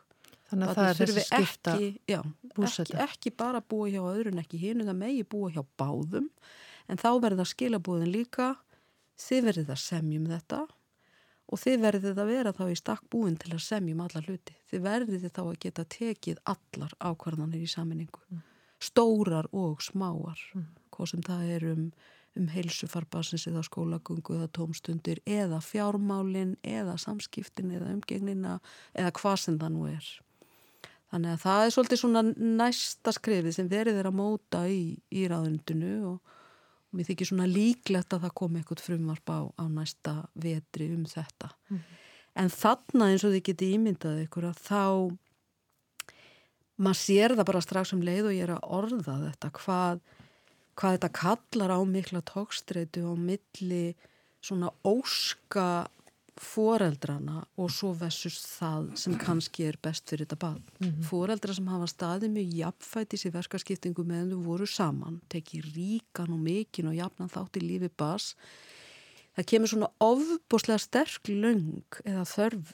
Þannig 0.47 0.69
að 0.69 0.77
það 0.77 0.89
er 0.89 0.99
þessi 1.01 1.23
skipta 1.25 1.73
ekki, 1.75 1.89
já, 2.07 2.19
ekki, 2.63 2.97
ekki 3.03 3.33
bara 3.35 3.59
búa 3.59 3.89
hjá 3.91 3.99
öðrun 3.99 4.39
ekki 4.39 4.59
hínu, 4.61 4.85
það 4.87 4.99
megi 5.01 5.27
búa 5.27 5.51
hjá 5.51 5.61
báðum. 5.79 6.29
En 6.87 6.99
þá 7.01 7.09
verður 7.19 7.41
það 7.41 7.51
skilabúðin 7.51 8.13
líka 8.13 8.49
þið 9.19 9.47
verður 9.49 9.69
það 9.71 9.81
semjum 9.83 10.27
þetta 10.31 10.61
og 11.47 11.61
þið 11.63 11.81
verður 11.83 12.15
það 12.19 12.31
vera 12.31 12.53
þá 12.55 12.63
í 12.67 12.77
stakk 12.79 13.07
búin 13.11 13.39
til 13.39 13.53
að 13.55 13.63
semjum 13.65 14.03
alla 14.05 14.23
hluti. 14.23 14.55
Þið 14.71 14.85
verður 14.87 15.23
þið 15.23 15.33
þá 15.35 15.41
að 15.43 15.57
geta 15.65 15.87
tekið 15.97 16.43
allar 16.53 16.95
ákvarðanir 16.99 17.63
í 17.63 17.71
saminningu 17.71 18.23
mm. 18.29 18.45
stórar 18.79 19.49
og 19.51 19.83
smáar. 19.83 20.39
Mm. 20.55 20.69
hvað 20.95 21.11
sem 21.11 21.27
það 21.27 21.49
er 21.57 21.67
um 21.73 21.89
um 22.37 22.47
heilsufarbassins 22.53 23.47
eða 23.49 23.63
skólagungu 23.65 24.37
eða 24.37 24.49
tómstundir 24.53 25.21
eða 25.25 25.59
fjármálin 25.63 26.55
eða 26.61 26.97
samskiptin 27.01 27.73
eða 27.73 27.91
umgegnina 27.95 28.59
eða 28.93 29.13
hvað 29.17 29.37
sem 29.43 29.57
það 29.57 29.73
nú 29.73 29.87
er 29.89 30.09
Þannig 31.11 31.33
að 31.33 31.43
það 31.43 31.65
er 31.65 31.73
svolítið 31.75 32.01
svona 32.01 32.23
næsta 32.35 33.13
skrifið 33.15 33.53
sem 33.55 33.69
verið 33.71 34.01
er 34.01 34.09
að 34.09 34.17
móta 34.17 34.65
í, 34.67 34.81
í 35.07 35.27
ráðundinu 35.31 35.93
og, 36.09 36.33
og 36.89 36.97
mér 36.99 37.07
þykir 37.07 37.29
svona 37.29 37.47
líklegt 37.47 38.15
að 38.15 38.25
það 38.25 38.35
komi 38.41 38.59
eitthvað 38.59 38.83
frumvarp 38.83 39.31
á, 39.31 39.39
á 39.55 39.63
næsta 39.71 40.17
vetri 40.35 40.89
um 40.95 41.05
þetta. 41.07 41.53
Mm. 41.71 41.85
En 42.37 42.51
þarna 42.53 43.07
eins 43.13 43.23
og 43.25 43.33
þið 43.33 43.45
geti 43.47 43.71
ímyndað 43.77 44.19
ykkur 44.25 44.49
að 44.51 44.59
þá 44.67 44.83
maður 46.77 46.99
sér 47.01 47.33
það 47.37 47.49
bara 47.49 47.63
strax 47.65 47.93
um 47.95 48.03
leið 48.05 48.29
og 48.29 48.35
ég 48.35 48.45
er 48.45 48.53
að 48.57 48.69
orða 48.77 49.17
þetta 49.23 49.51
hvað, 49.57 50.01
hvað 50.77 50.97
þetta 50.97 51.13
kallar 51.21 51.73
á 51.73 51.79
mikla 51.87 52.21
tókstreitu 52.27 53.07
á 53.07 53.13
milli 53.17 53.85
svona 54.43 54.69
óska 54.85 55.87
foreldrana 56.41 57.41
og 57.57 57.71
svo 57.71 57.93
versus 57.97 58.39
það 58.59 58.89
sem 58.99 59.17
kannski 59.17 59.67
er 59.67 59.77
best 59.81 60.09
fyrir 60.09 60.25
þetta 60.25 60.39
bad. 60.39 60.61
Mm 60.79 60.88
-hmm. 60.88 61.03
Foreldra 61.03 61.53
sem 61.53 61.67
hafa 61.67 61.88
staðið 61.88 62.29
mjög 62.31 62.53
jafnfætis 62.53 63.25
í 63.25 63.33
verkarskiptingu 63.33 64.03
meðan 64.03 64.31
þau 64.31 64.43
voru 64.43 64.65
saman, 64.67 65.21
tekið 65.29 65.71
ríkan 65.75 66.33
og 66.33 66.39
mikin 66.39 66.88
og 66.88 66.95
jafnan 66.95 67.29
þátt 67.29 67.57
í 67.57 67.61
lífi 67.61 67.89
bas 67.97 68.35
það 69.38 69.47
kemur 69.51 69.71
svona 69.71 69.89
ofboslega 70.01 70.81
sterk 70.81 71.29
löng 71.29 71.97
eða 72.03 72.25
þörf, 72.25 72.71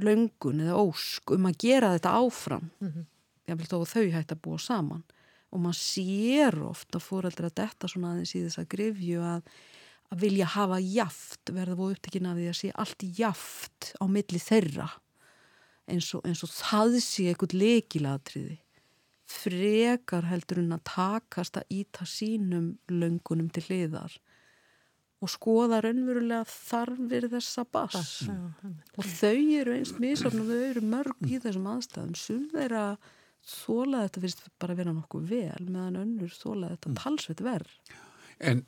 löngun 0.00 0.62
eða 0.64 0.80
ósk 0.80 1.34
um 1.36 1.48
að 1.50 1.58
gera 1.60 1.92
þetta 1.96 2.14
áfram 2.16 2.70
mm 2.80 2.88
-hmm. 2.88 3.06
ég 3.48 3.58
vil 3.58 3.66
þó 3.68 3.78
þau 3.84 4.10
hægt 4.12 4.32
að 4.32 4.42
búa 4.42 4.58
saman 4.58 5.04
og 5.52 5.60
maður 5.60 5.80
sér 5.80 6.62
ofta 6.64 7.00
foreldra 7.00 7.50
þetta 7.50 7.88
svona 7.88 8.12
aðeins 8.12 8.34
í 8.34 8.44
þess 8.44 8.58
að 8.58 8.70
grifju 8.74 9.20
að 9.20 9.42
að 10.12 10.22
vilja 10.24 10.48
hafa 10.54 10.78
jaft 10.82 11.52
verða 11.52 11.76
búið 11.78 11.98
upptekinn 11.98 12.30
af 12.30 12.38
því 12.38 12.48
að 12.48 12.56
sé 12.60 12.70
allt 12.84 13.04
jaft 13.18 13.90
á 14.00 14.04
milli 14.08 14.40
þeirra. 14.42 14.88
Eins 15.88 16.08
og, 16.16 16.24
eins 16.28 16.42
og 16.44 16.52
það 16.52 16.98
sé 17.04 17.28
eitthvað 17.30 17.56
leikilatriði 17.56 18.58
frekar 19.28 20.24
heldur 20.28 20.62
hún 20.62 20.72
að 20.76 20.86
takast 20.88 21.58
að 21.60 21.74
íta 21.82 22.06
sínum 22.08 22.72
löngunum 22.88 23.50
til 23.52 23.64
hliðar 23.66 24.14
og 25.18 25.32
skoða 25.32 25.82
raunverulega 25.82 26.46
þarfir 26.48 27.26
þessa 27.32 27.64
bass 27.74 28.28
mm. 28.30 28.74
og 28.96 29.08
þau 29.18 29.40
eru 29.58 29.74
eins 29.74 29.92
misafn 30.00 30.44
og 30.44 30.52
þau 30.52 30.60
eru 30.70 30.84
mörg 30.86 31.24
í 31.26 31.40
þessum 31.42 31.66
aðstæðum. 31.74 32.14
Sem 32.16 32.44
þeirra 32.52 32.84
þóla 33.48 34.04
þetta 34.06 34.22
fyrst 34.24 34.44
bara 34.62 34.76
vera 34.78 34.94
nokkuð 34.94 35.28
vel 35.32 35.68
meðan 35.68 36.02
önnur 36.04 36.32
þóla 36.32 36.72
þetta 36.74 36.92
mm. 36.92 36.98
talsveit 37.02 37.44
verð 37.44 37.96
En 38.38 38.62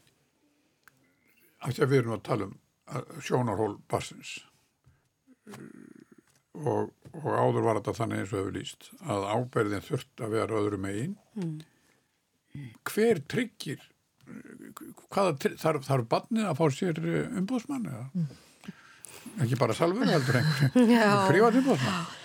að 1.67 1.87
við 1.87 1.99
erum 2.03 2.17
að 2.17 2.27
tala 2.29 2.49
um 2.49 2.59
sjónarhól 3.23 3.75
barsins 3.91 4.39
og, 6.59 6.91
og 7.15 7.29
áður 7.31 7.67
var 7.67 7.81
þetta 7.81 7.97
þannig 8.01 8.23
eins 8.23 8.33
og 8.33 8.41
hefur 8.41 8.57
líst 8.57 8.91
að 9.07 9.27
áberðin 9.31 9.87
þurft 9.87 10.25
að 10.25 10.37
vera 10.37 10.61
öðru 10.61 10.81
megin. 10.83 11.17
Mm. 11.39 11.57
hver 12.91 13.23
tryggir 13.31 13.83
hvaða 15.11 15.37
þarf, 15.59 15.85
þarf 15.87 16.07
barnið 16.11 16.49
að 16.51 16.57
fá 16.59 16.65
sér 16.75 16.99
eh, 17.03 17.37
umbúðsmann 17.41 17.87
eða? 17.91 18.07
Mm. 18.15 18.73
ekki 19.45 19.59
bara 19.61 19.77
salver 19.79 20.11
heldur 20.15 20.41
privat 21.31 21.61
umbúðsmann 21.63 22.17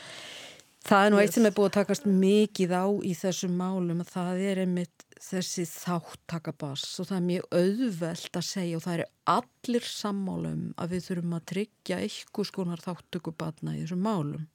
Það 0.85 1.01
er 1.01 1.09
nú 1.09 1.17
eitt 1.17 1.33
sem 1.33 1.45
er 1.47 1.53
búið 1.55 1.71
að 1.71 1.77
takast 1.79 2.03
mikið 2.05 2.73
á 2.77 2.85
í 3.01 3.15
þessum 3.17 3.55
málum 3.57 4.03
að 4.03 4.11
það 4.11 4.41
er 4.51 4.59
einmitt 4.61 5.04
þessi 5.21 5.63
þáttakabass 5.69 6.99
og 6.99 7.09
það 7.09 7.17
er 7.17 7.25
mjög 7.29 7.57
auðvelt 7.59 8.37
að 8.39 8.45
segja 8.47 8.77
og 8.77 8.83
það 8.85 8.95
eru 8.95 9.07
allir 9.35 9.87
sammálum 9.89 10.63
að 10.81 10.95
við 10.95 11.03
þurfum 11.07 11.35
að 11.37 11.45
tryggja 11.51 11.99
eitthvað 12.03 12.49
skonar 12.49 12.83
þáttökubatna 12.83 13.75
í 13.75 13.83
þessum 13.83 14.05
málum. 14.05 14.47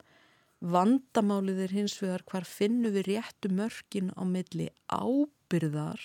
Vandamálið 0.61 1.63
er 1.65 1.77
hins 1.79 1.97
vegar 2.03 2.25
hvar 2.29 2.45
finnum 2.49 2.93
við 2.93 3.15
réttu 3.15 3.53
mörkin 3.53 4.11
á 4.13 4.23
milli 4.29 4.69
ábyrðar 4.93 6.03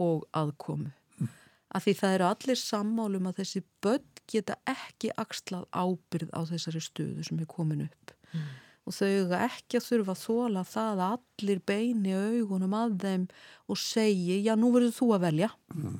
og 0.00 0.26
aðkomu. 0.36 0.92
Mm. 1.16 1.30
Af 1.72 1.86
því 1.86 1.94
það 2.02 2.16
eru 2.18 2.28
allir 2.28 2.60
sammálum 2.60 3.30
að 3.30 3.40
þessi 3.40 3.64
börn 3.84 4.10
geta 4.28 4.58
ekki 4.68 5.14
axlað 5.16 5.64
ábyrð 5.72 6.36
á 6.36 6.40
þessari 6.52 6.84
stöðu 6.84 7.24
sem 7.24 7.40
er 7.40 7.48
komin 7.48 7.86
upp. 7.88 8.14
Mm 8.32 8.50
og 8.82 8.96
þau 8.96 9.36
ekki 9.38 9.78
að 9.78 9.86
þurfa 9.86 10.14
að 10.14 10.22
þóla 10.22 10.62
það 10.66 11.02
að 11.06 11.16
allir 11.16 11.60
beini 11.70 12.14
augunum 12.18 12.74
að 12.74 12.96
þeim 13.04 13.26
og 13.70 13.78
segi, 13.78 14.40
já 14.42 14.54
nú 14.58 14.72
verður 14.74 14.96
þú 14.96 15.10
að 15.16 15.26
velja. 15.28 15.50
Mm. 15.74 15.98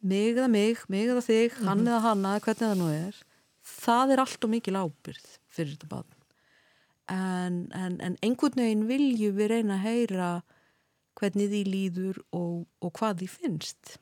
mig 0.00 0.36
eða 0.36 0.48
mig, 0.48 0.84
mig 0.88 1.08
eða 1.08 1.24
þig 1.26 1.58
mm 1.58 1.66
hann 1.68 1.86
eða 1.86 2.04
hanna, 2.06 2.38
hvernig 2.40 2.64
það 2.64 2.78
nú 2.78 2.88
er. 2.94 3.18
Það 3.68 4.12
er 4.14 4.22
allt 4.22 4.44
og 4.44 4.50
mikil 4.54 4.78
ábyrð 4.78 5.26
fyrir 5.52 5.74
þetta 5.74 5.90
barn. 5.90 6.14
En, 7.08 7.56
en, 7.72 8.00
en 8.04 8.16
einhvern 8.24 8.62
veginn 8.62 8.88
viljum 8.88 9.36
við 9.36 9.50
reyna 9.52 9.76
að 9.76 9.86
heyra 9.88 10.28
hvernig 11.18 11.48
því 11.50 11.62
líður 11.66 12.20
og, 12.36 12.66
og 12.84 12.92
hvað 12.96 13.22
því 13.22 13.28
finnst 13.32 13.96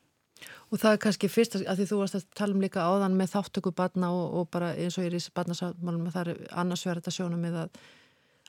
Og 0.71 0.81
það 0.83 0.97
er 0.97 1.03
kannski 1.05 1.31
fyrst 1.31 1.55
að 1.61 1.79
því 1.79 1.87
þú 1.91 2.01
varst 2.01 2.19
að 2.19 2.25
tala 2.39 2.57
um 2.57 2.65
líka 2.65 2.87
áðan 2.87 3.15
með 3.19 3.37
þáttöku 3.37 3.73
barna 3.77 4.11
og, 4.15 4.25
og 4.41 4.49
bara 4.53 4.73
eins 4.75 4.99
og 4.99 5.07
ég 5.07 5.13
er 5.13 5.17
í 5.17 5.21
þessi 5.21 5.37
barnasáttmálum 5.37 6.09
að 6.11 6.19
það 6.19 6.33
er 6.33 6.43
annars 6.63 6.83
verið 6.87 7.05
þetta 7.05 7.15
sjónum 7.17 7.47
með 7.47 7.61
að, 7.63 7.79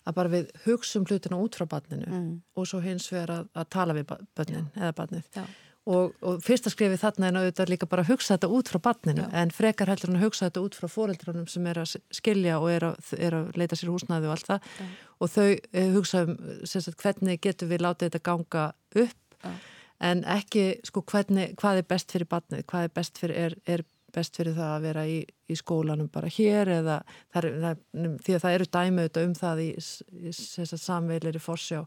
að 0.03 0.17
bara 0.17 0.33
við 0.33 0.49
hugsum 0.65 1.05
hlutina 1.05 1.39
út 1.43 1.59
frá 1.59 1.67
barninu 1.69 2.09
mm. 2.09 2.33
og 2.57 2.67
svo 2.69 2.81
hins 2.81 3.07
verið 3.13 3.37
að, 3.37 3.53
að 3.53 3.69
tala 3.77 3.97
við 3.97 4.09
barnin 4.09 4.65
Já. 4.65 4.81
eða 4.81 4.97
barnið. 4.97 5.39
Og, 5.87 6.17
og 6.19 6.41
fyrsta 6.43 6.73
skrifið 6.73 6.99
þarna 6.99 7.29
er 7.29 7.37
auðvitað 7.39 7.69
líka 7.71 7.87
bara 7.87 8.03
að 8.03 8.09
hugsa 8.11 8.33
þetta 8.33 8.49
út 8.57 8.73
frá 8.73 8.81
barninu 8.89 9.23
Já. 9.23 9.29
en 9.39 9.53
frekar 9.55 9.93
heldur 9.93 10.11
hann 10.11 10.19
að 10.19 10.25
hugsa 10.25 10.49
þetta 10.49 10.65
út 10.65 10.81
frá 10.81 10.89
fóreldrunum 10.91 11.47
sem 11.53 11.69
er 11.71 11.79
að 11.85 11.93
skilja 12.17 12.57
og 12.57 12.67
er 12.73 12.89
að, 12.89 13.13
er 13.15 13.37
að 13.37 13.55
leita 13.61 13.77
sér 13.77 13.93
húsnaði 13.93 14.27
og 14.27 14.35
allt 14.35 14.49
það 14.49 14.67
Já. 14.67 14.89
og 15.21 15.31
þau 15.37 15.47
eh, 15.47 15.87
hugsa 15.93 16.25
um 16.25 16.35
sagt, 16.67 16.97
hvernig 16.99 17.39
getur 17.45 17.71
við 17.71 17.85
látið 17.85 18.09
þetta 18.09 18.25
ganga 18.25 18.67
upp 19.05 19.55
en 20.03 20.23
ekki 20.29 20.65
sko 20.85 21.03
hvernig, 21.11 21.53
hvað 21.59 21.81
er 21.81 21.87
best 21.89 22.11
fyrir 22.13 22.29
barnið, 22.29 22.65
hvað 22.69 22.87
er 22.87 22.93
best 22.93 23.21
fyrir, 23.21 23.37
er, 23.47 23.55
er 23.65 23.85
best 24.13 24.37
fyrir 24.37 24.55
það 24.57 24.73
að 24.73 24.85
vera 24.87 25.05
í, 25.09 25.17
í 25.25 25.57
skólanum 25.57 26.09
bara 26.13 26.29
hér 26.31 26.71
eða 26.79 26.99
það 27.33 27.39
er, 27.41 27.49
það, 27.63 27.81
því 28.25 28.35
að 28.37 28.45
það 28.45 28.57
eru 28.57 28.69
dæmauta 28.77 29.25
um 29.25 29.33
það 29.37 29.63
í, 29.63 29.69
í, 29.73 30.31
í 30.33 30.67
samveilir 30.73 31.37
í 31.39 31.43
forsjá 31.43 31.81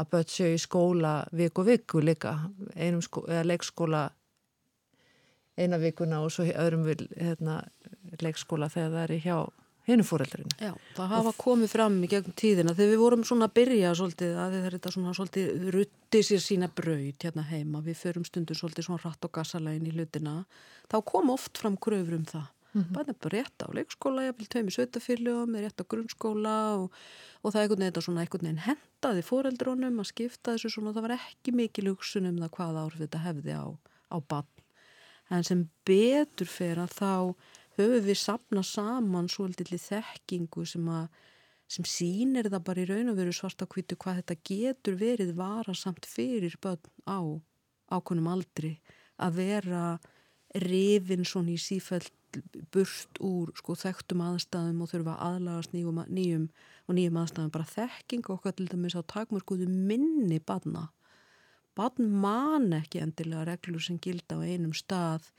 að 0.00 0.10
börn 0.14 0.30
séu 0.32 0.54
í 0.54 0.60
skóla 0.60 1.12
viku 1.36 1.64
viku 1.66 2.00
líka. 2.00 2.36
Einum 2.76 3.02
skó, 3.04 3.26
leikskóla 3.44 4.06
eina 5.60 5.78
vikuna 5.80 6.22
og 6.24 6.32
svo 6.32 6.46
öðrum 6.48 6.86
vil 6.86 7.02
hérna, 7.12 7.60
leikskóla 8.22 8.70
þegar 8.72 8.94
það 8.94 9.02
er 9.02 9.12
í 9.12 9.20
hjá 9.26 9.36
hennu 9.88 10.06
fóreldurinn. 10.06 10.54
Já, 10.62 10.72
það 10.96 11.12
hafa 11.16 11.32
komið 11.40 11.72
fram 11.72 11.98
í 12.04 12.10
gegnum 12.10 12.36
tíðina 12.38 12.74
þegar 12.76 12.92
við 12.92 13.02
vorum 13.02 13.24
svona 13.26 13.48
að 13.48 13.56
byrja 13.58 13.92
svolítið 13.98 14.38
að 14.38 14.56
þetta 14.68 14.94
svona 14.94 15.14
svolítið 15.18 15.68
rutti 15.74 16.22
sér 16.28 16.42
sína 16.44 16.70
braut 16.70 17.26
hérna 17.26 17.46
heima, 17.50 17.82
við 17.82 17.98
förum 18.04 18.26
stundur 18.28 18.58
svolítið 18.58 18.88
svona 18.88 19.02
rætt 19.02 19.26
og 19.26 19.34
gassalegin 19.34 19.90
í 19.90 19.94
hlutina 19.96 20.42
þá 20.92 20.98
kom 21.08 21.32
oft 21.34 21.58
fram 21.58 21.76
kröfur 21.76 22.20
um 22.20 22.26
það 22.30 22.46
mm 22.72 22.82
-hmm. 22.82 22.92
bara 22.92 23.12
bara 23.12 23.38
rétt 23.38 23.62
á 23.62 23.68
leikskóla 23.74 24.22
ég 24.28 24.36
vil 24.38 24.46
tömi 24.46 24.70
sötafyrljum, 24.70 25.54
rétt 25.54 25.80
á 25.82 25.84
grunnskóla 25.84 26.76
og, 26.76 26.92
og 27.42 27.52
það 27.52 27.58
er 27.58 27.62
einhvern 27.62 27.84
veginn 27.84 28.02
svona 28.02 28.20
einhvern 28.20 28.46
veginn 28.46 28.66
hendaði 28.68 29.22
fóreldrónum 29.22 30.00
að 30.00 30.10
skipta 30.12 30.52
þessu 30.52 30.70
svona, 30.70 30.92
það 30.92 31.02
var 31.02 31.18
ekki 31.18 31.52
mikil 31.52 31.88
hugsun 31.88 32.26
um 32.26 32.38
það 32.38 32.50
hvað 32.56 32.80
áhrif 32.82 33.00
þetta 33.04 33.18
hefði 33.18 33.52
á, 33.52 33.66
á 34.14 34.16
bann 34.28 34.50
en 35.30 35.44
sem 35.44 35.68
betur 35.88 36.46
fyrir 36.46 36.78
að 36.78 36.92
þá 37.00 37.14
höfum 37.78 38.06
við 38.06 38.18
sapna 38.20 38.62
saman 38.66 39.30
svolítið 39.32 39.74
þekkingu 39.80 40.64
sem, 40.68 40.88
sem 41.70 41.88
sínir 41.88 42.50
það 42.52 42.64
bara 42.68 42.84
í 42.84 42.88
raun 42.90 43.12
og 43.12 43.20
veru 43.20 43.34
svart 43.36 43.64
á 43.64 43.66
kvitu 43.66 43.98
hvað 43.98 44.22
þetta 44.22 44.38
getur 44.48 44.98
verið 45.00 45.34
varasamt 45.38 46.08
fyrir 46.08 46.56
börn 46.62 46.82
á 47.08 47.20
ákonum 47.92 48.30
aldri 48.32 48.76
að 49.20 49.38
vera 49.40 49.84
rifin 50.62 51.24
svona 51.24 51.54
í 51.54 51.60
sífælt 51.60 52.12
burt 52.72 53.20
úr 53.20 53.52
sko 53.56 53.76
þekktum 53.76 54.22
aðstæðum 54.24 54.84
og 54.84 54.88
þurfa 54.88 55.18
aðlagast 55.20 55.74
nýjum, 55.76 56.00
nýjum 56.08 56.46
og 56.88 56.96
nýjum 56.96 57.18
aðstæðum. 57.20 57.50
Bara 57.52 57.68
þekking 57.68 58.30
okkar 58.32 58.56
til 58.56 58.70
dæmis 58.72 58.96
á 58.96 59.04
takmörkuðu 59.04 59.68
minni 59.68 60.38
badna 60.40 60.86
badn 61.78 62.10
man 62.22 62.72
ekki 62.76 63.00
endilega 63.02 63.46
reglur 63.48 63.82
sem 63.84 63.98
gilda 64.02 64.36
á 64.36 64.44
einum 64.44 64.74
stað 64.76 65.30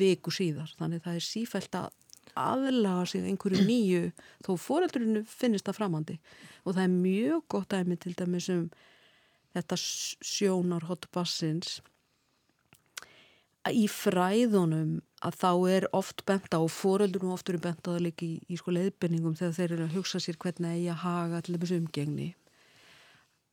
viku 0.00 0.32
síðar. 0.34 0.70
Þannig 0.78 1.04
það 1.04 1.18
er 1.18 1.26
sífælt 1.26 1.78
að 1.78 1.90
aðlaga 2.40 3.06
sig 3.10 3.26
einhverju 3.26 3.66
nýju 3.70 4.10
þó 4.46 4.52
foreldrunu 4.60 5.24
finnist 5.28 5.68
það 5.68 5.80
framandi. 5.80 6.18
Og 6.64 6.74
það 6.76 6.86
er 6.86 6.96
mjög 6.96 7.44
gott 7.56 7.76
aðeins 7.76 8.04
til 8.04 8.16
dæmis 8.18 8.50
um 8.54 8.66
þetta 9.54 9.78
sjónar 9.80 10.86
hotbassins 10.86 11.80
í 13.68 13.84
fræðunum 13.92 15.00
að 15.26 15.36
þá 15.36 15.50
er 15.68 15.86
oft 15.96 16.22
bent 16.28 16.54
á 16.56 16.58
og 16.62 16.70
foreldrunum 16.72 17.34
oft 17.34 17.50
eru 17.52 17.60
bent 17.60 17.82
á 17.84 17.92
það 17.92 18.04
líka 18.06 18.24
í, 18.24 18.38
í 18.48 18.56
sko 18.56 18.72
leiðbenningum 18.72 19.36
þegar 19.36 19.56
þeir 19.58 19.74
eru 19.74 19.88
að 19.88 19.96
hugsa 19.98 20.20
sér 20.22 20.38
hvernig 20.40 20.78
eigi 20.78 20.92
að 20.94 21.02
haga 21.02 21.42
til 21.44 21.58
þessu 21.58 21.80
umgengni 21.82 22.28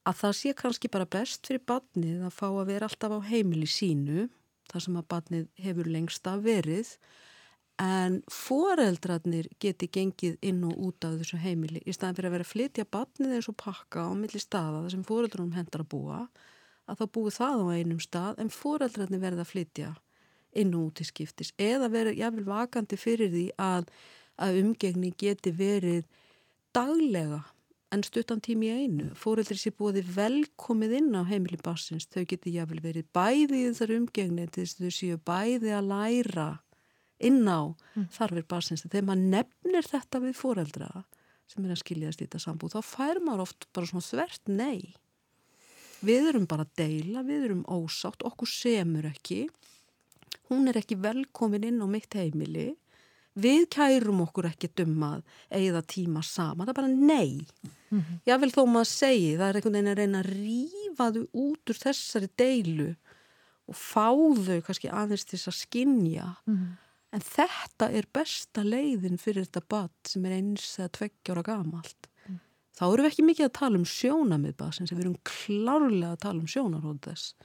að 0.08 0.20
það 0.22 0.36
sé 0.40 0.54
kannski 0.62 0.92
bara 0.92 1.10
best 1.18 1.50
fyrir 1.50 1.66
barnið 1.68 2.24
að 2.24 2.36
fá 2.38 2.48
að 2.48 2.70
vera 2.70 2.88
alltaf 2.88 3.18
á 3.18 3.28
heimili 3.28 3.68
sínu 3.68 4.30
þar 4.72 4.86
sem 4.86 5.00
að 5.00 5.10
barnið 5.14 5.48
hefur 5.64 5.90
lengst 5.92 6.28
að 6.30 6.46
verið 6.48 6.92
en 7.78 8.22
foreldrarnir 8.34 9.48
geti 9.62 9.90
gengið 9.94 10.38
inn 10.42 10.64
og 10.66 10.78
út 10.88 11.06
af 11.06 11.20
þessu 11.20 11.38
heimili. 11.42 11.84
Í 11.86 11.94
staðan 11.94 12.18
fyrir 12.18 12.32
að 12.32 12.36
vera 12.38 12.48
að 12.48 12.54
flytja 12.54 12.86
barnið 12.90 13.36
eins 13.38 13.50
og 13.52 13.58
pakka 13.62 14.08
á 14.10 14.12
milli 14.18 14.42
staða 14.42 14.84
þar 14.84 14.94
sem 14.96 15.06
foreldrunum 15.06 15.58
hendar 15.58 15.84
að 15.86 15.92
búa 15.94 16.22
að 16.88 17.02
þá 17.02 17.06
búi 17.18 17.34
það 17.36 17.64
á 17.64 17.68
einum 17.78 18.02
stað 18.02 18.42
en 18.42 18.54
foreldrarnir 18.54 19.22
verða 19.22 19.44
að 19.44 19.52
flytja 19.52 19.92
inn 20.58 20.74
og 20.74 20.88
út 20.90 21.02
í 21.04 21.08
skiptis. 21.08 21.54
Eða 21.60 21.92
vera 21.94 22.16
jáfnvel 22.16 22.48
vakandi 22.48 22.98
fyrir 22.98 23.30
því 23.34 23.46
að, 23.62 23.92
að 24.42 24.62
umgengni 24.64 25.12
geti 25.20 25.54
verið 25.54 26.08
daglega 26.76 27.44
en 27.94 28.04
stuttan 28.04 28.42
tími 28.44 28.68
í 28.68 28.84
einu. 28.84 29.10
Fóreldri 29.18 29.58
sé 29.60 29.72
búið 29.76 30.02
velkomið 30.16 30.96
inn 31.00 31.16
á 31.16 31.24
heimili 31.28 31.60
bassins. 31.64 32.08
Þau 32.12 32.26
geti 32.28 32.56
jáfnvel 32.58 32.82
verið 32.84 33.08
bæði 33.16 33.62
í 33.62 33.68
þessar 33.70 33.94
umgengni 33.96 34.48
til 34.52 34.66
þess 34.66 34.78
að 34.78 34.88
þau 34.88 34.96
séu 34.98 35.20
bæði 35.30 35.76
að 35.78 35.92
læra 35.92 36.48
inn 37.24 37.44
á 37.48 37.62
mm. 37.72 38.08
þarfir 38.18 38.48
bassins. 38.52 38.84
Þegar 38.86 39.08
maður 39.10 39.30
nefnir 39.36 39.88
þetta 39.88 40.24
við 40.24 40.36
fóreldra 40.38 40.92
sem 41.48 41.64
er 41.64 41.74
að 41.74 41.84
skiljaðast 41.84 42.22
í 42.22 42.26
þetta 42.26 42.44
sambúð, 42.44 42.74
þá 42.76 42.82
fær 42.84 43.22
maður 43.24 43.46
oft 43.46 43.70
bara 43.72 43.88
svona 43.88 44.04
þvert 44.04 44.50
nei. 44.52 44.98
Við 46.04 46.28
erum 46.34 46.48
bara 46.50 46.66
að 46.68 46.74
deila, 46.82 47.24
við 47.26 47.46
erum 47.48 47.64
ósátt, 47.72 48.26
okkur 48.28 48.50
semur 48.52 49.08
ekki. 49.08 49.46
Hún 50.52 50.68
er 50.68 50.82
ekki 50.82 51.00
velkomin 51.00 51.64
inn 51.70 51.80
á 51.80 51.88
mitt 51.88 52.12
heimili 52.20 52.74
við 53.38 53.68
kærum 53.74 54.24
okkur 54.26 54.50
ekki 54.50 54.70
dummað 54.78 55.22
eða 55.54 55.84
tíma 55.86 56.24
sama, 56.26 56.66
það 56.66 56.74
er 56.74 56.80
bara 56.80 56.88
nei 56.94 57.46
mm 57.90 58.00
-hmm. 58.00 58.20
ég 58.26 58.42
vil 58.42 58.52
þó 58.52 58.64
maður 58.66 58.90
segi 58.92 59.38
það 59.38 59.50
er 59.50 59.56
einhvern 59.56 59.78
veginn 59.78 59.92
að 59.92 60.00
reyna 60.02 60.24
að 60.24 60.32
rýfa 60.34 61.12
þau 61.14 61.24
út 61.46 61.70
úr 61.70 61.80
þessari 61.84 62.30
deilu 62.38 62.90
og 63.68 63.76
fá 63.76 64.10
þau 64.48 64.60
kannski 64.66 64.90
aðeins 64.90 65.26
til 65.26 65.38
þess 65.38 65.48
að 65.48 65.62
skinja 65.62 66.28
mm 66.46 66.58
-hmm. 66.58 66.76
en 67.12 67.22
þetta 67.22 67.92
er 67.92 68.06
besta 68.14 68.64
leiðin 68.64 69.18
fyrir 69.18 69.46
þetta 69.46 69.64
bad 69.70 69.96
sem 70.04 70.26
er 70.26 70.38
eins 70.40 70.80
eða 70.80 70.96
tveggjára 70.98 71.44
gamalt 71.44 72.08
mm 72.08 72.36
-hmm. 72.36 72.40
þá 72.78 72.86
eru 72.94 73.04
við 73.04 73.12
ekki 73.12 73.30
mikið 73.30 73.46
að 73.46 73.60
tala 73.60 73.78
um 73.78 73.86
sjónamið 73.86 74.56
sem 74.72 74.98
við 74.98 75.06
erum 75.06 75.20
klárlega 75.24 76.12
að 76.12 76.24
tala 76.26 76.40
um 76.40 76.48
sjónarhóð 76.48 77.00
þess 77.02 77.36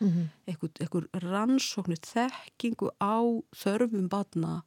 eitthvað 0.46 1.08
rannsóknir 1.12 2.00
þekkingu 2.00 2.88
á 3.00 3.18
þörfum 3.52 4.08
badna 4.08 4.62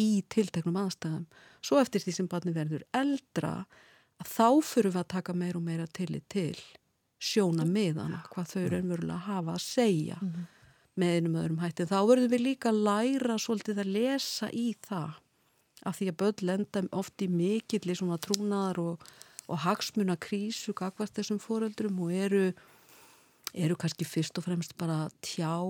í 0.00 0.24
tilteknum 0.32 0.78
aðstæðum. 0.80 1.26
Svo 1.64 1.80
eftir 1.80 2.02
því 2.02 2.14
sem 2.16 2.30
barni 2.30 2.54
verður 2.54 2.86
eldra 2.94 3.54
að 4.22 4.30
þá 4.30 4.48
fyrir 4.62 4.94
við 4.94 5.02
að 5.02 5.12
taka 5.14 5.34
meir 5.36 5.58
og 5.58 5.66
meira 5.66 5.86
tillit 5.86 6.26
til 6.32 6.56
sjóna 7.24 7.64
miðana 7.64 8.22
hvað 8.32 8.50
þau 8.50 8.60
eru 8.62 8.80
einverulega 8.80 9.16
að 9.16 9.28
hafa 9.28 9.54
að 9.54 9.64
segja 9.64 10.16
mm 10.20 10.30
-hmm. 10.30 10.46
með 11.00 11.14
einum 11.16 11.36
öðrum 11.40 11.62
hætti. 11.62 11.86
Þá 11.86 11.98
verður 12.10 12.32
við 12.32 12.46
líka 12.48 12.68
að 12.70 12.82
læra 12.88 13.38
svolítið 13.38 13.78
að 13.80 13.92
lesa 13.98 14.50
í 14.52 14.74
það 14.88 15.20
af 15.84 15.98
því 15.98 16.08
að 16.08 16.18
börn 16.22 16.46
lenda 16.48 16.82
oft 16.92 17.22
í 17.22 17.28
mikill 17.28 17.90
í 17.90 17.96
svona 17.96 18.18
trúnaðar 18.18 18.78
og, 18.80 19.08
og 19.48 19.58
hagsmuna 19.58 20.16
krísu 20.16 20.72
kakvart 20.72 21.14
þessum 21.14 21.38
fóreldrum 21.38 22.00
og 22.00 22.12
eru, 22.12 22.52
eru 23.52 23.76
kannski 23.76 24.04
fyrst 24.04 24.38
og 24.38 24.44
fremst 24.44 24.76
bara 24.76 25.08
tjá 25.20 25.60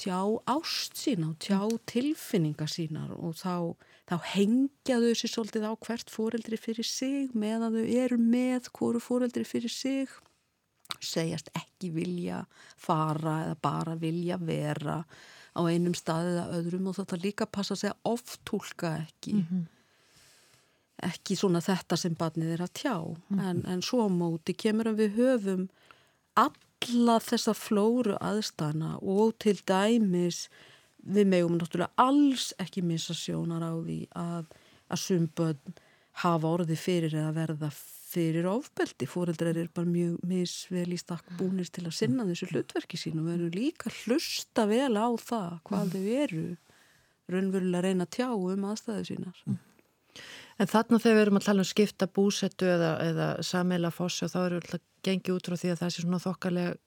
tjá 0.00 0.18
ást 0.48 0.96
sína 0.96 1.30
og 1.32 1.38
tjá 1.42 1.60
tilfinninga 1.90 2.66
sínar 2.70 3.12
og 3.16 3.36
þá, 3.40 3.76
þá 4.08 4.16
hengjaðu 4.32 5.12
þessi 5.12 5.30
svolítið 5.32 5.66
á 5.68 5.72
hvert 5.76 6.12
fóreldri 6.12 6.58
fyrir 6.60 6.88
sig 6.88 7.34
meðan 7.36 7.76
þau 7.76 7.86
eru 8.04 8.18
með 8.20 8.70
hverju 8.76 9.02
fóreldri 9.04 9.44
fyrir 9.48 9.72
sig 9.72 10.14
segjast 10.98 11.50
ekki 11.54 11.92
vilja 11.94 12.44
fara 12.80 13.40
eða 13.44 13.58
bara 13.62 13.98
vilja 14.00 14.38
vera 14.40 15.02
á 15.54 15.60
einum 15.66 15.94
stað 15.98 16.32
eða 16.32 16.46
öðrum 16.58 16.88
og 16.90 16.96
þetta 16.98 17.20
líka 17.20 17.46
passa 17.50 17.76
að 17.76 18.08
oftúlka 18.08 18.94
ekki 19.04 19.34
mm 19.34 19.44
-hmm. 19.50 19.64
ekki 21.10 21.36
svona 21.36 21.60
þetta 21.60 21.96
sem 21.96 22.14
barnið 22.14 22.54
er 22.56 22.62
að 22.62 22.74
tjá 22.82 22.96
mm 22.98 23.16
-hmm. 23.28 23.44
en, 23.50 23.62
en 23.66 23.82
svo 23.82 24.08
móti 24.08 24.54
kemur 24.54 24.88
að 24.88 25.00
við 25.02 25.16
höfum 25.20 25.68
alla 26.80 27.18
þessa 27.20 27.54
flóru 27.56 28.16
aðstana 28.20 28.96
og 29.02 29.36
til 29.42 29.58
dæmis 29.68 30.48
við 31.00 31.28
megum 31.32 31.58
náttúrulega 31.58 31.92
alls 32.00 32.50
ekki 32.60 32.82
missa 32.84 33.16
sjónar 33.16 33.64
á 33.64 33.72
því 33.76 34.00
að, 34.16 34.50
að 34.92 35.02
sumbönd 35.04 35.80
hafa 36.24 36.50
orði 36.50 36.76
fyrir 36.76 37.14
eða 37.16 37.32
verða 37.36 37.70
fyrir 38.10 38.48
ofbeldi. 38.50 39.06
Fóreldrar 39.08 39.56
er 39.56 39.70
bara 39.72 39.88
mjög 39.88 40.18
misvel 40.26 40.88
í 40.92 40.98
stakk 40.98 41.28
búnir 41.38 41.70
til 41.70 41.86
að 41.86 41.96
sinna 42.00 42.26
þessu 42.28 42.50
hlutverki 42.50 42.98
sín 43.00 43.20
og 43.20 43.28
við 43.28 43.36
erum 43.36 43.54
líka 43.54 43.92
hlusta 44.02 44.66
vel 44.68 44.96
á 44.98 45.08
það 45.20 45.56
hvað 45.68 45.84
mm. 45.84 45.92
þau 45.94 46.22
eru 46.24 46.46
raunverulega 47.30 47.84
reyna 47.86 48.06
að 48.08 48.14
tjá 48.18 48.28
um 48.34 48.70
aðstæðu 48.72 49.04
sínar. 49.12 49.42
Mm. 49.46 49.58
En 50.60 50.68
þarna 50.68 50.98
þegar 51.00 51.16
við 51.16 51.24
erum 51.24 51.38
að 51.38 51.46
tala 51.46 51.62
um 51.62 51.70
skipta 51.70 52.08
búsettu 52.10 52.66
eða, 52.68 52.90
eða 53.06 53.28
sameila 53.46 53.92
fossi 53.94 54.26
og 54.26 54.32
þá 54.34 54.40
við 54.42 54.56
alltaf 54.58 54.88
gengið 55.06 55.36
út 55.36 55.50
frá 55.50 55.58
því 55.60 55.74
að 55.74 55.82
það 55.82 55.92
sé 55.94 56.04
svona 56.04 56.22
þokkalega 56.26 56.78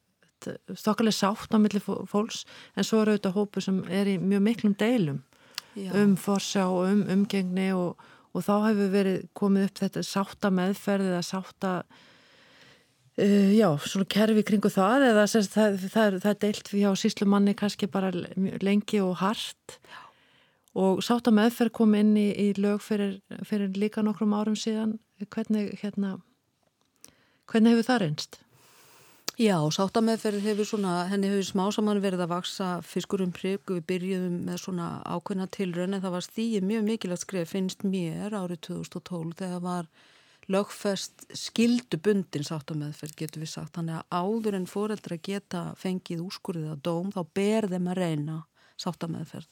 þokkalega 0.76 1.16
sátt 1.16 1.56
á 1.56 1.58
milli 1.64 1.80
fólks 1.84 2.42
en 2.76 2.84
svo 2.84 3.00
eru 3.00 3.14
auðvitað 3.14 3.38
hópu 3.38 3.62
sem 3.64 3.78
er 3.88 4.10
í 4.12 4.18
mjög 4.20 4.42
miklum 4.44 4.74
deilum 4.76 5.22
Já. 5.74 5.94
um 5.96 6.18
fossi 6.20 6.60
og 6.60 6.90
um 6.90 7.06
umgengni 7.14 7.70
og 7.72 7.96
og 8.34 8.42
þá 8.46 8.54
hefur 8.70 8.90
verið 8.94 9.20
komið 9.38 9.68
upp 9.68 9.80
þetta 9.84 10.04
sátta 10.08 10.52
meðferð 10.54 11.10
eða 11.12 11.22
sátta 11.26 11.74
uh, 13.22 13.52
já, 13.54 13.68
svona 13.86 14.10
kerfi 14.10 14.46
kringu 14.48 14.72
það 14.74 15.08
eða 15.12 15.28
það, 15.28 15.50
það, 15.54 15.78
það, 15.84 16.18
það 16.24 16.32
er 16.32 16.40
deilt 16.46 16.74
við 16.74 16.88
á 16.90 16.94
síslumanni 17.04 17.56
kannski 17.58 17.90
bara 17.94 18.10
lengi 18.64 19.04
og 19.06 19.20
hart. 19.22 19.78
Og 20.74 21.04
sátta 21.06 21.30
meðferð 21.30 21.76
kom 21.78 21.94
inn 21.94 22.16
í, 22.18 22.32
í 22.34 22.48
lög 22.58 22.82
fyrir, 22.82 23.20
fyrir 23.46 23.76
líka 23.78 24.02
nokkrum 24.02 24.34
árum 24.34 24.58
síðan. 24.58 24.98
Hvernig 25.30 25.76
hérna 25.84 26.18
hvernig 27.52 27.74
hefur 27.74 27.90
það 27.90 28.02
reynst? 28.04 28.40
Já, 29.42 29.58
sáttameðferð 29.74 30.44
hefur 30.46 30.68
svona, 30.70 31.08
henni 31.10 31.32
hefur 31.32 31.48
smá 31.48 31.64
saman 31.74 32.02
verið 32.04 32.22
að 32.22 32.34
vaksa 32.36 32.68
fiskurum 32.86 33.32
prigg 33.34 33.66
og 33.66 33.80
við 33.80 33.88
byrjuðum 33.90 34.36
með 34.46 34.60
svona 34.62 34.90
ákveðna 35.10 35.48
tilrönd 35.56 35.98
en 35.98 36.04
það 36.04 36.14
var 36.14 36.26
stíið 36.28 36.68
mjög 36.70 36.84
mikilvægt 36.86 37.26
skrif 37.26 37.54
finnst 37.56 37.82
mér 37.82 38.36
árið 38.38 38.62
2012 38.68 39.34
þegar 39.40 39.64
var 39.64 39.90
lögfest 40.54 41.26
skildubundin 41.34 42.46
sáttameðferð 42.46 43.18
getur 43.24 43.42
við 43.42 43.54
sagt, 43.56 43.74
þannig 43.74 44.04
að 44.04 44.22
áður 44.22 44.60
en 44.60 44.70
fóreldra 44.70 45.18
geta 45.18 45.64
fengið 45.82 46.22
úrskurðið 46.28 46.76
að 46.76 46.84
dóm 46.86 47.10
þá 47.16 47.22
ber 47.34 47.70
þeim 47.74 47.90
að 47.90 48.02
reyna 48.04 48.38
sáttameðferð 48.86 49.50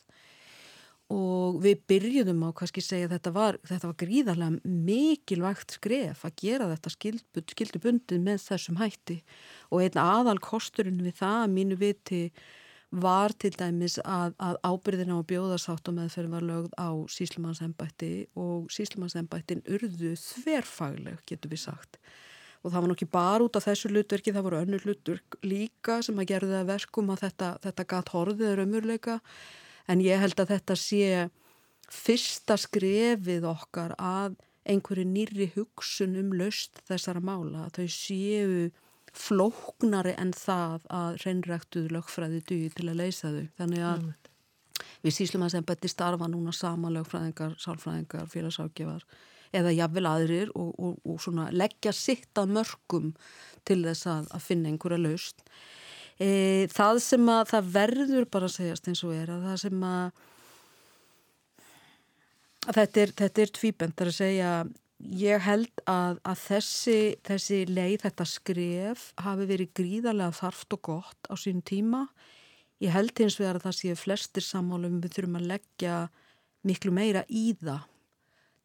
og 1.11 1.59
við 1.63 1.81
byrjuðum 1.91 2.45
á 2.47 2.49
kannski 2.55 2.83
segja 2.83 3.09
þetta 3.11 3.33
var, 3.35 3.57
þetta 3.67 3.89
var 3.89 3.97
gríðarlega 3.99 4.73
mikilvægt 4.87 5.75
skref 5.75 6.23
að 6.27 6.37
gera 6.39 6.69
þetta 6.71 6.93
skildubundið 7.51 8.23
með 8.23 8.41
þessum 8.45 8.79
hætti. 8.79 9.19
Og 9.71 9.83
einn 9.83 10.01
aðal 10.01 10.39
kosturinn 10.43 11.01
við 11.03 11.19
það 11.19 11.37
að 11.43 11.55
mínu 11.57 11.79
viti 11.81 12.23
var 12.91 13.31
til 13.39 13.53
dæmis 13.55 13.97
að, 14.03 14.35
að 14.39 14.57
ábyrðina 14.67 15.19
á 15.19 15.27
bjóðarsátt 15.27 15.87
og 15.87 15.95
meðferð 15.95 16.33
var 16.33 16.47
lögð 16.47 16.73
á 16.75 16.89
síslumannsembætti 17.11 18.11
og 18.39 18.67
síslumannsembættin 18.71 19.63
urðu 19.71 20.11
þverfagleg 20.19 21.23
getur 21.27 21.53
við 21.53 21.63
sagt. 21.63 22.01
Og 22.61 22.69
það 22.69 22.83
var 22.83 22.91
nokkið 22.91 23.11
bara 23.15 23.45
út 23.47 23.57
af 23.57 23.65
þessu 23.65 23.89
hlutverki, 23.89 24.33
það 24.35 24.45
voru 24.45 24.59
önnur 24.61 24.83
hlutverk 24.85 25.39
líka 25.47 26.01
sem 26.05 26.19
að 26.21 26.33
gerða 26.35 26.65
verkum 26.67 27.09
að 27.09 27.23
þetta, 27.25 27.55
þetta 27.63 27.87
gatt 27.95 28.11
horfið 28.13 28.51
er 28.51 28.63
ömurleika 28.67 29.17
en 29.87 30.03
ég 30.03 30.21
held 30.21 30.39
að 30.39 30.55
þetta 30.55 30.77
sé 30.79 31.29
fyrsta 31.91 32.57
skrefið 32.59 33.45
okkar 33.49 33.95
að 33.99 34.37
einhverju 34.69 35.07
nýri 35.09 35.49
hugsun 35.55 36.15
um 36.19 36.31
löst 36.37 36.83
þessara 36.89 37.21
mála, 37.23 37.65
að 37.65 37.79
þau 37.79 37.95
séu 37.95 38.69
flóknari 39.11 40.13
en 40.21 40.31
það 40.37 40.85
að 40.93 41.17
reynræktuð 41.25 41.89
lögfræði 41.91 42.43
duði 42.47 42.69
til 42.77 42.87
að 42.87 43.01
leysa 43.01 43.31
þau. 43.33 43.47
Þannig 43.57 43.83
að 43.87 44.05
mm. 44.05 44.13
við 45.03 45.17
síslum 45.17 45.43
að 45.45 45.53
sem 45.55 45.67
beti 45.67 45.91
starfa 45.91 46.29
núna 46.31 46.53
sama 46.55 46.93
lögfræðingar, 46.93 47.57
sálfræðingar, 47.59 48.29
félagsákjafar 48.31 49.05
eða 49.51 49.73
jafnvel 49.75 50.07
aðrir 50.07 50.51
og, 50.55 50.71
og, 50.79 50.99
og 51.03 51.51
leggja 51.51 51.91
sitt 51.95 52.39
að 52.39 52.53
mörgum 52.55 53.11
til 53.67 53.81
þess 53.83 54.07
að, 54.07 54.29
að 54.31 54.45
finna 54.45 54.71
einhverja 54.71 55.01
löst 55.01 55.43
e, 56.19 56.67
það 56.71 56.99
sem 57.05 57.31
að 57.33 57.43
það 57.53 57.71
verður 57.77 58.27
bara 58.33 58.49
að 58.49 58.57
segjast 58.57 58.91
eins 58.91 59.03
og 59.07 59.15
er 59.15 59.31
að 59.33 59.47
það 59.47 59.57
sem 59.63 59.87
að, 59.87 60.21
að 62.67 62.79
þetta 62.81 63.03
er, 63.05 63.15
er 63.31 63.53
tvíbent 63.59 63.97
þar 63.99 64.11
að 64.11 64.17
segja 64.19 64.53
ég 65.17 65.41
held 65.45 65.83
að, 65.89 66.19
að 66.27 66.41
þessi, 66.45 66.99
þessi 67.25 67.61
leið, 67.69 67.97
þetta 68.05 68.27
skref 68.29 69.05
hafi 69.21 69.47
verið 69.49 69.73
gríðarlega 69.79 70.37
þarft 70.41 70.75
og 70.77 70.83
gott 70.85 71.31
á 71.31 71.35
sín 71.39 71.63
tíma. 71.65 72.05
Ég 72.81 72.93
held 72.93 73.17
hins 73.17 73.37
vegar 73.39 73.59
að 73.59 73.67
það 73.69 73.77
séu 73.79 73.97
flestir 73.97 74.45
sammálum 74.45 74.99
við 75.01 75.17
þurfum 75.17 75.39
að 75.39 75.49
leggja 75.55 75.95
miklu 76.67 76.93
meira 76.93 77.25
í 77.29 77.51
það 77.61 77.90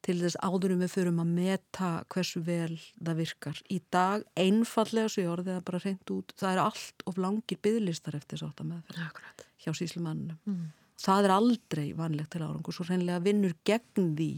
til 0.06 0.16
þess 0.20 0.38
áðurum 0.38 0.82
við 0.84 0.92
förum 0.92 1.20
að 1.22 1.30
meta 1.34 1.90
hversu 2.12 2.42
vel 2.46 2.76
það 2.94 3.20
virkar. 3.20 3.60
Í 3.72 3.80
dag 3.92 4.24
einfallega 4.38 5.10
svo 5.10 5.24
ég 5.24 5.32
orðið 5.32 5.56
að 5.56 5.64
bara 5.66 5.82
reynd 5.82 6.12
út, 6.14 6.34
það 6.38 6.52
er 6.52 6.62
allt 6.62 7.06
of 7.10 7.20
langir 7.20 7.60
bygglistar 7.66 8.18
eftir 8.18 8.42
sátt 8.42 8.62
að 8.62 8.70
meðferð 8.70 9.46
hjá 9.64 9.72
síslumannum. 9.74 10.38
Mm. 10.46 10.66
Það 11.02 11.26
er 11.26 11.34
aldrei 11.34 11.86
vanlegt 11.96 12.32
til 12.32 12.44
árangur, 12.44 12.74
svo 12.76 12.86
reynlega 12.86 13.24
vinnur 13.24 13.56
gegn 13.66 14.12
því 14.16 14.30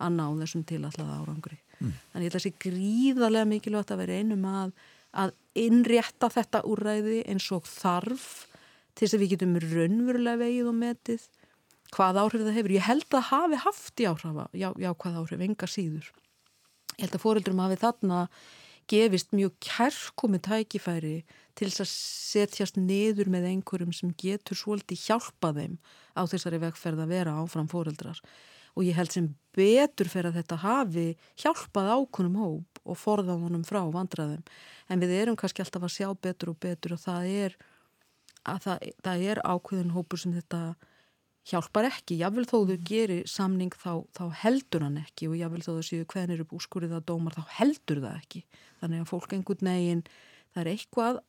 að 0.00 0.12
ná 0.16 0.26
þessum 0.42 0.66
tilallaða 0.68 1.16
árangri. 1.22 1.58
Mm. 1.80 1.96
Þannig 2.12 2.26
ég 2.26 2.30
held 2.30 2.30
að 2.30 2.36
það 2.36 2.44
sé 2.46 2.52
gríðarlega 2.66 3.50
mikilvægt 3.50 3.92
að 3.92 4.02
vera 4.04 4.20
einum 4.20 4.46
að, 4.48 4.76
að 5.24 5.34
innrétta 5.66 6.30
þetta 6.32 6.62
úræði 6.70 7.22
eins 7.26 7.48
og 7.56 7.66
þarf 7.68 8.28
til 8.96 9.04
þess 9.04 9.16
að 9.16 9.24
við 9.24 9.32
getum 9.34 9.58
raunverulega 9.60 10.40
vegið 10.40 10.70
og 10.70 10.78
metið 10.78 11.26
hvað 11.94 12.20
áhrif 12.22 12.44
það 12.44 12.58
hefur. 12.58 12.76
Ég 12.76 12.86
held 12.86 13.16
að 13.16 13.26
hafi 13.30 13.62
haft 13.62 14.02
í 14.02 14.06
áhrafa, 14.10 14.46
já, 14.56 14.70
já 14.80 14.90
hvað 14.92 15.18
áhrif, 15.22 15.42
enga 15.46 15.68
síður. 15.70 16.12
Ég 16.96 17.04
held 17.04 17.18
að 17.18 17.24
fóreldurum 17.24 17.62
hafi 17.64 17.80
þarna 17.82 18.20
gefist 18.90 19.34
mjög 19.34 19.56
kærkomi 19.62 20.38
tækifæri 20.42 21.16
til 21.58 21.68
þess 21.70 21.82
að 21.82 21.90
setjast 21.90 22.78
niður 22.78 23.30
með 23.32 23.48
einhverjum 23.50 23.94
sem 23.96 24.12
getur 24.20 24.58
svolítið 24.58 25.02
hjálpa 25.08 25.52
þeim 25.56 25.78
á 26.14 26.22
þessari 26.28 26.60
vegferð 26.62 27.02
að 27.02 27.14
vera 27.16 27.36
áfram 27.42 27.68
fóreldrar. 27.70 28.20
Og 28.76 28.84
ég 28.84 28.96
held 28.98 29.12
sem 29.14 29.30
betur 29.56 30.10
fyrir 30.12 30.30
að 30.30 30.42
þetta 30.42 30.58
hafi 30.62 31.06
hjálpað 31.40 31.92
ákunum 31.96 32.36
hóp 32.42 32.82
og 32.84 32.98
forðað 33.00 33.46
honum 33.46 33.64
frá 33.66 33.80
vandraðum. 33.92 34.44
En 34.92 35.00
við 35.02 35.14
erum 35.22 35.38
kannski 35.40 35.64
alltaf 35.64 35.88
að 35.88 35.94
sjá 35.96 36.10
betur 36.12 36.52
og 36.52 36.60
betur 36.62 36.94
og 36.94 37.02
það 37.02 37.30
er, 37.32 37.56
það, 38.44 38.84
það 39.02 39.24
er 39.32 39.42
ákveðin 39.42 39.96
hópur 39.96 40.20
sem 40.20 40.36
þetta 40.36 40.60
hjálpar 41.46 41.86
ekki, 41.86 42.18
jáfnvel 42.18 42.46
þó 42.48 42.56
þau 42.66 42.76
gerir 42.88 43.28
samning 43.30 43.74
þá, 43.78 44.02
þá 44.16 44.24
heldur 44.42 44.82
hann 44.86 44.98
ekki 44.98 45.28
og 45.30 45.38
jáfnvel 45.38 45.62
þó 45.62 45.70
þau 45.76 45.86
séu 45.86 46.06
hvernig 46.10 46.36
eru 46.36 46.48
búskurðið 46.50 46.96
að 46.98 47.06
dómar 47.12 47.36
þá 47.36 47.54
heldur 47.60 48.02
það 48.02 48.18
ekki. 48.18 48.42
Þannig 48.80 49.04
að 49.04 49.10
fólk 49.12 49.34
einhvern 49.36 49.70
veginn 49.70 50.02
það 50.08 50.62
er 50.62 50.70
eitthvað, 50.72 51.20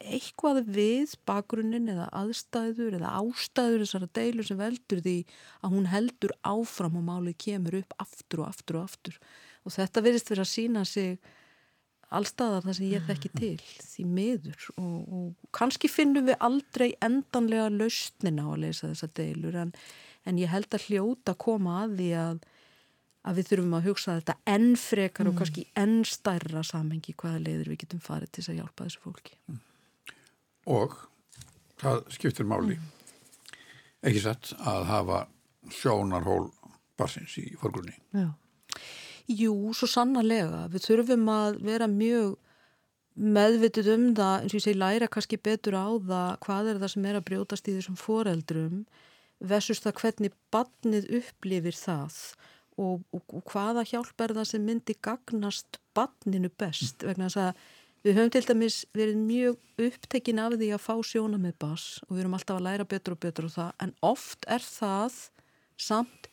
eitthvað 0.00 0.60
við 0.74 1.14
bakgrunnin 1.30 1.92
eða 1.94 2.08
aðstæður 2.22 2.98
eða 2.98 3.12
ástæður 3.20 3.84
þessara 3.84 4.10
deilur 4.18 4.48
sem 4.48 4.58
veldur 4.58 5.04
því 5.06 5.16
að 5.60 5.76
hún 5.76 5.90
heldur 5.92 6.34
áfram 6.42 6.98
og 6.98 7.06
málið 7.06 7.38
kemur 7.46 7.78
upp 7.82 7.94
aftur 8.02 8.42
og 8.42 8.50
aftur 8.50 8.80
og 8.80 8.90
aftur. 8.90 9.20
Og 9.62 9.76
þetta 9.76 10.02
verist 10.02 10.32
verið 10.32 10.48
að 10.48 10.54
sína 10.56 10.86
sig 10.88 11.20
allstaðar 12.10 12.64
það 12.66 12.76
sem 12.76 12.86
ég 12.90 13.04
þekki 13.06 13.30
til 13.38 13.56
því 13.62 14.04
miður 14.10 14.68
og, 14.80 14.94
og 15.14 15.50
kannski 15.56 15.90
finnum 15.90 16.26
við 16.26 16.38
aldrei 16.42 16.88
endanlega 17.04 17.68
lausnin 17.72 18.40
á 18.42 18.46
að 18.50 18.62
leysa 18.64 18.90
þessa 18.90 19.10
deilur 19.20 19.58
en, 19.62 19.72
en 20.26 20.40
ég 20.40 20.50
held 20.50 20.74
að 20.74 20.88
hljóta 20.88 21.36
koma 21.38 21.84
að 21.84 21.96
því 22.00 22.08
að, 22.24 22.42
að 23.30 23.40
við 23.40 23.50
þurfum 23.52 23.76
að 23.78 23.88
hugsa 23.90 24.16
þetta 24.18 24.36
enn 24.56 24.70
frekar 24.80 25.26
mm. 25.26 25.32
og 25.32 25.42
kannski 25.42 25.66
enn 25.84 25.98
stærra 26.08 26.64
samhengi 26.66 27.14
hvaða 27.14 27.44
leiður 27.46 27.72
við 27.74 27.82
getum 27.84 28.04
farið 28.04 28.34
til 28.34 28.46
að 28.48 28.60
hjálpa 28.60 28.88
þessu 28.88 29.04
fólki 29.06 29.38
mm. 29.46 29.66
Og 30.70 30.96
það 31.80 32.02
skiptir 32.12 32.48
máli 32.48 32.74
mm. 32.74 32.90
ekki 34.10 34.24
sett 34.26 34.54
að 34.58 34.88
hafa 34.90 35.24
sjónarhól 35.70 36.48
barsins 36.98 37.38
í 37.38 37.52
forgrunni 37.60 37.94
Já 38.16 38.32
Jú, 39.30 39.54
svo 39.76 39.86
sannarlega. 39.86 40.64
Við 40.72 40.86
þurfum 40.88 41.28
að 41.30 41.58
vera 41.66 41.86
mjög 41.90 42.36
meðvitið 43.20 43.90
um 43.94 44.06
það, 44.16 44.36
eins 44.42 44.54
og 44.54 44.58
ég 44.58 44.64
segi 44.64 44.80
læra 44.80 45.08
kannski 45.12 45.38
betur 45.38 45.76
á 45.76 45.88
það 45.92 46.30
hvað 46.46 46.70
er 46.70 46.80
það 46.80 46.92
sem 46.94 47.08
er 47.10 47.18
að 47.18 47.26
brjótast 47.28 47.68
í 47.68 47.74
þessum 47.76 47.98
foreldrum 48.00 48.78
versus 49.50 49.82
það 49.84 50.00
hvernig 50.00 50.38
barnið 50.52 51.10
upplifir 51.20 51.76
það 51.76 52.16
og, 52.80 53.04
og, 53.12 53.22
og 53.36 53.44
hvaða 53.52 53.84
hjálp 53.88 54.24
er 54.24 54.34
það 54.38 54.48
sem 54.52 54.64
myndi 54.64 54.96
gagnast 55.04 55.80
barninu 55.96 56.50
best. 56.60 57.04
Vegna 57.06 57.28
þess 57.28 57.44
að 57.50 57.68
Við 58.00 58.16
höfum 58.16 58.30
til 58.32 58.40
dæmis 58.48 58.76
verið 58.96 59.16
mjög 59.20 59.56
upptekin 59.84 60.38
af 60.40 60.54
því 60.56 60.70
að 60.72 60.80
fá 60.80 60.94
sjóna 61.04 61.36
með 61.36 61.58
bass 61.60 61.98
og 62.06 62.14
við 62.14 62.22
erum 62.22 62.36
alltaf 62.38 62.56
að 62.56 62.64
læra 62.64 62.86
betur 62.88 63.12
og 63.12 63.20
betur 63.20 63.48
og 63.50 63.52
það. 63.52 63.74
En 63.84 63.92
oft 64.08 64.46
er 64.48 64.64
það 64.64 65.18
samt 65.76 66.29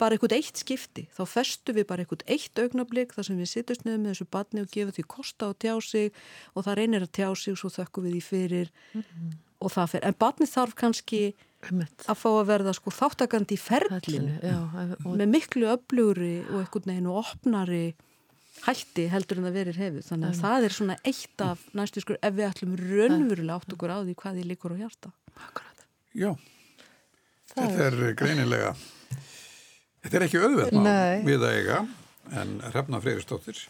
bara 0.00 0.16
eitthvað 0.16 0.36
eitt 0.38 0.62
skipti. 0.62 1.06
Þá 1.16 1.22
festu 1.28 1.74
við 1.76 1.86
bara 1.90 2.04
eitthvað 2.04 2.24
eitt 2.32 2.62
augnablík 2.62 3.14
þar 3.16 3.28
sem 3.28 3.38
við 3.40 3.52
sittust 3.52 3.84
niður 3.84 4.00
með 4.00 4.14
þessu 4.14 4.28
barni 4.36 4.64
og 4.64 4.72
gefum 4.72 4.96
því 4.96 5.06
kosta 5.16 5.50
á 5.50 5.50
tjá 5.52 5.74
sig 5.84 6.10
og 6.54 6.66
það 6.66 6.80
reynir 6.80 7.06
að 7.06 7.14
tjá 7.20 7.28
sig 7.36 7.54
og 7.54 7.60
svo 7.62 7.70
þökkum 7.76 8.08
við 8.08 8.16
því 8.16 8.24
fyrir 8.30 8.72
mm 8.72 9.04
-hmm. 9.04 9.38
og 9.60 9.72
það 9.76 9.90
fyrir. 9.94 10.08
En 10.08 10.20
barni 10.24 10.50
þarf 10.50 10.74
kannski 10.74 11.22
að 12.08 12.16
fá 12.16 12.28
að 12.30 12.46
verða 12.48 12.72
sko 12.76 12.92
þáttakandi 12.94 13.56
í 13.56 13.60
ferlinu 13.60 14.52
með 15.04 15.26
miklu 15.28 15.68
öflugri 15.68 16.40
og 16.48 16.62
eitthvað 16.62 16.88
neginn 16.88 17.10
og 17.10 17.20
opnari 17.20 17.82
hætti 18.64 19.06
heldur 19.12 19.40
en 19.40 19.48
það 19.48 19.58
verir 19.58 19.80
hefur 19.80 20.06
þannig 20.06 20.30
að 20.30 20.40
það 20.40 20.66
er 20.66 20.76
svona 20.76 20.96
eitt 21.04 21.44
af 21.44 21.66
næstu 21.76 22.04
skur 22.04 22.18
ef 22.20 22.36
við 22.36 22.48
ætlum 22.48 22.78
raunverulega 22.80 23.58
átt 23.58 23.74
okkur 23.76 23.92
á 23.92 23.98
því 24.00 24.16
hvað 24.22 24.38
því 24.38 24.46
líkur 24.48 24.74
á 24.76 24.80
hjarta 24.80 25.12
Akkurat. 25.40 25.84
Já, 26.16 26.32
það 27.52 27.60
þetta 27.60 27.84
er, 27.86 28.00
er 28.08 28.16
greinilega 28.18 28.72
þetta 30.04 30.18
er 30.18 30.26
ekki 30.26 30.42
auðverðna 30.42 30.96
við 31.26 31.46
að 31.46 31.56
eiga 31.58 31.80
en 32.40 32.56
Hrefna 32.70 33.02
Freyristóttir 33.04 33.62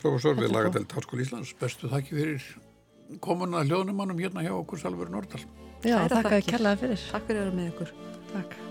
profesor 0.00 0.38
við 0.38 0.54
Lagadelt 0.54 0.92
Háskóli 0.96 1.26
Íslands 1.26 1.52
bestu 1.60 1.90
þakki 1.90 2.16
fyrir 2.18 2.48
komuna 3.24 3.64
hljóðnumannum 3.66 4.20
hérna 4.22 4.46
hjá 4.46 4.54
okkur 4.56 4.82
Salver 4.82 5.12
Nordal 5.12 5.42
Já, 5.80 5.96
þakka 6.12 6.36
að 6.38 6.50
kellaði 6.50 6.84
fyrir 6.84 7.06
Takk 7.10 7.30
fyrir 7.30 7.40
að 7.40 7.46
vera 7.46 7.56
með 7.56 7.70
ykkur. 7.72 7.94
Takk 8.34 8.69